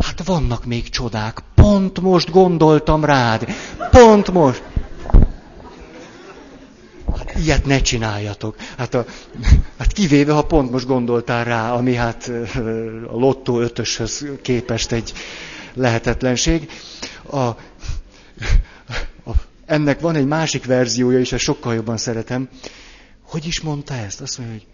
Hát 0.00 0.24
vannak 0.24 0.64
még 0.64 0.88
csodák, 0.88 1.42
pont 1.54 2.00
most 2.00 2.30
gondoltam 2.30 3.04
rád, 3.04 3.46
pont 3.90 4.32
most. 4.32 4.62
Hát 7.16 7.34
ilyet 7.34 7.64
ne 7.64 7.80
csináljatok. 7.80 8.56
Hát, 8.76 8.94
a, 8.94 9.04
hát 9.78 9.92
kivéve, 9.92 10.32
ha 10.32 10.42
pont 10.46 10.70
most 10.70 10.86
gondoltál 10.86 11.44
rá, 11.44 11.72
ami 11.72 11.94
hát 11.94 12.30
a 13.06 13.16
lottó 13.16 13.60
ötöshöz 13.60 14.26
képest 14.42 14.92
egy 14.92 15.12
lehetetlenség. 15.74 16.70
A, 17.22 17.36
a, 17.36 17.56
ennek 19.66 20.00
van 20.00 20.14
egy 20.14 20.26
másik 20.26 20.64
verziója, 20.64 21.18
és 21.18 21.32
ezt 21.32 21.42
sokkal 21.42 21.74
jobban 21.74 21.96
szeretem. 21.96 22.48
Hogy 23.22 23.46
is 23.46 23.60
mondta 23.60 23.94
ezt? 23.94 24.20
Azt 24.20 24.38
mondja, 24.38 24.56
hogy, 24.56 24.66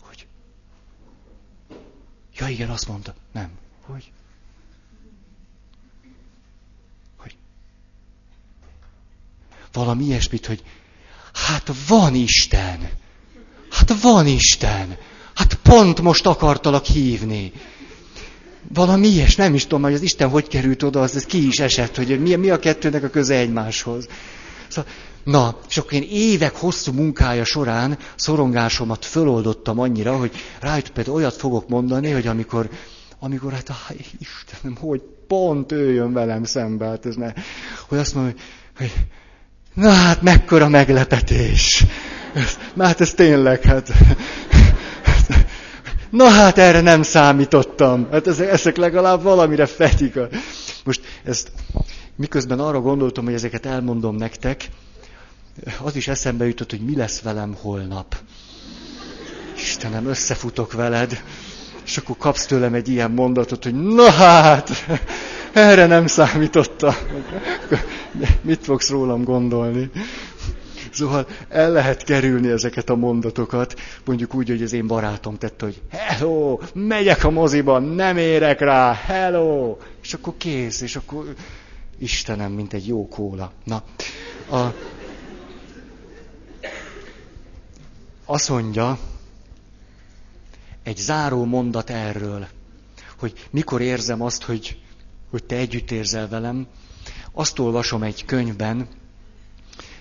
hogy 0.00 0.26
ja 2.38 2.48
igen, 2.48 2.70
azt 2.70 2.88
mondta. 2.88 3.14
Nem. 3.32 3.50
Hogy? 3.86 4.12
Hogy? 7.16 7.36
Valami 9.72 10.04
ilyesmit, 10.04 10.46
hogy 10.46 10.62
hát 11.46 11.70
van 11.88 12.14
Isten. 12.14 12.90
Hát 13.70 14.00
van 14.02 14.26
Isten. 14.26 14.96
Hát 15.34 15.54
pont 15.62 16.00
most 16.00 16.26
akartalak 16.26 16.84
hívni 16.84 17.52
valami 18.74 19.06
ilyes, 19.06 19.36
nem 19.36 19.54
is 19.54 19.62
tudom, 19.62 19.82
hogy 19.82 19.94
az 19.94 20.02
Isten 20.02 20.28
hogy 20.28 20.48
került 20.48 20.82
oda, 20.82 21.00
az, 21.00 21.14
az 21.14 21.24
ki 21.24 21.46
is 21.46 21.58
esett, 21.58 21.96
hogy 21.96 22.20
mi, 22.20 22.34
mi 22.34 22.50
a 22.50 22.58
kettőnek 22.58 23.02
a 23.02 23.08
köze 23.08 23.34
egymáshoz. 23.34 24.06
Szóval, 24.68 24.90
na, 25.24 25.58
és 25.68 25.78
akkor 25.78 25.92
én 25.92 26.06
évek 26.10 26.56
hosszú 26.56 26.92
munkája 26.92 27.44
során 27.44 27.98
szorongásomat 28.16 29.04
föloldottam 29.04 29.78
annyira, 29.78 30.16
hogy 30.16 30.32
rájött 30.60 30.92
például 30.92 31.16
olyat 31.16 31.34
fogok 31.34 31.68
mondani, 31.68 32.10
hogy 32.10 32.26
amikor, 32.26 32.70
amikor 33.18 33.52
hát, 33.52 33.68
ah, 33.68 33.96
Istenem, 34.18 34.76
hogy 34.76 35.02
pont 35.26 35.72
ő 35.72 35.92
jön 35.92 36.12
velem 36.12 36.44
szembe, 36.44 36.86
hát 36.86 37.06
ez 37.06 37.14
ne, 37.14 37.32
hogy 37.88 37.98
azt 37.98 38.14
mondja, 38.14 38.32
hogy, 38.32 38.42
hogy 38.76 39.06
na 39.74 39.90
hát 39.90 40.22
mekkora 40.22 40.68
meglepetés. 40.68 41.84
Hát 42.78 43.00
ez 43.00 43.14
tényleg, 43.14 43.62
hát 43.62 43.92
Na 46.10 46.28
hát 46.28 46.58
erre 46.58 46.80
nem 46.80 47.02
számítottam. 47.02 48.08
Hát 48.10 48.26
ezek, 48.26 48.76
legalább 48.76 49.22
valamire 49.22 49.66
fedik. 49.66 50.18
Most 50.84 51.00
ezt 51.24 51.52
miközben 52.16 52.60
arra 52.60 52.80
gondoltam, 52.80 53.24
hogy 53.24 53.34
ezeket 53.34 53.66
elmondom 53.66 54.16
nektek, 54.16 54.68
az 55.82 55.96
is 55.96 56.08
eszembe 56.08 56.46
jutott, 56.46 56.70
hogy 56.70 56.80
mi 56.80 56.96
lesz 56.96 57.20
velem 57.20 57.56
holnap. 57.60 58.16
Istenem, 59.56 60.06
összefutok 60.06 60.72
veled, 60.72 61.22
és 61.84 61.96
akkor 61.96 62.16
kapsz 62.16 62.46
tőlem 62.46 62.74
egy 62.74 62.88
ilyen 62.88 63.10
mondatot, 63.10 63.64
hogy 63.64 63.74
na 63.74 64.10
hát, 64.10 64.86
erre 65.52 65.86
nem 65.86 66.06
számítottam. 66.06 66.94
Mit 68.40 68.64
fogsz 68.64 68.88
rólam 68.88 69.24
gondolni? 69.24 69.90
Szóval 70.92 71.26
el 71.48 71.70
lehet 71.70 72.04
kerülni 72.04 72.48
ezeket 72.48 72.90
a 72.90 72.94
mondatokat, 72.94 73.80
mondjuk 74.04 74.34
úgy, 74.34 74.48
hogy 74.48 74.62
az 74.62 74.72
én 74.72 74.86
barátom 74.86 75.38
tette, 75.38 75.64
hogy 75.64 75.82
hello, 75.88 76.58
megyek 76.74 77.24
a 77.24 77.30
moziban, 77.30 77.82
nem 77.82 78.16
érek 78.16 78.60
rá, 78.60 78.92
hello, 78.92 79.76
és 80.02 80.14
akkor 80.14 80.34
kész, 80.36 80.80
és 80.80 80.96
akkor 80.96 81.34
Istenem, 81.98 82.52
mint 82.52 82.72
egy 82.72 82.86
jó 82.86 83.08
kóla. 83.08 83.52
Na, 83.64 83.82
a, 84.50 84.74
azt 88.24 88.48
mondja, 88.48 88.98
egy 90.82 90.96
záró 90.96 91.44
mondat 91.44 91.90
erről, 91.90 92.46
hogy 93.18 93.32
mikor 93.50 93.80
érzem 93.80 94.22
azt, 94.22 94.42
hogy, 94.42 94.78
hogy 95.32 95.44
te 95.44 95.56
együtt 95.56 95.90
érzel 95.90 96.28
velem. 96.28 96.66
Azt 97.32 97.58
olvasom 97.58 98.02
egy 98.02 98.24
könyvben, 98.24 98.88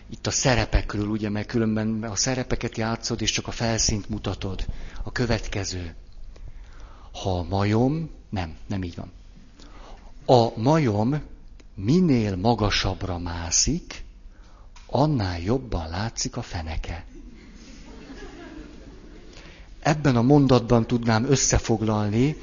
itt 0.10 0.28
a 0.28 0.32
szerepekről, 0.32 1.08
ugye, 1.08 1.30
mert 1.30 1.48
különben 1.48 2.04
a 2.04 2.16
szerepeket 2.16 2.78
játszod, 2.78 3.22
és 3.22 3.32
csak 3.32 3.48
a 3.48 3.52
felszínt 3.52 4.10
mutatod. 4.10 4.66
A 5.04 5.12
következő. 5.12 5.96
Ha 7.12 7.44
majom, 7.44 8.10
nem, 8.30 8.56
nem 8.68 8.84
így 8.84 8.96
van. 8.96 9.12
A 10.26 10.60
majom 10.60 11.22
minél 11.76 12.36
magasabbra 12.36 13.18
mászik, 13.18 14.04
annál 14.86 15.40
jobban 15.40 15.90
látszik 15.90 16.38
a 16.38 16.42
feneke. 16.42 17.06
Ebben 19.80 20.16
a 20.16 20.22
mondatban 20.22 20.88
tudnám 20.88 21.26
összefoglalni 21.26 22.36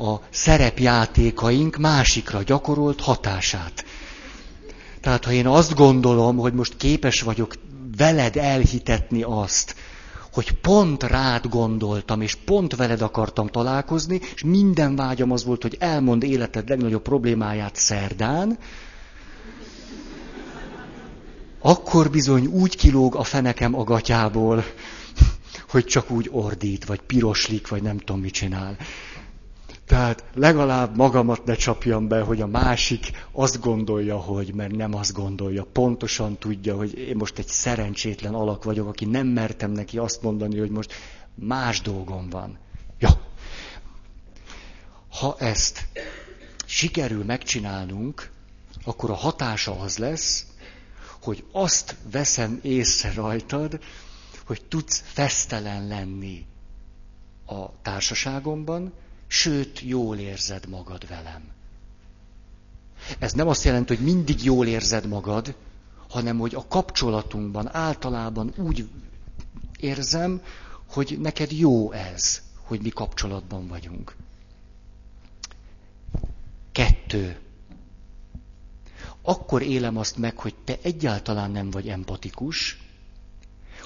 a 0.00 0.20
szerepjátékaink 0.30 1.76
másikra 1.76 2.42
gyakorolt 2.42 3.00
hatását. 3.00 3.84
Tehát 5.00 5.24
ha 5.24 5.32
én 5.32 5.46
azt 5.46 5.74
gondolom, 5.74 6.36
hogy 6.36 6.52
most 6.52 6.76
képes 6.76 7.20
vagyok 7.20 7.54
veled 7.96 8.36
elhitetni 8.36 9.22
azt, 9.22 9.74
hogy 10.32 10.52
pont 10.52 11.02
rád 11.02 11.48
gondoltam, 11.48 12.20
és 12.20 12.34
pont 12.34 12.76
veled 12.76 13.02
akartam 13.02 13.46
találkozni, 13.46 14.20
és 14.34 14.42
minden 14.42 14.96
vágyam 14.96 15.30
az 15.30 15.44
volt, 15.44 15.62
hogy 15.62 15.76
elmond 15.78 16.22
életed 16.22 16.68
legnagyobb 16.68 17.02
problémáját 17.02 17.76
szerdán, 17.76 18.58
akkor 21.60 22.10
bizony 22.10 22.46
úgy 22.46 22.76
kilóg 22.76 23.14
a 23.14 23.22
fenekem 23.22 23.74
a 23.74 23.84
gatyából, 23.84 24.64
hogy 25.68 25.84
csak 25.84 26.10
úgy 26.10 26.28
ordít, 26.32 26.84
vagy 26.84 27.00
piroslik, 27.00 27.68
vagy 27.68 27.82
nem 27.82 27.98
tudom, 27.98 28.20
mit 28.20 28.32
csinál. 28.32 28.76
Tehát 29.90 30.24
legalább 30.34 30.96
magamat 30.96 31.44
ne 31.44 31.54
csapjam 31.54 32.08
be, 32.08 32.20
hogy 32.20 32.40
a 32.40 32.46
másik 32.46 33.10
azt 33.32 33.60
gondolja, 33.60 34.16
hogy, 34.16 34.54
mert 34.54 34.76
nem 34.76 34.94
azt 34.94 35.12
gondolja. 35.12 35.64
Pontosan 35.72 36.38
tudja, 36.38 36.76
hogy 36.76 36.98
én 36.98 37.16
most 37.16 37.38
egy 37.38 37.46
szerencsétlen 37.46 38.34
alak 38.34 38.64
vagyok, 38.64 38.88
aki 38.88 39.04
nem 39.04 39.26
mertem 39.26 39.70
neki 39.70 39.98
azt 39.98 40.22
mondani, 40.22 40.58
hogy 40.58 40.70
most 40.70 40.92
más 41.34 41.80
dolgom 41.80 42.28
van. 42.28 42.58
Ja. 42.98 43.20
Ha 45.08 45.36
ezt 45.38 45.86
sikerül 46.64 47.24
megcsinálnunk, 47.24 48.30
akkor 48.84 49.10
a 49.10 49.14
hatása 49.14 49.80
az 49.80 49.98
lesz, 49.98 50.46
hogy 51.22 51.44
azt 51.52 51.96
veszem 52.10 52.58
észre 52.62 53.12
rajtad, 53.14 53.80
hogy 54.46 54.64
tudsz 54.68 55.02
fesztelen 55.06 55.86
lenni 55.86 56.46
a 57.46 57.80
társaságomban, 57.82 58.92
sőt, 59.32 59.80
jól 59.80 60.18
érzed 60.18 60.68
magad 60.68 61.08
velem. 61.08 61.42
Ez 63.18 63.32
nem 63.32 63.48
azt 63.48 63.64
jelenti, 63.64 63.94
hogy 63.94 64.04
mindig 64.04 64.44
jól 64.44 64.66
érzed 64.66 65.06
magad, 65.06 65.54
hanem 66.08 66.38
hogy 66.38 66.54
a 66.54 66.66
kapcsolatunkban 66.68 67.74
általában 67.74 68.52
úgy 68.56 68.88
érzem, 69.78 70.42
hogy 70.86 71.18
neked 71.20 71.52
jó 71.52 71.92
ez, 71.92 72.42
hogy 72.62 72.80
mi 72.82 72.88
kapcsolatban 72.88 73.68
vagyunk. 73.68 74.16
Kettő. 76.72 77.38
Akkor 79.22 79.62
élem 79.62 79.96
azt 79.96 80.16
meg, 80.16 80.38
hogy 80.38 80.54
te 80.64 80.78
egyáltalán 80.82 81.50
nem 81.50 81.70
vagy 81.70 81.88
empatikus, 81.88 82.78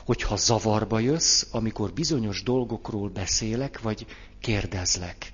hogyha 0.04 0.36
zavarba 0.36 0.98
jössz, 0.98 1.44
amikor 1.50 1.92
bizonyos 1.92 2.42
dolgokról 2.42 3.08
beszélek, 3.08 3.80
vagy 3.80 4.06
kérdezlek. 4.40 5.33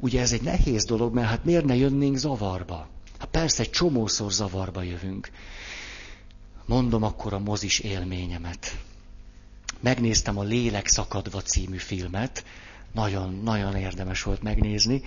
Ugye 0.00 0.20
ez 0.20 0.32
egy 0.32 0.42
nehéz 0.42 0.84
dolog, 0.84 1.14
mert 1.14 1.28
hát 1.28 1.44
miért 1.44 1.64
ne 1.64 1.76
jönnénk 1.76 2.16
zavarba? 2.16 2.88
Hát 3.18 3.28
persze, 3.28 3.62
egy 3.62 3.70
csomószor 3.70 4.32
zavarba 4.32 4.82
jövünk. 4.82 5.30
Mondom 6.66 7.02
akkor 7.02 7.32
a 7.32 7.38
mozis 7.38 7.78
élményemet. 7.78 8.76
Megnéztem 9.80 10.38
a 10.38 10.42
Lélek 10.42 10.86
szakadva 10.86 11.42
című 11.42 11.76
filmet, 11.76 12.44
Nagyon, 12.92 13.40
nagyon 13.42 13.76
érdemes 13.76 14.22
volt 14.22 14.42
megnézni, 14.42 15.02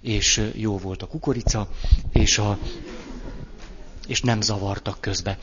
és 0.00 0.50
jó 0.54 0.78
volt 0.78 1.02
a 1.02 1.06
kukorica, 1.06 1.68
és, 2.12 2.38
a, 2.38 2.58
és 4.06 4.20
nem 4.20 4.40
zavartak 4.40 5.00
közbe. 5.00 5.38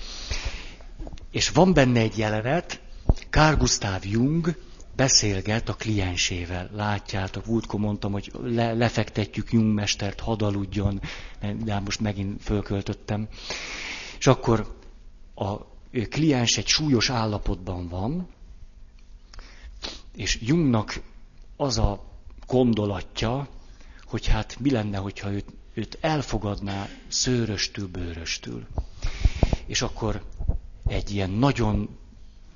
És 1.31 1.49
van 1.49 1.73
benne 1.73 1.99
egy 1.99 2.17
jelenet, 2.17 2.79
Carl 3.29 3.57
Gustav 3.57 4.05
Jung 4.05 4.55
beszélget 4.95 5.69
a 5.69 5.73
kliensével. 5.73 6.69
Látjátok, 6.73 7.45
múltkor 7.45 7.79
mondtam, 7.79 8.11
hogy 8.11 8.31
le, 8.41 8.73
lefektetjük 8.73 9.51
Jung 9.51 9.73
mestert, 9.73 10.19
hadd 10.19 10.43
aludjon, 10.43 11.01
de 11.63 11.79
most 11.79 11.99
megint 11.99 12.41
fölköltöttem. 12.43 13.27
És 14.17 14.27
akkor 14.27 14.75
a 15.35 15.57
kliens 16.09 16.57
egy 16.57 16.67
súlyos 16.67 17.09
állapotban 17.09 17.87
van, 17.87 18.27
és 20.15 20.39
Jungnak 20.41 21.01
az 21.55 21.77
a 21.77 22.03
gondolatja, 22.47 23.47
hogy 24.05 24.27
hát 24.27 24.59
mi 24.59 24.71
lenne, 24.71 24.97
hogyha 24.97 25.31
őt, 25.31 25.45
őt 25.73 25.97
elfogadná 26.01 26.87
szőröstül, 27.07 27.87
bőröstül. 27.87 28.67
És 29.65 29.81
akkor 29.81 30.23
egy 30.87 31.11
ilyen 31.11 31.29
nagyon 31.29 31.97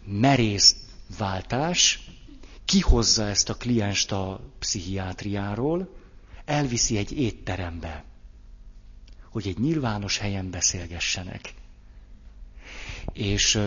merész 0.05 0.75
váltás, 1.17 2.09
kihozza 2.65 3.27
ezt 3.27 3.49
a 3.49 3.55
klienst 3.55 4.11
a 4.11 4.39
pszichiátriáról, 4.59 5.95
elviszi 6.45 6.97
egy 6.97 7.11
étterembe, 7.11 8.03
hogy 9.29 9.47
egy 9.47 9.59
nyilvános 9.59 10.17
helyen 10.17 10.49
beszélgessenek. 10.49 11.53
És 13.13 13.59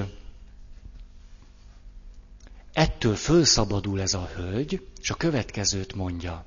ettől 2.72 3.14
fölszabadul 3.14 4.00
ez 4.00 4.14
a 4.14 4.26
hölgy, 4.34 4.88
és 5.00 5.10
a 5.10 5.14
következőt 5.14 5.94
mondja. 5.94 6.44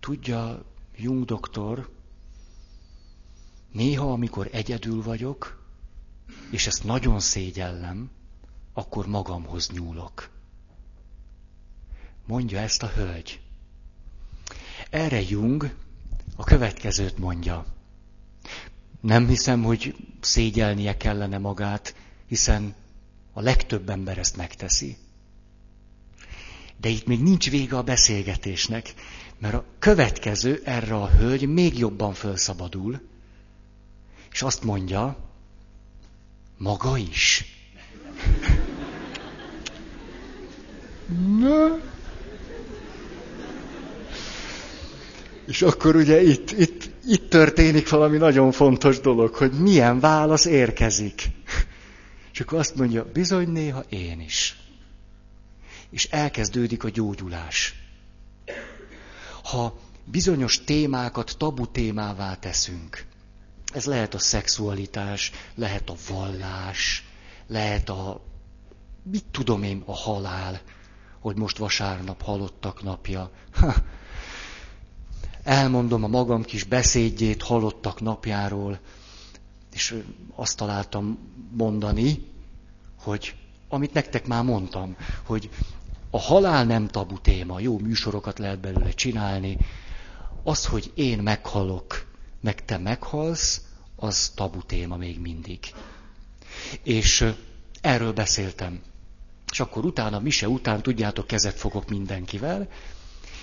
Tudja, 0.00 0.64
Jung 0.96 1.24
doktor, 1.24 1.90
néha, 3.72 4.12
amikor 4.12 4.48
egyedül 4.52 5.02
vagyok, 5.02 5.64
és 6.50 6.66
ezt 6.66 6.84
nagyon 6.84 7.20
szégyellem, 7.20 8.10
akkor 8.72 9.06
magamhoz 9.06 9.70
nyúlok. 9.70 10.30
Mondja 12.28 12.58
ezt 12.58 12.82
a 12.82 12.86
hölgy. 12.86 13.40
Erre 14.90 15.20
Jung 15.28 15.74
a 16.36 16.44
következőt 16.44 17.18
mondja. 17.18 17.66
Nem 19.00 19.26
hiszem, 19.28 19.62
hogy 19.62 19.94
szégyelnie 20.20 20.96
kellene 20.96 21.38
magát, 21.38 21.94
hiszen 22.26 22.74
a 23.32 23.40
legtöbb 23.40 23.88
ember 23.88 24.18
ezt 24.18 24.36
megteszi. 24.36 24.96
De 26.76 26.88
itt 26.88 27.06
még 27.06 27.22
nincs 27.22 27.50
vége 27.50 27.76
a 27.76 27.82
beszélgetésnek, 27.82 28.94
mert 29.38 29.54
a 29.54 29.64
következő 29.78 30.60
erre 30.64 30.94
a 30.94 31.08
hölgy 31.08 31.48
még 31.48 31.78
jobban 31.78 32.12
felszabadul, 32.14 33.00
és 34.32 34.42
azt 34.42 34.64
mondja, 34.64 35.16
maga 36.56 36.96
is. 36.96 37.44
Na. 41.38 41.96
És 45.48 45.62
akkor 45.62 45.96
ugye 45.96 46.22
itt, 46.22 46.50
itt, 46.50 46.90
itt 47.06 47.30
történik 47.30 47.88
valami 47.88 48.16
nagyon 48.16 48.52
fontos 48.52 49.00
dolog, 49.00 49.34
hogy 49.34 49.52
milyen 49.52 50.00
válasz 50.00 50.44
érkezik. 50.44 51.22
És 52.32 52.40
akkor 52.40 52.58
azt 52.58 52.74
mondja, 52.74 53.10
bizony 53.12 53.48
néha 53.48 53.84
én 53.88 54.20
is. 54.20 54.56
És 55.90 56.04
elkezdődik 56.04 56.84
a 56.84 56.88
gyógyulás. 56.88 57.74
Ha 59.42 59.78
bizonyos 60.04 60.64
témákat 60.64 61.34
tabu 61.38 61.66
témává 61.66 62.34
teszünk, 62.34 63.04
ez 63.72 63.84
lehet 63.84 64.14
a 64.14 64.18
szexualitás, 64.18 65.32
lehet 65.54 65.90
a 65.90 65.94
vallás, 66.08 67.04
lehet 67.46 67.88
a, 67.88 68.20
mit 69.02 69.24
tudom 69.30 69.62
én, 69.62 69.82
a 69.86 69.94
halál, 69.94 70.60
hogy 71.20 71.36
most 71.36 71.58
vasárnap 71.58 72.22
halottak 72.22 72.82
napja. 72.82 73.30
Ha, 73.52 73.74
elmondom 75.48 76.04
a 76.04 76.08
magam 76.08 76.42
kis 76.42 76.64
beszédjét 76.64 77.42
halottak 77.42 78.00
napjáról, 78.00 78.78
és 79.72 80.02
azt 80.34 80.56
találtam 80.56 81.18
mondani, 81.52 82.26
hogy 82.98 83.34
amit 83.68 83.92
nektek 83.92 84.26
már 84.26 84.44
mondtam, 84.44 84.96
hogy 85.24 85.50
a 86.10 86.18
halál 86.20 86.64
nem 86.64 86.88
tabu 86.88 87.20
téma, 87.20 87.60
jó 87.60 87.78
műsorokat 87.78 88.38
lehet 88.38 88.60
belőle 88.60 88.90
csinálni, 88.90 89.58
az, 90.42 90.66
hogy 90.66 90.90
én 90.94 91.18
meghalok, 91.18 92.06
meg 92.40 92.64
te 92.64 92.78
meghalsz, 92.78 93.62
az 93.96 94.32
tabu 94.34 94.62
téma 94.62 94.96
még 94.96 95.20
mindig. 95.20 95.58
És 96.82 97.32
erről 97.80 98.12
beszéltem. 98.12 98.80
És 99.52 99.60
akkor 99.60 99.84
utána, 99.84 100.20
mise 100.20 100.48
után, 100.48 100.82
tudjátok, 100.82 101.26
kezet 101.26 101.58
fogok 101.58 101.88
mindenkivel, 101.88 102.68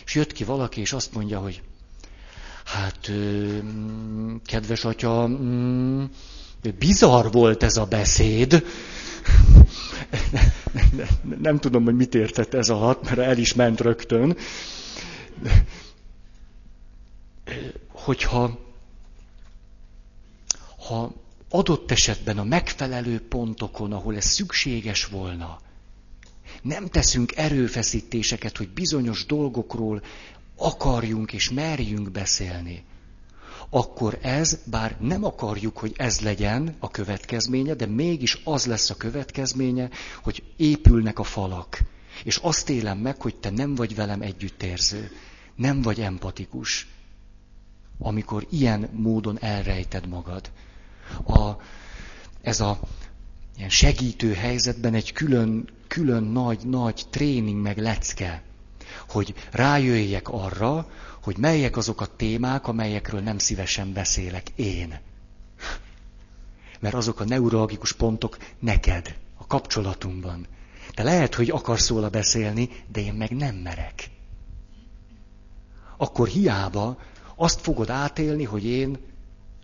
és 0.05 0.15
jött 0.15 0.31
ki 0.31 0.43
valaki, 0.43 0.81
és 0.81 0.93
azt 0.93 1.13
mondja, 1.13 1.39
hogy 1.39 1.61
Hát, 2.65 3.11
kedves 4.45 4.85
atya, 4.85 5.27
mm, 5.27 6.03
bizarr 6.79 7.31
volt 7.31 7.63
ez 7.63 7.77
a 7.77 7.85
beszéd. 7.85 8.65
Nem 11.41 11.59
tudom, 11.59 11.83
hogy 11.83 11.95
mit 11.95 12.15
értett 12.15 12.53
ez 12.53 12.69
alatt, 12.69 13.03
mert 13.03 13.17
el 13.17 13.37
is 13.37 13.53
ment 13.53 13.81
rögtön. 13.81 14.37
Hogyha 17.87 18.59
ha 20.87 21.13
adott 21.49 21.91
esetben 21.91 22.37
a 22.37 22.43
megfelelő 22.43 23.19
pontokon, 23.19 23.93
ahol 23.93 24.15
ez 24.15 24.25
szükséges 24.25 25.05
volna, 25.05 25.59
nem 26.61 26.87
teszünk 26.87 27.35
erőfeszítéseket, 27.35 28.57
hogy 28.57 28.69
bizonyos 28.69 29.25
dolgokról 29.25 30.01
akarjunk 30.57 31.33
és 31.33 31.49
merjünk 31.49 32.11
beszélni, 32.11 32.83
akkor 33.69 34.17
ez, 34.21 34.59
bár 34.63 34.97
nem 34.99 35.23
akarjuk, 35.23 35.77
hogy 35.77 35.93
ez 35.97 36.19
legyen 36.19 36.75
a 36.79 36.91
következménye, 36.91 37.73
de 37.73 37.85
mégis 37.85 38.41
az 38.43 38.65
lesz 38.65 38.89
a 38.89 38.95
következménye, 38.95 39.89
hogy 40.23 40.43
épülnek 40.57 41.19
a 41.19 41.23
falak. 41.23 41.79
És 42.23 42.37
azt 42.37 42.69
élem 42.69 42.97
meg, 42.97 43.21
hogy 43.21 43.35
te 43.35 43.49
nem 43.49 43.75
vagy 43.75 43.95
velem 43.95 44.21
együttérző, 44.21 45.11
nem 45.55 45.81
vagy 45.81 46.01
empatikus, 46.01 46.87
amikor 47.99 48.47
ilyen 48.49 48.89
módon 48.93 49.39
elrejted 49.39 50.07
magad. 50.07 50.51
A, 51.25 51.51
ez 52.41 52.59
a 52.59 52.79
ilyen 53.57 53.69
segítő 53.69 54.33
helyzetben 54.33 54.93
egy 54.93 55.11
külön, 55.11 55.69
külön 55.87 56.23
nagy, 56.23 56.59
nagy 56.65 57.03
tréning 57.09 57.61
meg 57.61 57.77
lecke 57.77 58.43
hogy 59.07 59.33
rájöjjek 59.51 60.29
arra, 60.29 60.89
hogy 61.23 61.37
melyek 61.37 61.77
azok 61.77 62.01
a 62.01 62.15
témák, 62.15 62.67
amelyekről 62.67 63.21
nem 63.21 63.37
szívesen 63.37 63.93
beszélek 63.93 64.49
én. 64.55 64.99
Mert 66.79 66.95
azok 66.95 67.19
a 67.19 67.25
neurologikus 67.25 67.93
pontok 67.93 68.37
neked, 68.59 69.17
a 69.37 69.47
kapcsolatunkban. 69.47 70.47
Te 70.93 71.03
lehet, 71.03 71.35
hogy 71.35 71.49
akarsz 71.49 71.89
róla 71.89 72.09
beszélni, 72.09 72.69
de 72.91 73.01
én 73.01 73.13
meg 73.13 73.31
nem 73.35 73.55
merek. 73.55 74.09
Akkor 75.97 76.27
hiába 76.27 76.97
azt 77.35 77.61
fogod 77.61 77.89
átélni, 77.89 78.43
hogy 78.43 78.65
én 78.65 78.97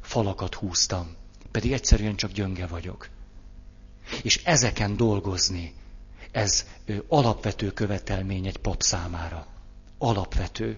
falakat 0.02 0.56
húztam, 0.56 1.16
pedig 1.52 1.72
egyszerűen 1.72 2.16
csak 2.16 2.32
gyönge 2.32 2.68
vagyok. 2.68 3.10
És 4.24 4.44
ezeken 4.44 4.98
dolgozni, 4.98 5.74
ez 6.32 6.66
alapvető 7.08 7.72
követelmény 7.72 8.46
egy 8.46 8.58
pap 8.58 8.82
számára. 8.82 9.48
Alapvető. 9.98 10.78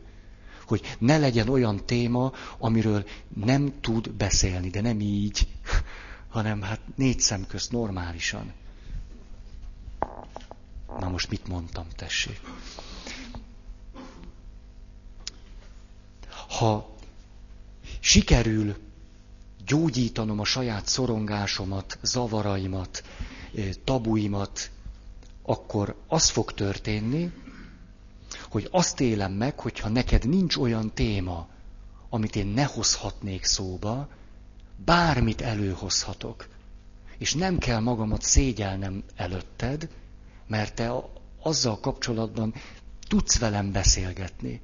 Hogy 0.66 0.96
ne 1.00 1.18
legyen 1.18 1.50
olyan 1.50 1.86
téma, 1.86 2.32
amiről 2.58 3.06
nem 3.36 3.74
tud 3.82 4.12
beszélni, 4.12 4.70
de 4.70 4.82
nem 4.82 5.00
így, 5.00 5.48
hanem 6.30 6.62
hát 6.62 6.80
négy 6.96 7.20
szem 7.20 7.48
közt 7.48 7.72
normálisan. 7.72 8.54
Na 11.00 11.10
most 11.10 11.30
mit 11.30 11.48
mondtam, 11.48 11.86
tessék? 11.96 12.42
Ha 16.58 16.96
sikerül 18.00 18.76
gyógyítanom 19.66 20.40
a 20.40 20.46
saját 20.46 20.88
szorongásomat, 20.88 21.98
zavaraimat, 22.02 23.04
tabuimat, 23.84 24.72
akkor 25.44 25.96
az 26.08 26.30
fog 26.30 26.54
történni, 26.54 27.32
hogy 28.50 28.68
azt 28.72 29.00
élem 29.00 29.32
meg, 29.32 29.60
hogyha 29.60 29.90
neked 29.90 30.28
nincs 30.30 30.56
olyan 30.56 30.94
téma, 30.94 31.48
amit 32.10 32.36
én 32.36 32.48
ne 32.48 32.64
hozhatnék 32.64 33.44
szóba, 33.44 34.10
bármit 34.86 35.42
előhozhatok. 35.42 36.48
És 37.18 37.34
nem 37.34 37.58
kell 37.58 37.80
magamat 37.80 38.22
szégyelnem 38.22 39.04
előtted, 39.16 39.90
mert 40.48 40.76
te 40.76 40.94
azzal 41.42 41.80
kapcsolatban 41.80 42.54
tudsz 43.08 43.40
velem 43.40 43.72
beszélgetni, 43.72 44.62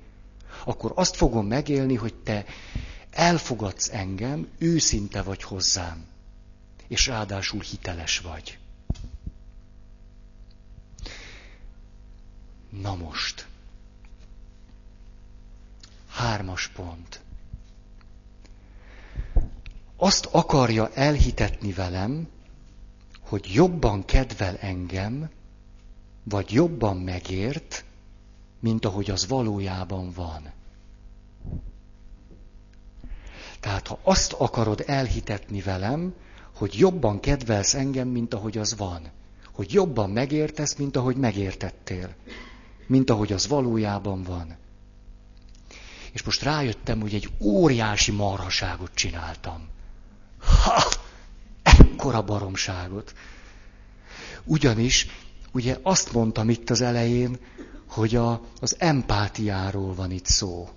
akkor 0.64 0.92
azt 0.96 1.16
fogom 1.16 1.48
megélni, 1.48 1.96
hogy 1.96 2.14
te 2.14 2.46
elfogadsz 3.12 3.90
engem, 3.94 4.48
őszinte 4.58 5.22
vagy 5.22 5.44
hozzám, 5.44 6.06
és 6.88 7.08
ráadásul 7.08 7.62
hiteles 7.62 8.20
vagy. 8.20 8.59
Na 12.70 12.96
most. 12.96 13.48
Hármas 16.08 16.68
pont. 16.68 17.22
Azt 19.96 20.26
akarja 20.26 20.90
elhitetni 20.94 21.74
velem, 21.74 22.28
hogy 23.20 23.54
jobban 23.54 24.06
kedvel 24.06 24.58
engem, 24.58 25.30
vagy 26.24 26.52
jobban 26.52 26.98
megért, 26.98 27.84
mint 28.60 28.86
ahogy 28.86 29.10
az 29.10 29.28
valójában 29.28 30.12
van. 30.12 30.52
Tehát 33.60 33.88
ha 33.88 34.00
azt 34.04 34.34
akarod 34.34 34.84
elhitetni 34.86 35.62
velem, 35.62 36.14
hogy 36.56 36.74
jobban 36.78 37.20
kedvelsz 37.20 37.74
engem, 37.74 38.08
mint 38.08 38.34
ahogy 38.34 38.58
az 38.58 38.78
van, 38.78 39.12
hogy 39.52 39.74
jobban 39.74 40.10
megértesz, 40.10 40.76
mint 40.76 40.96
ahogy 40.96 41.16
megértettél, 41.16 42.16
mint 42.90 43.10
ahogy 43.10 43.34
az 43.34 43.48
valójában 43.48 44.24
van. 44.24 44.58
És 46.12 46.24
most 46.24 46.42
rájöttem, 46.42 47.02
hogy 47.02 47.14
egy 47.14 47.30
óriási 47.40 48.12
marhaságot 48.12 48.92
csináltam. 48.94 49.68
Ha! 50.40 50.84
Ekkora 51.64 52.22
baromságot. 52.22 53.14
Ugyanis, 54.44 55.08
ugye 55.52 55.78
azt 55.82 56.14
mondtam 56.14 56.50
itt 56.50 56.70
az 56.70 56.82
elején, 56.82 57.38
hogy 57.88 58.16
a, 58.16 58.42
az 58.60 58.76
empátiáról 58.80 59.94
van 59.94 60.12
itt 60.12 60.26
szó. 60.26 60.70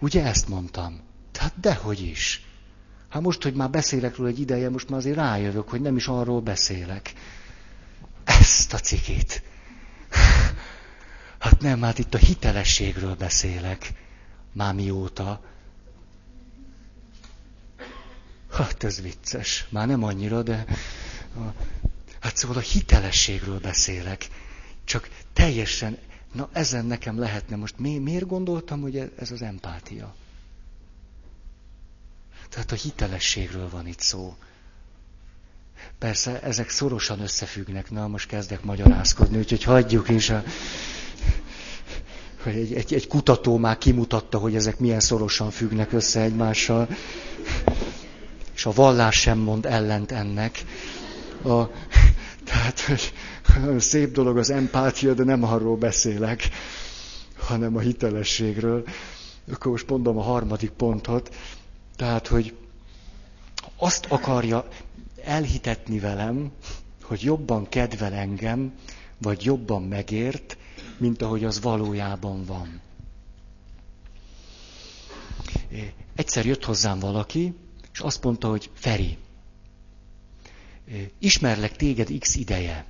Ugye 0.00 0.24
ezt 0.24 0.48
mondtam? 0.48 1.00
Tehát 1.32 1.60
dehogy 1.60 2.00
is. 2.00 2.46
Hát 3.08 3.22
most, 3.22 3.42
hogy 3.42 3.54
már 3.54 3.70
beszélek 3.70 4.16
róla 4.16 4.28
egy 4.28 4.40
ideje, 4.40 4.70
most 4.70 4.88
már 4.88 4.98
azért 4.98 5.16
rájövök, 5.16 5.68
hogy 5.68 5.80
nem 5.80 5.96
is 5.96 6.06
arról 6.06 6.40
beszélek. 6.40 7.12
Ezt 8.24 8.72
a 8.72 8.78
cikét. 8.78 9.42
Hát 11.56 11.64
nem, 11.64 11.82
hát 11.82 11.98
itt 11.98 12.14
a 12.14 12.18
hitelességről 12.18 13.14
beszélek. 13.14 13.92
Már 14.52 14.74
mióta. 14.74 15.40
Hát 18.52 18.84
ez 18.84 19.00
vicces. 19.00 19.66
Már 19.68 19.86
nem 19.86 20.02
annyira, 20.02 20.42
de... 20.42 20.64
Hát 22.20 22.36
szóval 22.36 22.56
a 22.56 22.60
hitelességről 22.60 23.58
beszélek. 23.60 24.28
Csak 24.84 25.08
teljesen... 25.32 25.98
Na 26.32 26.48
ezen 26.52 26.84
nekem 26.84 27.18
lehetne 27.18 27.56
most. 27.56 27.78
Mi, 27.78 27.98
miért 27.98 28.26
gondoltam, 28.26 28.80
hogy 28.80 29.12
ez 29.18 29.30
az 29.30 29.42
empátia? 29.42 30.14
Tehát 32.48 32.72
a 32.72 32.74
hitelességről 32.76 33.68
van 33.70 33.86
itt 33.86 34.00
szó. 34.00 34.36
Persze 35.98 36.42
ezek 36.42 36.68
szorosan 36.70 37.20
összefüggnek, 37.20 37.90
na 37.90 38.06
most 38.08 38.28
kezdek 38.28 38.62
magyarázkodni, 38.62 39.38
úgyhogy 39.38 39.62
hagyjuk 39.62 40.08
is 40.08 40.30
a... 40.30 40.42
Egy, 42.46 42.72
egy, 42.74 42.94
egy 42.94 43.06
kutató 43.06 43.56
már 43.56 43.78
kimutatta, 43.78 44.38
hogy 44.38 44.54
ezek 44.54 44.78
milyen 44.78 45.00
szorosan 45.00 45.50
függnek 45.50 45.92
össze 45.92 46.20
egymással, 46.20 46.88
és 48.54 48.66
a 48.66 48.72
vallás 48.72 49.20
sem 49.20 49.38
mond 49.38 49.66
ellent 49.66 50.12
ennek. 50.12 50.64
A, 51.44 51.62
tehát, 52.44 52.80
hogy 52.80 53.12
szép 53.78 54.12
dolog 54.12 54.38
az 54.38 54.50
empátia, 54.50 55.14
de 55.14 55.24
nem 55.24 55.44
arról 55.44 55.76
beszélek, 55.76 56.48
hanem 57.36 57.76
a 57.76 57.80
hitelességről. 57.80 58.84
Akkor 59.52 59.70
most 59.70 59.88
mondom 59.88 60.18
a 60.18 60.22
harmadik 60.22 60.70
pontot. 60.70 61.34
Tehát, 61.96 62.26
hogy 62.26 62.54
azt 63.76 64.06
akarja 64.08 64.68
elhitetni 65.24 65.98
velem, 65.98 66.50
hogy 67.02 67.22
jobban 67.22 67.68
kedvel 67.68 68.12
engem, 68.12 68.72
vagy 69.18 69.44
jobban 69.44 69.82
megért, 69.82 70.56
mint 70.98 71.22
ahogy 71.22 71.44
az 71.44 71.60
valójában 71.60 72.44
van. 72.44 72.80
Egyszer 76.14 76.46
jött 76.46 76.64
hozzám 76.64 76.98
valaki, 76.98 77.54
és 77.92 77.98
azt 77.98 78.22
mondta, 78.24 78.48
hogy 78.48 78.70
Feri, 78.74 79.16
ismerlek 81.18 81.76
téged 81.76 82.18
x 82.18 82.34
ideje. 82.34 82.84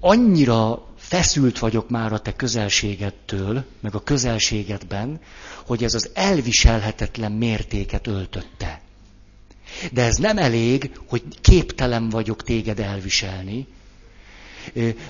Annyira 0.00 0.86
feszült 0.96 1.58
vagyok 1.58 1.88
már 1.90 2.12
a 2.12 2.18
te 2.20 2.32
közelségettől, 2.32 3.64
meg 3.80 3.94
a 3.94 4.02
közelségedben, 4.02 5.20
hogy 5.66 5.84
ez 5.84 5.94
az 5.94 6.10
elviselhetetlen 6.14 7.32
mértéket 7.32 8.06
öltötte. 8.06 8.80
De 9.92 10.02
ez 10.02 10.16
nem 10.16 10.38
elég, 10.38 10.98
hogy 11.06 11.22
képtelen 11.40 12.08
vagyok 12.08 12.42
téged 12.42 12.78
elviselni. 12.80 13.66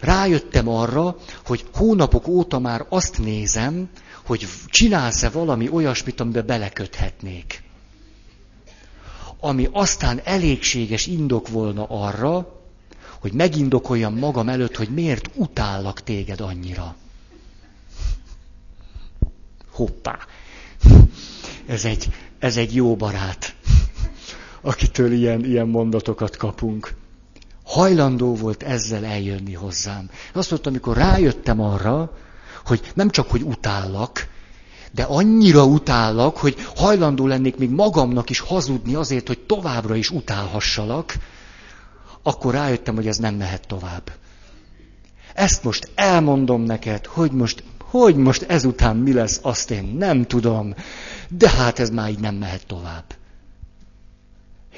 Rájöttem 0.00 0.68
arra, 0.68 1.16
hogy 1.44 1.64
hónapok 1.74 2.26
óta 2.28 2.59
már 2.59 2.86
azt 2.88 3.18
nézem, 3.18 3.88
hogy 4.26 4.46
csinálsz-e 4.66 5.30
valami 5.30 5.68
olyasmit, 5.68 6.20
amiben 6.20 6.46
beleköthetnék. 6.46 7.62
Ami 9.40 9.68
aztán 9.72 10.20
elégséges 10.24 11.07
indok 11.07 11.48
volna 11.48 11.86
arra, 11.88 12.61
hogy 13.20 13.32
megindokoljam 13.32 14.18
magam 14.18 14.48
előtt, 14.48 14.76
hogy 14.76 14.88
miért 14.88 15.30
utállak 15.34 16.03
téged 16.03 16.40
annyira. 16.40 16.96
Hoppá! 19.70 20.18
Ez 21.66 21.84
egy, 21.84 22.09
ez 22.38 22.57
egy 22.57 22.74
jó 22.74 22.96
barát, 22.96 23.55
akitől 24.61 25.12
ilyen, 25.12 25.44
ilyen 25.44 25.68
mondatokat 25.68 26.36
kapunk. 26.36 26.94
Hajlandó 27.64 28.34
volt 28.34 28.62
ezzel 28.62 29.04
eljönni 29.04 29.54
hozzám. 29.54 30.10
Azt 30.32 30.50
mondta, 30.50 30.68
amikor 30.68 30.96
rájöttem 30.96 31.60
arra, 31.60 32.12
hogy 32.64 32.80
nem 32.94 33.10
csak, 33.10 33.30
hogy 33.30 33.42
utállak, 33.42 34.28
de 34.92 35.02
annyira 35.02 35.64
utállak, 35.64 36.36
hogy 36.36 36.56
hajlandó 36.76 37.26
lennék 37.26 37.56
még 37.56 37.70
magamnak 37.70 38.30
is 38.30 38.40
hazudni 38.40 38.94
azért, 38.94 39.26
hogy 39.26 39.38
továbbra 39.38 39.94
is 39.94 40.10
utálhassalak, 40.10 41.14
akkor 42.22 42.54
rájöttem, 42.54 42.94
hogy 42.94 43.06
ez 43.06 43.16
nem 43.16 43.34
mehet 43.34 43.66
tovább. 43.66 44.12
Ezt 45.34 45.64
most 45.64 45.90
elmondom 45.94 46.62
neked, 46.62 47.06
hogy 47.06 47.32
most, 47.32 47.64
hogy 47.78 48.16
most 48.16 48.42
ezután 48.42 48.96
mi 48.96 49.12
lesz, 49.12 49.40
azt 49.42 49.70
én 49.70 49.84
nem 49.84 50.24
tudom, 50.26 50.74
de 51.28 51.50
hát 51.50 51.78
ez 51.78 51.90
már 51.90 52.10
így 52.10 52.20
nem 52.20 52.34
mehet 52.34 52.66
tovább. 52.66 53.04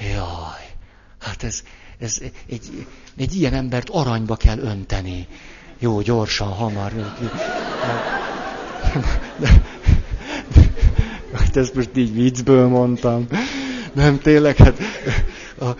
Jaj, 0.00 0.74
hát 1.18 1.42
ez, 1.42 1.62
ez 1.98 2.18
egy, 2.46 2.86
egy 3.16 3.34
ilyen 3.34 3.54
embert 3.54 3.88
aranyba 3.88 4.36
kell 4.36 4.58
önteni. 4.58 5.26
Jó, 5.78 6.00
gyorsan, 6.00 6.48
hamar. 6.48 6.92
Hát 11.32 11.56
ezt 11.56 11.74
most 11.74 11.90
így 11.96 12.14
viccből 12.14 12.68
mondtam. 12.68 13.26
Nem, 13.92 14.18
tényleg, 14.18 14.56
hát 14.56 14.78
a, 15.60 15.70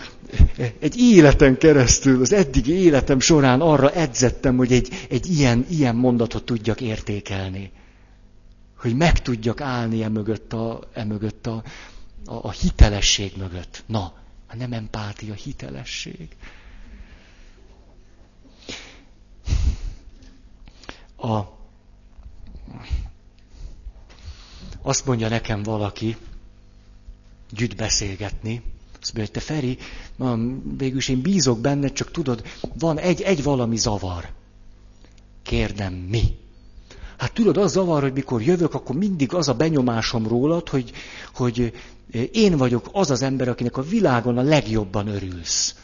egy 0.78 0.98
életen 0.98 1.58
keresztül, 1.58 2.20
az 2.20 2.32
eddigi 2.32 2.72
életem 2.72 3.20
során 3.20 3.60
arra 3.60 3.90
edzettem, 3.90 4.56
hogy 4.56 4.72
egy, 4.72 5.06
egy 5.10 5.26
ilyen, 5.38 5.66
ilyen 5.68 5.96
mondatot 5.96 6.44
tudjak 6.44 6.80
értékelni. 6.80 7.70
Hogy 8.78 8.96
meg 8.96 9.22
tudjak 9.22 9.60
állni 9.60 10.02
emögött 10.02 10.52
a, 10.52 10.80
emögött 10.92 11.46
a, 11.46 11.62
a, 12.24 12.34
a 12.34 12.50
hitelesség 12.50 13.32
mögött. 13.36 13.82
Na, 13.86 14.12
nem 14.55 14.72
empátia, 14.72 15.34
hitelesség. 15.34 16.36
A, 21.16 21.40
azt 24.82 25.07
mondja 25.07 25.28
nekem 25.28 25.62
valaki, 25.62 26.16
gyütt 27.50 27.76
beszélgetni, 27.76 28.62
azt 29.00 29.14
mondja, 29.14 29.22
hogy 29.22 29.30
te 29.30 29.40
Feri, 29.55 29.78
végülis 30.76 31.09
én 31.09 31.20
bízok 31.22 31.61
benned, 31.61 31.92
csak 31.92 32.11
tudod, 32.11 32.42
van 32.78 32.98
egy, 32.98 33.20
egy 33.22 33.42
valami 33.42 33.76
zavar. 33.76 34.32
Kérdem, 35.42 35.92
mi? 35.94 36.22
Hát 37.16 37.32
tudod, 37.32 37.57
az 37.57 37.72
zavar, 37.72 38.02
hogy 38.02 38.12
mikor 38.12 38.42
jövök, 38.42 38.74
akkor 38.74 38.96
mindig 38.96 39.34
az 39.34 39.48
a 39.48 39.55
benyomásom 39.55 40.28
rólad, 40.28 40.68
hogy, 40.68 40.92
hogy 41.34 41.72
én 42.32 42.57
vagyok 42.57 42.88
az 42.92 43.11
az 43.11 43.22
ember, 43.22 43.48
akinek 43.48 43.76
a 43.76 43.82
világon 43.82 44.38
a 44.38 44.42
legjobban 44.42 45.07
örülsz, 45.07 45.74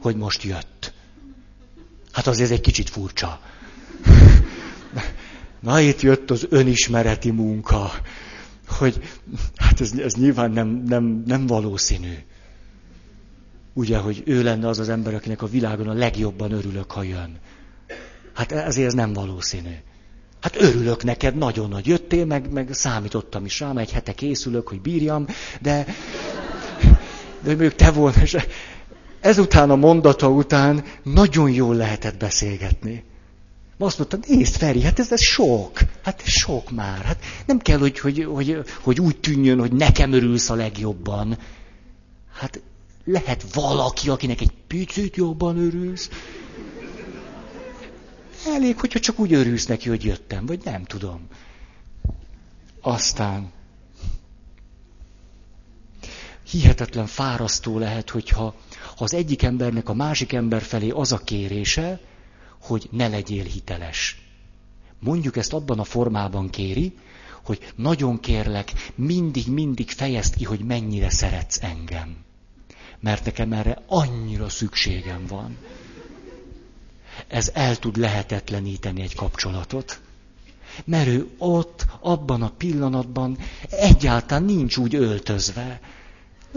hogy 0.00 0.16
most 0.16 0.42
jött. 0.42 0.92
Hát 2.12 2.26
azért 2.26 2.50
ez 2.50 2.56
egy 2.56 2.60
kicsit 2.60 2.90
furcsa. 2.90 3.40
Na 5.60 5.80
itt 5.80 6.00
jött 6.00 6.30
az 6.30 6.46
önismereti 6.48 7.30
munka, 7.30 7.90
hogy 8.66 9.02
hát 9.56 9.80
ez, 9.80 9.92
ez 9.98 10.14
nyilván 10.14 10.50
nem, 10.50 10.68
nem, 10.68 11.22
nem 11.26 11.46
valószínű. 11.46 12.14
Ugye, 13.72 13.98
hogy 13.98 14.22
ő 14.26 14.42
lenne 14.42 14.68
az 14.68 14.78
az 14.78 14.88
ember, 14.88 15.14
akinek 15.14 15.42
a 15.42 15.46
világon 15.46 15.88
a 15.88 15.92
legjobban 15.92 16.52
örülök, 16.52 16.90
ha 16.90 17.02
jön. 17.02 17.38
Hát 18.32 18.52
ezért 18.52 18.86
ez 18.86 18.94
nem 18.94 19.12
valószínű. 19.12 19.74
Hát 20.42 20.62
örülök 20.62 21.04
neked, 21.04 21.36
nagyon 21.36 21.68
nagy 21.68 21.86
jöttél, 21.86 22.24
meg, 22.24 22.52
meg 22.52 22.68
számítottam 22.72 23.44
is 23.44 23.60
rám, 23.60 23.76
egy 23.76 23.92
hete 23.92 24.12
készülök, 24.12 24.68
hogy 24.68 24.80
bírjam, 24.80 25.26
de, 25.60 25.86
de 27.42 27.48
mondjuk 27.48 27.74
te 27.74 27.90
volna, 27.90 28.22
és 28.22 28.36
ezután 29.20 29.70
a 29.70 29.76
mondata 29.76 30.28
után 30.28 30.84
nagyon 31.02 31.50
jól 31.50 31.74
lehetett 31.74 32.16
beszélgetni. 32.16 33.04
Azt 33.78 33.98
mondta, 33.98 34.18
nézd 34.26 34.56
Feri, 34.56 34.82
hát 34.82 34.98
ez, 34.98 35.12
ez 35.12 35.22
sok, 35.22 35.78
hát 36.02 36.22
ez 36.24 36.32
sok 36.32 36.70
már. 36.70 37.02
Hát 37.04 37.24
nem 37.46 37.58
kell, 37.58 37.78
hogy, 37.78 37.98
hogy, 37.98 38.24
hogy, 38.24 38.58
hogy 38.80 39.00
úgy 39.00 39.16
tűnjön, 39.16 39.58
hogy 39.58 39.72
nekem 39.72 40.12
örülsz 40.12 40.50
a 40.50 40.54
legjobban. 40.54 41.38
Hát 42.32 42.62
lehet 43.04 43.44
valaki, 43.54 44.08
akinek 44.08 44.40
egy 44.40 44.52
picit 44.66 45.16
jobban 45.16 45.58
örülsz. 45.58 46.08
Elég, 48.46 48.78
hogyha 48.80 48.98
csak 49.00 49.18
úgy 49.18 49.32
örülsz 49.32 49.66
neki, 49.66 49.88
hogy 49.88 50.04
jöttem, 50.04 50.46
vagy 50.46 50.60
nem 50.64 50.84
tudom. 50.84 51.20
Aztán 52.80 53.52
hihetetlen 56.50 57.06
fárasztó 57.06 57.78
lehet, 57.78 58.10
hogyha 58.10 58.54
ha 58.96 59.04
az 59.04 59.14
egyik 59.14 59.42
embernek 59.42 59.88
a 59.88 59.94
másik 59.94 60.32
ember 60.32 60.62
felé 60.62 60.90
az 60.90 61.12
a 61.12 61.18
kérése, 61.18 62.00
hogy 62.60 62.88
ne 62.90 63.08
legyél 63.08 63.44
hiteles. 63.44 64.22
Mondjuk 64.98 65.36
ezt 65.36 65.52
abban 65.52 65.78
a 65.78 65.84
formában 65.84 66.50
kéri, 66.50 66.98
hogy 67.44 67.72
nagyon 67.76 68.20
kérlek, 68.20 68.72
mindig-mindig 68.94 69.90
fejezd 69.90 70.36
ki, 70.36 70.44
hogy 70.44 70.60
mennyire 70.64 71.10
szeretsz 71.10 71.62
engem. 71.62 72.16
Mert 73.00 73.24
nekem 73.24 73.52
erre 73.52 73.82
annyira 73.86 74.48
szükségem 74.48 75.26
van. 75.26 75.56
Ez 77.32 77.50
el 77.54 77.76
tud 77.76 77.96
lehetetleníteni 77.96 79.02
egy 79.02 79.14
kapcsolatot. 79.14 80.00
Mert 80.84 81.06
ő 81.06 81.28
ott, 81.38 81.86
abban 82.00 82.42
a 82.42 82.50
pillanatban 82.56 83.38
egyáltalán 83.70 84.42
nincs 84.42 84.76
úgy 84.76 84.94
öltözve. 84.94 85.80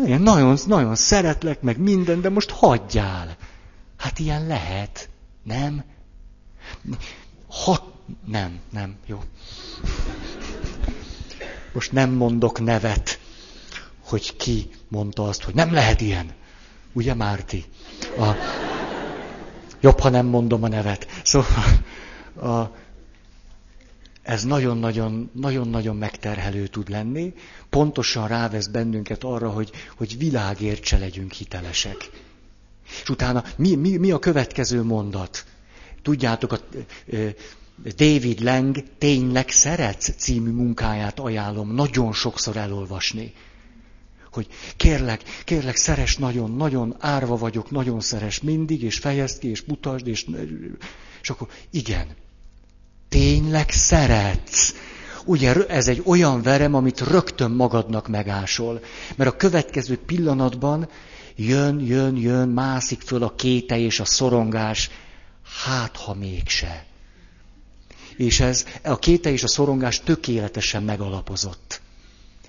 Én 0.07 0.19
nagyon, 0.19 0.57
nagyon 0.67 0.95
szeretlek, 0.95 1.61
meg 1.61 1.77
minden, 1.77 2.21
de 2.21 2.29
most 2.29 2.49
hagyjál. 2.49 3.37
Hát 3.97 4.19
ilyen 4.19 4.47
lehet, 4.47 5.09
nem? 5.43 5.83
Ha... 7.47 7.93
Nem, 8.25 8.59
nem, 8.71 8.95
jó. 9.05 9.23
Most 11.73 11.91
nem 11.91 12.11
mondok 12.11 12.59
nevet, 12.59 13.19
hogy 13.99 14.35
ki 14.35 14.69
mondta 14.87 15.23
azt, 15.27 15.43
hogy 15.43 15.53
nem 15.53 15.73
lehet 15.73 16.01
ilyen. 16.01 16.33
Ugye, 16.93 17.13
Márti? 17.13 17.65
A... 18.17 18.31
Jobb, 19.85 19.99
ha 19.99 20.09
nem 20.09 20.25
mondom 20.25 20.63
a 20.63 20.67
nevet. 20.67 21.07
Szóval 21.23 21.63
a... 22.41 22.75
ez 24.21 24.43
nagyon-nagyon, 24.43 25.29
nagyon-nagyon 25.33 25.95
megterhelő 25.95 26.67
tud 26.67 26.89
lenni. 26.89 27.33
Pontosan 27.69 28.27
rávesz 28.27 28.67
bennünket 28.67 29.23
arra, 29.23 29.49
hogy, 29.49 29.71
hogy 29.97 30.17
világért 30.17 30.83
se 30.83 30.97
legyünk 30.97 31.31
hitelesek. 31.31 32.09
És 33.03 33.09
utána 33.09 33.43
mi, 33.55 33.75
mi, 33.75 33.97
mi 33.97 34.11
a 34.11 34.19
következő 34.19 34.83
mondat? 34.83 35.45
Tudjátok, 36.01 36.51
a 36.51 36.59
David 37.95 38.41
Lang 38.41 38.83
Tényleg 38.97 39.49
szeretsz 39.49 40.15
című 40.15 40.51
munkáját 40.51 41.19
ajánlom 41.19 41.73
nagyon 41.73 42.13
sokszor 42.13 42.57
elolvasni. 42.57 43.33
Hogy 44.35 44.47
kérlek, 44.77 45.23
kérlek, 45.43 45.75
szeres 45.75 46.17
nagyon, 46.17 46.51
nagyon 46.51 46.95
árva 46.99 47.37
vagyok, 47.37 47.71
nagyon 47.71 47.99
szeres 47.99 48.41
mindig, 48.41 48.83
és 48.83 48.97
fejezd 48.97 49.39
ki, 49.39 49.49
és 49.49 49.63
mutasd, 49.63 50.07
és, 50.07 50.25
és 51.21 51.29
akkor 51.29 51.47
igen, 51.69 52.07
tényleg 53.09 53.69
szeretsz. 53.69 54.73
Ugye 55.25 55.65
ez 55.67 55.87
egy 55.87 56.01
olyan 56.05 56.41
verem, 56.41 56.73
amit 56.73 56.99
rögtön 56.99 57.51
magadnak 57.51 58.07
megásol. 58.07 58.81
Mert 59.15 59.29
a 59.29 59.35
következő 59.35 59.97
pillanatban 59.97 60.89
jön, 61.35 61.79
jön, 61.79 62.15
jön, 62.17 62.49
mászik 62.49 63.01
föl 63.01 63.23
a 63.23 63.35
kéte 63.35 63.77
és 63.77 63.99
a 63.99 64.05
szorongás, 64.05 64.89
hát 65.65 65.97
ha 65.97 66.13
mégse. 66.13 66.85
És 68.17 68.39
ez 68.39 68.65
a 68.83 68.99
kéte 68.99 69.31
és 69.31 69.43
a 69.43 69.47
szorongás 69.47 69.99
tökéletesen 69.99 70.83
megalapozott. 70.83 71.81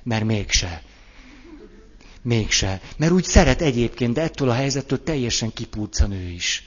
Mert 0.03 0.25
mégse. 0.25 0.83
Mégse. 2.27 2.81
Mert 2.97 3.13
úgy 3.13 3.25
szeret 3.25 3.61
egyébként, 3.61 4.15
de 4.15 4.23
ettől 4.23 4.49
a 4.49 4.53
helyzettől 4.53 5.03
teljesen 5.03 5.53
kipúcan 5.53 6.13
ő 6.13 6.29
is. 6.29 6.67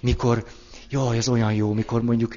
Mikor, 0.00 0.46
jaj, 0.90 1.16
ez 1.16 1.28
olyan 1.28 1.54
jó, 1.54 1.72
mikor 1.72 2.02
mondjuk, 2.02 2.36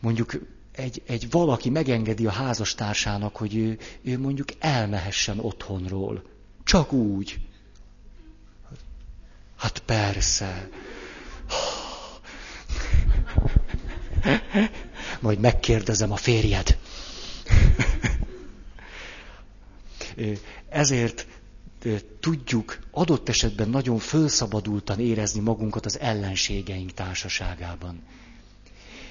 mondjuk 0.00 0.32
egy, 0.72 1.02
egy 1.06 1.30
valaki 1.30 1.70
megengedi 1.70 2.26
a 2.26 2.30
házastársának, 2.30 3.36
hogy 3.36 3.56
ő, 3.56 3.78
ő 4.02 4.18
mondjuk 4.18 4.48
elmehessen 4.58 5.38
otthonról. 5.38 6.22
Csak 6.64 6.92
úgy. 6.92 7.38
Hát 9.56 9.78
persze. 9.78 10.68
Majd 15.20 15.40
megkérdezem 15.40 16.12
a 16.12 16.16
férjed. 16.16 16.76
Ezért 20.74 21.26
tudjuk 22.20 22.78
adott 22.90 23.28
esetben 23.28 23.68
nagyon 23.68 23.98
fölszabadultan 23.98 25.00
érezni 25.00 25.40
magunkat 25.40 25.86
az 25.86 25.98
ellenségeink 25.98 26.92
társaságában. 26.92 28.02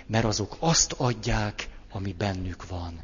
Mert 0.05 0.25
azok 0.25 0.55
azt 0.59 0.91
adják, 0.97 1.69
ami 1.91 2.13
bennük 2.17 2.67
van. 2.67 2.99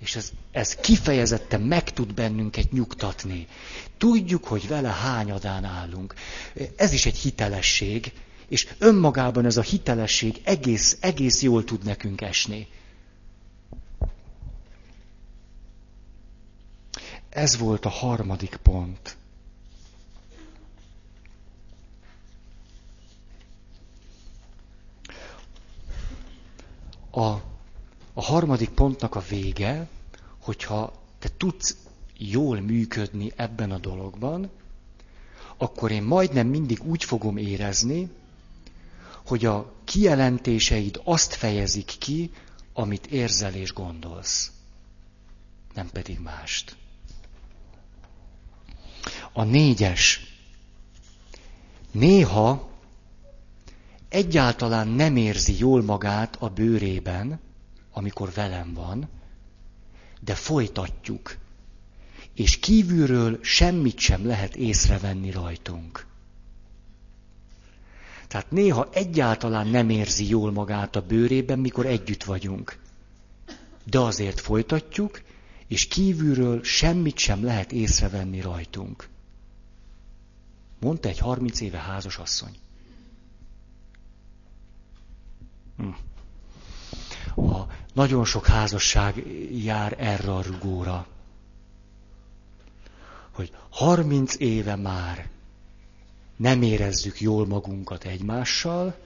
És 0.00 0.16
ez, 0.16 0.30
ez 0.52 0.74
kifejezetten 0.74 1.60
meg 1.60 1.92
tud 1.92 2.14
bennünket 2.14 2.72
nyugtatni. 2.72 3.46
Tudjuk, 3.98 4.44
hogy 4.44 4.68
vele 4.68 4.88
hányadán 4.88 5.64
állunk. 5.64 6.14
Ez 6.76 6.92
is 6.92 7.06
egy 7.06 7.16
hitelesség, 7.18 8.12
és 8.48 8.68
önmagában 8.78 9.44
ez 9.44 9.56
a 9.56 9.62
hitelesség 9.62 10.40
egész, 10.44 10.96
egész 11.00 11.42
jól 11.42 11.64
tud 11.64 11.84
nekünk 11.84 12.20
esni. 12.20 12.66
Ez 17.30 17.58
volt 17.58 17.84
a 17.84 17.88
harmadik 17.88 18.56
pont. 18.56 19.16
A, 27.10 27.20
a 28.12 28.22
harmadik 28.22 28.70
pontnak 28.70 29.14
a 29.14 29.20
vége, 29.20 29.88
hogyha 30.38 30.92
te 31.18 31.28
tudsz 31.36 31.76
jól 32.16 32.60
működni 32.60 33.32
ebben 33.36 33.70
a 33.70 33.78
dologban, 33.78 34.50
akkor 35.56 35.90
én 35.90 36.02
majdnem 36.02 36.46
mindig 36.46 36.82
úgy 36.82 37.04
fogom 37.04 37.36
érezni, 37.36 38.10
hogy 39.26 39.44
a 39.44 39.72
kijelentéseid 39.84 41.00
azt 41.04 41.34
fejezik 41.34 41.94
ki, 41.98 42.30
amit 42.72 43.06
érzel 43.06 43.54
és 43.54 43.72
gondolsz, 43.72 44.50
nem 45.74 45.90
pedig 45.90 46.18
mást. 46.18 46.76
A 49.32 49.42
négyes. 49.44 50.20
Néha 51.90 52.70
egyáltalán 54.08 54.88
nem 54.88 55.16
érzi 55.16 55.58
jól 55.58 55.82
magát 55.82 56.36
a 56.36 56.48
bőrében, 56.48 57.40
amikor 57.92 58.32
velem 58.32 58.74
van, 58.74 59.08
de 60.20 60.34
folytatjuk, 60.34 61.36
és 62.34 62.58
kívülről 62.58 63.38
semmit 63.42 63.98
sem 63.98 64.26
lehet 64.26 64.56
észrevenni 64.56 65.30
rajtunk. 65.30 66.06
Tehát 68.28 68.50
néha 68.50 68.88
egyáltalán 68.92 69.66
nem 69.66 69.90
érzi 69.90 70.28
jól 70.28 70.52
magát 70.52 70.96
a 70.96 71.00
bőrében, 71.02 71.58
mikor 71.58 71.86
együtt 71.86 72.24
vagyunk. 72.24 72.78
De 73.84 73.98
azért 73.98 74.40
folytatjuk, 74.40 75.20
és 75.70 75.86
kívülről 75.88 76.62
semmit 76.62 77.18
sem 77.18 77.44
lehet 77.44 77.72
észrevenni 77.72 78.40
rajtunk. 78.40 79.08
Mondta 80.80 81.08
egy 81.08 81.18
30 81.18 81.60
éve 81.60 81.78
házas 81.78 82.16
asszony. 82.18 82.56
Hm. 85.76 85.88
A, 87.42 87.66
nagyon 87.92 88.24
sok 88.24 88.46
házasság 88.46 89.26
jár 89.52 89.96
erre 89.98 90.34
a 90.34 90.42
rugóra. 90.42 91.06
Hogy 93.30 93.52
30 93.70 94.34
éve 94.38 94.76
már 94.76 95.28
nem 96.36 96.62
érezzük 96.62 97.20
jól 97.20 97.46
magunkat 97.46 98.04
egymással, 98.04 98.98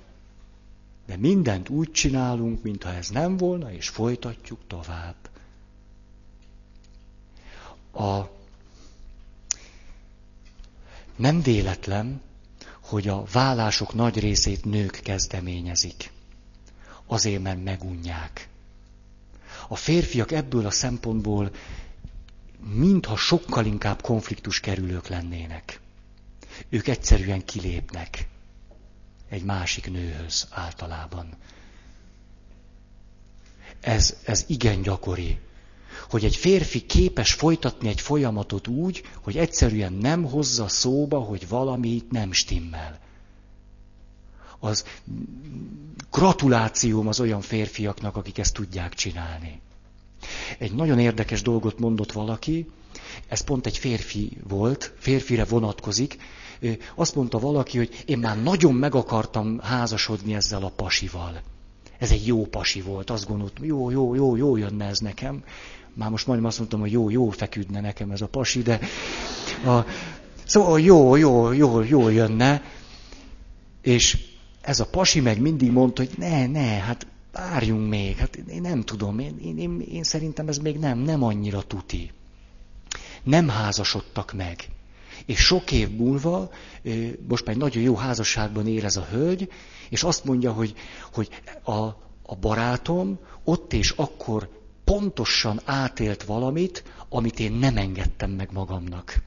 de 1.07 1.17
mindent 1.17 1.69
úgy 1.69 1.91
csinálunk, 1.91 2.63
mintha 2.63 2.93
ez 2.93 3.09
nem 3.09 3.37
volna, 3.37 3.73
és 3.73 3.89
folytatjuk 3.89 4.61
tovább. 4.67 5.24
A 7.95 8.31
nem 11.17 11.43
véletlen, 11.43 12.21
hogy 12.81 13.09
a 13.09 13.25
vállások 13.33 13.95
nagy 13.95 14.19
részét 14.19 14.65
nők 14.65 15.01
kezdeményezik. 15.03 16.13
azért, 17.07 17.43
mert 17.43 17.65
megunják. 17.65 18.49
A 19.69 19.77
férfiak 19.77 20.33
ebből 20.33 20.67
a 20.67 20.71
szempontból 20.71 21.51
mintha 22.73 23.17
sokkal 23.17 23.65
inkább 23.67 24.03
konfliktus 24.03 24.61
kerülők 24.61 25.07
lennének. 25.09 25.81
Ők 26.69 26.87
egyszerűen 26.89 27.45
kilépnek 27.45 28.29
egy 29.29 29.43
másik 29.45 29.91
nőhöz 29.91 30.47
általában. 30.51 31.29
Ez, 33.81 34.17
ez 34.25 34.45
igen 34.47 34.83
gyakori. 34.83 35.39
Hogy 36.15 36.25
egy 36.25 36.37
férfi 36.37 36.81
képes 36.81 37.33
folytatni 37.33 37.89
egy 37.89 38.01
folyamatot 38.01 38.69
úgy, 38.69 39.03
hogy 39.23 39.37
egyszerűen 39.37 39.93
nem 39.93 40.25
hozza 40.25 40.69
szóba, 40.69 41.19
hogy 41.19 41.49
valami 41.49 42.03
nem 42.11 42.33
stimmel. 42.33 43.01
Az 44.59 44.85
gratulációm 46.11 47.09
az 47.09 47.21
olyan 47.21 47.41
férfiaknak, 47.41 48.17
akik 48.17 48.39
ezt 48.39 48.55
tudják 48.55 48.95
csinálni. 48.95 49.61
Egy 50.59 50.75
nagyon 50.75 50.99
érdekes 50.99 51.43
dolgot 51.43 51.79
mondott 51.79 52.13
valaki, 52.13 52.71
ez 53.29 53.41
pont 53.41 53.67
egy 53.67 53.79
férfi 53.79 54.39
volt, 54.49 54.95
férfire 54.99 55.45
vonatkozik. 55.45 56.17
Azt 56.95 57.15
mondta 57.15 57.39
valaki, 57.39 57.79
hogy 57.79 58.03
én 58.07 58.19
már 58.19 58.43
nagyon 58.43 58.75
meg 58.75 58.95
akartam 58.95 59.59
házasodni 59.59 60.35
ezzel 60.35 60.63
a 60.65 60.73
pasival. 60.77 61.43
Ez 61.99 62.11
egy 62.11 62.27
jó 62.27 62.47
pasi 62.47 62.81
volt, 62.81 63.11
azt 63.11 63.27
gondoltam, 63.29 63.65
jó, 63.65 63.91
jó, 63.91 64.15
jó, 64.15 64.37
jó 64.37 64.57
jönne 64.57 64.85
ez 64.85 64.99
nekem. 64.99 65.45
Már 65.95 66.11
most 66.11 66.27
majdnem 66.27 66.49
azt 66.49 66.59
mondtam, 66.59 66.81
hogy 66.81 66.93
jó, 66.93 67.11
jó 67.11 67.31
feküdne 67.31 67.81
nekem 67.81 68.11
ez 68.11 68.21
a 68.21 68.27
pasi, 68.27 68.63
de 68.63 68.81
a, 69.67 69.85
szóval 70.45 70.81
jó, 70.81 71.17
jó, 71.17 71.53
jó, 71.53 71.83
jó 71.83 72.09
jönne. 72.09 72.63
És 73.83 74.19
ez 74.61 74.81
a 74.81 74.87
pasi 74.87 75.21
meg 75.21 75.41
mindig 75.41 75.71
mondta, 75.73 76.03
hogy 76.03 76.13
ne, 76.19 76.47
ne, 76.47 76.61
hát 76.61 77.07
várjunk 77.33 77.89
még, 77.89 78.17
hát 78.17 78.37
én 78.37 78.61
nem 78.61 78.83
tudom, 78.83 79.19
én, 79.19 79.39
én, 79.43 79.59
én, 79.59 79.81
én 79.81 80.03
szerintem 80.03 80.49
ez 80.49 80.59
még 80.59 80.79
nem, 80.79 80.99
nem 80.99 81.23
annyira 81.23 81.63
tuti. 81.63 82.11
Nem 83.23 83.49
házasodtak 83.49 84.33
meg. 84.33 84.69
És 85.27 85.39
sok 85.39 85.73
év 85.73 85.91
múlva, 85.91 86.51
most 87.29 87.45
már 87.45 87.57
nagyon 87.57 87.83
jó 87.83 87.95
házasságban 87.95 88.67
él 88.67 88.85
ez 88.85 88.97
a 88.97 89.07
hölgy, 89.11 89.51
és 89.89 90.03
azt 90.03 90.25
mondja, 90.25 90.53
hogy, 90.53 90.75
hogy 91.13 91.29
a, 91.63 91.81
a 92.23 92.37
barátom 92.41 93.19
ott 93.45 93.73
és 93.73 93.91
akkor 93.91 94.49
pontosan 94.85 95.61
átélt 95.65 96.23
valamit, 96.23 96.85
amit 97.09 97.41
én 97.41 97.53
nem 97.53 97.77
engedtem 97.77 98.31
meg 98.31 98.53
magamnak. 98.53 99.23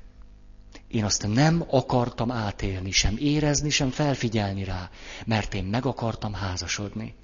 Én 0.88 1.04
azt 1.04 1.28
nem 1.28 1.66
akartam 1.70 2.32
átélni, 2.32 2.92
sem 2.92 3.16
érezni, 3.20 3.70
sem 3.70 3.90
felfigyelni 3.90 4.64
rá, 4.64 4.90
mert 5.26 5.54
én 5.54 5.64
meg 5.64 5.86
akartam 5.86 6.34
házasodni. 6.34 7.16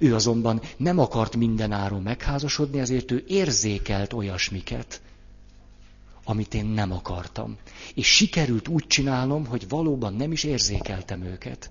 Ő 0.00 0.14
azonban 0.14 0.60
nem 0.76 0.98
akart 0.98 1.36
mindenáron 1.36 2.02
megházasodni, 2.02 2.78
ezért 2.78 3.10
ő 3.10 3.24
érzékelt 3.26 4.12
olyasmiket, 4.12 5.00
amit 6.24 6.54
én 6.54 6.66
nem 6.66 6.92
akartam. 6.92 7.56
És 7.94 8.06
sikerült 8.06 8.68
úgy 8.68 8.86
csinálnom, 8.86 9.46
hogy 9.46 9.68
valóban 9.68 10.14
nem 10.14 10.32
is 10.32 10.44
érzékeltem 10.44 11.22
őket. 11.22 11.70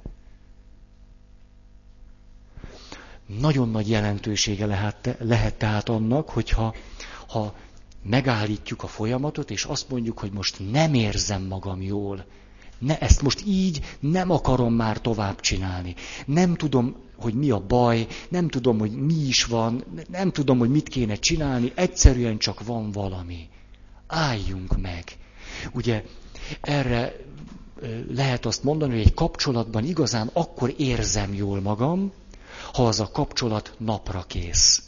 Nagyon 3.40 3.70
nagy 3.70 3.90
jelentősége 3.90 4.66
lehet, 4.66 5.16
lehet 5.20 5.56
tehát 5.56 5.90
annak, 5.90 6.30
hogyha 6.30 6.76
ha 7.28 7.56
megállítjuk 8.04 8.84
a 8.84 8.88
folyamatot, 8.88 9.52
és 9.52 9.64
azt 9.64 9.90
mondjuk, 9.90 10.20
hogy 10.20 10.32
most 10.32 10.72
nem 10.72 10.94
érzem 10.94 11.44
magam 11.44 11.82
jól. 11.82 12.26
Ne, 12.80 13.00
ezt 13.00 13.22
most 13.22 13.44
így 13.46 13.82
nem 14.00 14.32
akarom 14.32 14.74
már 14.74 15.02
tovább 15.02 15.40
csinálni. 15.40 15.96
Nem 16.26 16.56
tudom, 16.56 16.96
hogy 17.18 17.34
mi 17.34 17.50
a 17.50 17.60
baj, 17.60 18.08
nem 18.30 18.48
tudom, 18.48 18.80
hogy 18.80 18.92
mi 18.92 19.14
is 19.14 19.46
van, 19.46 19.84
nem 20.10 20.32
tudom, 20.32 20.58
hogy 20.58 20.70
mit 20.70 20.90
kéne 20.90 21.16
csinálni, 21.16 21.72
egyszerűen 21.76 22.38
csak 22.38 22.66
van 22.66 22.92
valami. 22.92 23.50
Álljunk 24.08 24.82
meg. 24.82 25.04
Ugye 25.74 26.04
erre 26.62 27.16
lehet 28.14 28.46
azt 28.46 28.64
mondani, 28.64 28.92
hogy 28.92 29.02
egy 29.02 29.14
kapcsolatban 29.14 29.84
igazán 29.84 30.30
akkor 30.34 30.74
érzem 30.78 31.34
jól 31.34 31.62
magam, 31.62 32.12
ha 32.74 32.88
az 32.88 33.00
a 33.00 33.12
kapcsolat 33.12 33.74
napra 33.78 34.24
kész. 34.28 34.84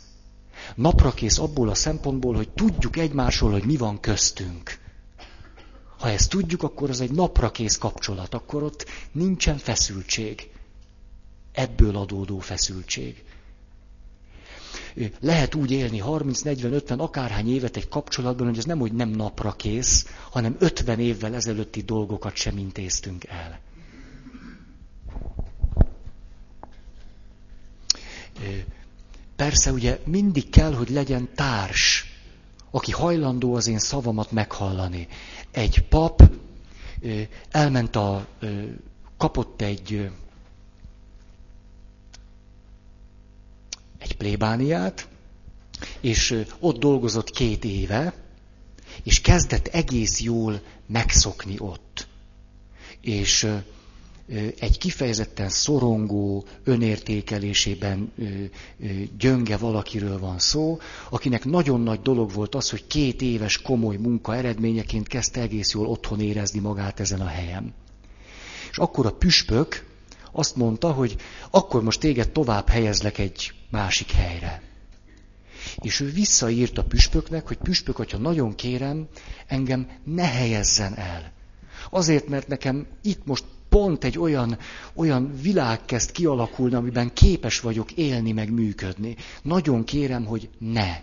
Napra 0.76 1.12
kész 1.14 1.38
abból 1.38 1.70
a 1.70 1.76
szempontból, 1.76 2.36
hogy 2.36 2.50
tudjuk 2.50 2.98
egymásról, 2.98 3.52
hogy 3.52 3.66
mi 3.66 3.78
van 3.78 4.00
köztünk. 4.00 4.80
Ha 6.00 6.10
ezt 6.10 6.30
tudjuk, 6.30 6.64
akkor 6.64 6.90
az 6.90 7.02
egy 7.02 7.12
napra 7.12 7.52
kész 7.52 7.78
kapcsolat, 7.78 8.34
akkor 8.34 8.64
ott 8.64 8.86
nincsen 9.12 9.58
feszültség. 9.58 10.50
Ebből 11.52 11.96
adódó 11.98 12.40
feszültség. 12.40 13.24
Lehet 15.20 15.56
úgy 15.56 15.72
élni 15.72 15.98
30, 15.98 16.42
40, 16.42 16.74
50, 16.74 17.00
akárhány 17.00 17.54
évet 17.54 17.76
egy 17.78 17.88
kapcsolatban, 17.88 18.48
hogy 18.48 18.58
ez 18.58 18.66
nem, 18.66 18.80
hogy 18.80 18.94
nem 18.94 19.10
napra 19.10 19.52
kész, 19.52 20.08
hanem 20.32 20.56
50 20.60 21.00
évvel 21.00 21.36
ezelőtti 21.36 21.82
dolgokat 21.82 22.36
sem 22.36 22.58
intéztünk 22.58 23.24
el. 23.26 23.60
Persze 29.36 29.72
ugye 29.72 30.00
mindig 30.06 30.50
kell, 30.50 30.74
hogy 30.74 30.90
legyen 30.90 31.30
társ, 31.36 32.06
aki 32.72 32.92
hajlandó 32.92 33.56
az 33.56 33.68
én 33.68 33.80
szavamat 33.80 34.32
meghallani. 34.32 35.08
Egy 35.52 35.86
pap 35.90 36.30
elment 37.52 37.96
a, 37.96 38.28
kapott 39.18 39.62
egy 39.62 40.10
egy 43.98 44.16
plébániát, 44.18 45.08
és 46.00 46.44
ott 46.60 46.78
dolgozott 46.78 47.30
két 47.30 47.64
éve, 47.64 48.14
és 49.04 49.22
kezdett 49.22 49.68
egész 49.68 50.22
jól 50.22 50.62
megszokni 50.86 51.56
ott. 51.60 52.08
És 53.02 53.48
egy 54.60 54.78
kifejezetten 54.78 55.50
szorongó, 55.50 56.46
önértékelésében 56.64 58.14
gyönge 59.18 59.58
valakiről 59.58 60.20
van 60.20 60.40
szó, 60.40 60.80
akinek 61.10 61.46
nagyon 61.46 61.82
nagy 61.82 62.02
dolog 62.02 62.32
volt 62.32 62.56
az, 62.56 62.70
hogy 62.70 62.88
két 62.88 63.22
éves 63.22 63.62
komoly 63.62 63.98
munka 63.98 64.36
eredményeként 64.36 65.08
kezdte 65.08 65.42
egész 65.42 65.72
jól 65.72 65.88
otthon 65.88 66.20
érezni 66.20 66.60
magát 66.60 67.00
ezen 67.00 67.22
a 67.22 67.28
helyen. 67.28 67.74
És 68.72 68.78
akkor 68.78 69.06
a 69.06 69.12
püspök 69.12 69.86
azt 70.32 70.56
mondta, 70.56 70.92
hogy 70.92 71.16
akkor 71.50 71.84
most 71.84 72.00
téged 72.00 72.30
tovább 72.30 72.68
helyezlek 72.68 73.18
egy 73.18 73.54
másik 73.70 74.12
helyre. 74.12 74.62
És 75.82 76.00
ő 76.00 76.12
visszaírt 76.12 76.78
a 76.78 76.84
püspöknek, 76.84 77.48
hogy 77.48 77.58
püspök, 77.58 77.96
hogyha 77.96 78.18
nagyon 78.18 78.56
kérem, 78.56 79.08
engem 79.48 79.88
ne 80.04 80.28
helyezzen 80.28 80.98
el. 80.98 81.32
Azért, 81.90 82.28
mert 82.28 82.48
nekem 82.48 82.88
itt 83.02 83.26
most 83.26 83.44
pont 83.74 84.04
egy 84.04 84.20
olyan, 84.20 84.58
olyan 84.94 85.34
világ 85.42 85.86
kezd 85.86 86.12
kialakulni, 86.12 86.76
amiben 86.76 87.14
képes 87.14 87.60
vagyok 87.60 87.92
élni, 87.92 88.32
meg 88.32 88.52
működni. 88.52 89.16
Nagyon 89.44 89.84
kérem, 89.84 90.26
hogy 90.26 90.50
ne. 90.58 91.00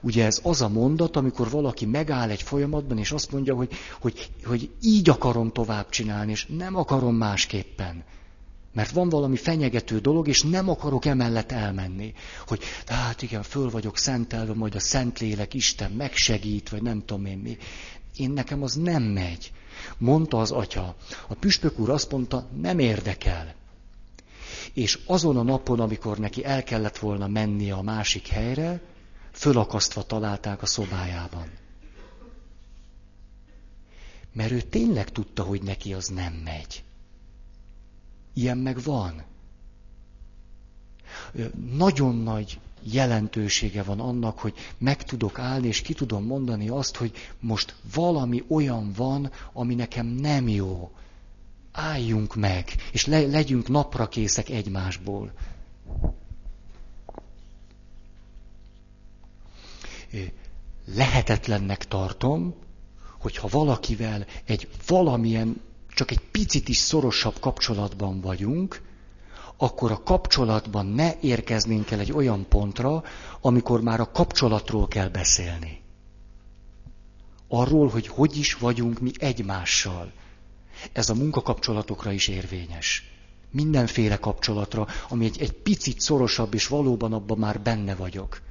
Ugye 0.00 0.24
ez 0.24 0.40
az 0.42 0.60
a 0.60 0.68
mondat, 0.68 1.16
amikor 1.16 1.50
valaki 1.50 1.86
megáll 1.86 2.30
egy 2.30 2.42
folyamatban, 2.42 2.98
és 2.98 3.12
azt 3.12 3.32
mondja, 3.32 3.54
hogy, 3.54 3.72
hogy, 4.00 4.30
hogy 4.44 4.70
így 4.82 5.08
akarom 5.08 5.52
tovább 5.52 5.88
csinálni, 5.88 6.30
és 6.30 6.46
nem 6.46 6.76
akarom 6.76 7.14
másképpen. 7.14 8.04
Mert 8.72 8.90
van 8.90 9.08
valami 9.08 9.36
fenyegető 9.36 9.98
dolog, 9.98 10.28
és 10.28 10.42
nem 10.42 10.68
akarok 10.68 11.04
emellett 11.04 11.52
elmenni. 11.52 12.12
Hogy 12.46 12.62
hát 12.86 13.22
igen, 13.22 13.42
föl 13.42 13.70
vagyok 13.70 13.98
szentelve, 13.98 14.54
majd 14.54 14.74
a 14.74 14.80
Szentlélek 14.80 15.54
Isten 15.54 15.90
megsegít, 15.90 16.68
vagy 16.68 16.82
nem 16.82 17.02
tudom 17.04 17.26
én 17.26 17.38
mi. 17.38 17.56
Én 18.16 18.30
nekem 18.30 18.62
az 18.62 18.74
nem 18.74 19.02
megy. 19.02 19.52
Mondta 19.98 20.40
az 20.40 20.50
atya. 20.50 20.94
A 21.28 21.34
püspök 21.34 21.78
úr 21.78 21.90
azt 21.90 22.10
mondta, 22.10 22.46
nem 22.60 22.78
érdekel. 22.78 23.54
És 24.72 24.98
azon 25.06 25.36
a 25.36 25.42
napon, 25.42 25.80
amikor 25.80 26.18
neki 26.18 26.44
el 26.44 26.62
kellett 26.62 26.98
volna 26.98 27.26
mennie 27.26 27.74
a 27.74 27.82
másik 27.82 28.26
helyre, 28.26 28.80
fölakasztva 29.32 30.02
találták 30.02 30.62
a 30.62 30.66
szobájában. 30.66 31.50
Mert 34.32 34.50
ő 34.50 34.60
tényleg 34.60 35.10
tudta, 35.10 35.42
hogy 35.42 35.62
neki 35.62 35.94
az 35.94 36.06
nem 36.06 36.32
megy. 36.32 36.84
Ilyen 38.32 38.58
meg 38.58 38.82
van. 38.82 39.24
Nagyon 41.72 42.16
nagy 42.16 42.60
jelentősége 42.92 43.82
van 43.82 44.00
annak, 44.00 44.38
hogy 44.38 44.54
meg 44.78 45.02
tudok 45.02 45.38
állni, 45.38 45.66
és 45.66 45.80
ki 45.82 45.94
tudom 45.94 46.24
mondani 46.24 46.68
azt, 46.68 46.96
hogy 46.96 47.12
most 47.40 47.74
valami 47.94 48.44
olyan 48.48 48.92
van, 48.96 49.30
ami 49.52 49.74
nekem 49.74 50.06
nem 50.06 50.48
jó. 50.48 50.90
Álljunk 51.72 52.34
meg, 52.34 52.68
és 52.92 53.06
le, 53.06 53.20
legyünk 53.20 53.68
napra 53.68 54.08
készek 54.08 54.48
egymásból. 54.48 55.32
Lehetetlennek 60.94 61.84
tartom, 61.88 62.54
hogyha 63.18 63.48
valakivel 63.48 64.26
egy 64.44 64.68
valamilyen, 64.86 65.60
csak 65.88 66.10
egy 66.10 66.20
picit 66.30 66.68
is 66.68 66.76
szorosabb 66.76 67.38
kapcsolatban 67.40 68.20
vagyunk, 68.20 68.82
akkor 69.56 69.90
a 69.90 70.02
kapcsolatban 70.02 70.86
ne 70.86 71.20
érkeznénk 71.20 71.90
el 71.90 72.00
egy 72.00 72.12
olyan 72.12 72.48
pontra, 72.48 73.02
amikor 73.40 73.80
már 73.80 74.00
a 74.00 74.10
kapcsolatról 74.10 74.88
kell 74.88 75.08
beszélni. 75.08 75.82
Arról, 77.48 77.88
hogy 77.88 78.06
hogy 78.06 78.36
is 78.36 78.54
vagyunk 78.54 79.00
mi 79.00 79.10
egymással. 79.18 80.12
Ez 80.92 81.08
a 81.08 81.14
munkakapcsolatokra 81.14 82.12
is 82.12 82.28
érvényes. 82.28 83.08
Mindenféle 83.50 84.16
kapcsolatra, 84.16 84.86
ami 85.08 85.24
egy, 85.24 85.40
egy 85.40 85.52
picit 85.52 86.00
szorosabb, 86.00 86.54
és 86.54 86.66
valóban 86.66 87.12
abban 87.12 87.38
már 87.38 87.60
benne 87.60 87.94
vagyok. 87.94 88.42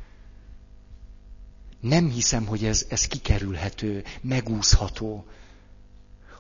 Nem 1.80 2.10
hiszem, 2.10 2.46
hogy 2.46 2.66
ez, 2.66 2.86
ez 2.90 3.08
kikerülhető, 3.08 4.04
megúszható 4.22 5.26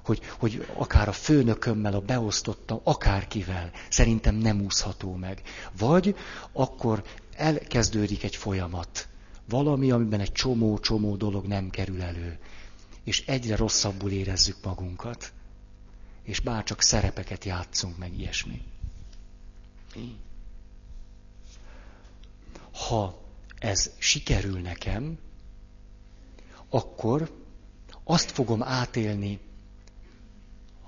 hogy, 0.03 0.21
hogy 0.37 0.67
akár 0.73 1.07
a 1.07 1.11
főnökömmel, 1.11 1.93
a 1.93 1.99
beosztottam, 1.99 2.79
akárkivel, 2.83 3.71
szerintem 3.89 4.35
nem 4.35 4.61
úszható 4.61 5.15
meg. 5.15 5.41
Vagy 5.77 6.15
akkor 6.51 7.03
elkezdődik 7.35 8.23
egy 8.23 8.35
folyamat. 8.35 9.07
Valami, 9.49 9.91
amiben 9.91 10.19
egy 10.19 10.31
csomó-csomó 10.31 11.15
dolog 11.15 11.45
nem 11.45 11.69
kerül 11.69 12.01
elő. 12.01 12.39
És 13.03 13.25
egyre 13.25 13.55
rosszabbul 13.55 14.11
érezzük 14.11 14.57
magunkat. 14.63 15.31
És 16.23 16.39
bárcsak 16.39 16.81
szerepeket 16.81 17.45
játszunk 17.45 17.97
meg 17.97 18.19
ilyesmi. 18.19 18.61
Ha 22.87 23.21
ez 23.59 23.91
sikerül 23.97 24.59
nekem, 24.59 25.17
akkor 26.69 27.41
azt 28.03 28.31
fogom 28.31 28.63
átélni 28.63 29.39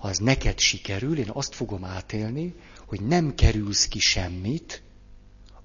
ha 0.06 0.12
ez 0.12 0.18
neked 0.18 0.60
sikerül, 0.60 1.18
én 1.18 1.30
azt 1.30 1.56
fogom 1.56 1.84
átélni, 1.84 2.56
hogy 2.86 3.02
nem 3.02 3.36
kerülsz 3.36 3.88
ki 3.88 4.00
semmit, 4.00 4.82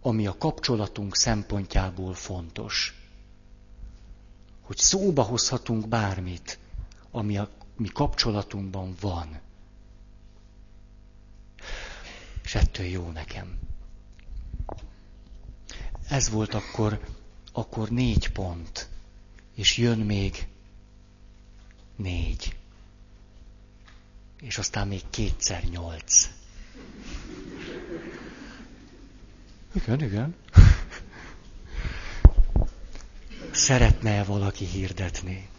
ami 0.01 0.27
a 0.27 0.37
kapcsolatunk 0.39 1.17
szempontjából 1.17 2.15
fontos. 2.15 2.95
Hogy 4.61 4.77
szóba 4.77 5.23
hozhatunk 5.23 5.89
bármit, 5.89 6.59
ami 7.11 7.39
a 7.39 7.51
mi 7.77 7.89
kapcsolatunkban 7.89 8.95
van. 9.01 9.41
És 12.45 12.55
ettől 12.55 12.87
jó 12.87 13.11
nekem. 13.11 13.59
Ez 16.09 16.31
volt 16.31 16.55
akkor, 16.55 17.01
akkor 17.53 17.89
négy 17.89 18.33
pont. 18.33 18.89
És 19.55 19.77
jön 19.77 19.99
még 19.99 20.47
négy 21.97 22.59
és 24.41 24.59
aztán 24.59 24.89
még 24.89 25.03
kétszer 25.11 25.65
nyolc. 25.65 26.29
Igen, 29.73 30.03
igen. 30.03 30.35
Szeretne 33.51 34.11
-e 34.11 34.25
valaki 34.25 34.65
hirdetni? 34.65 35.50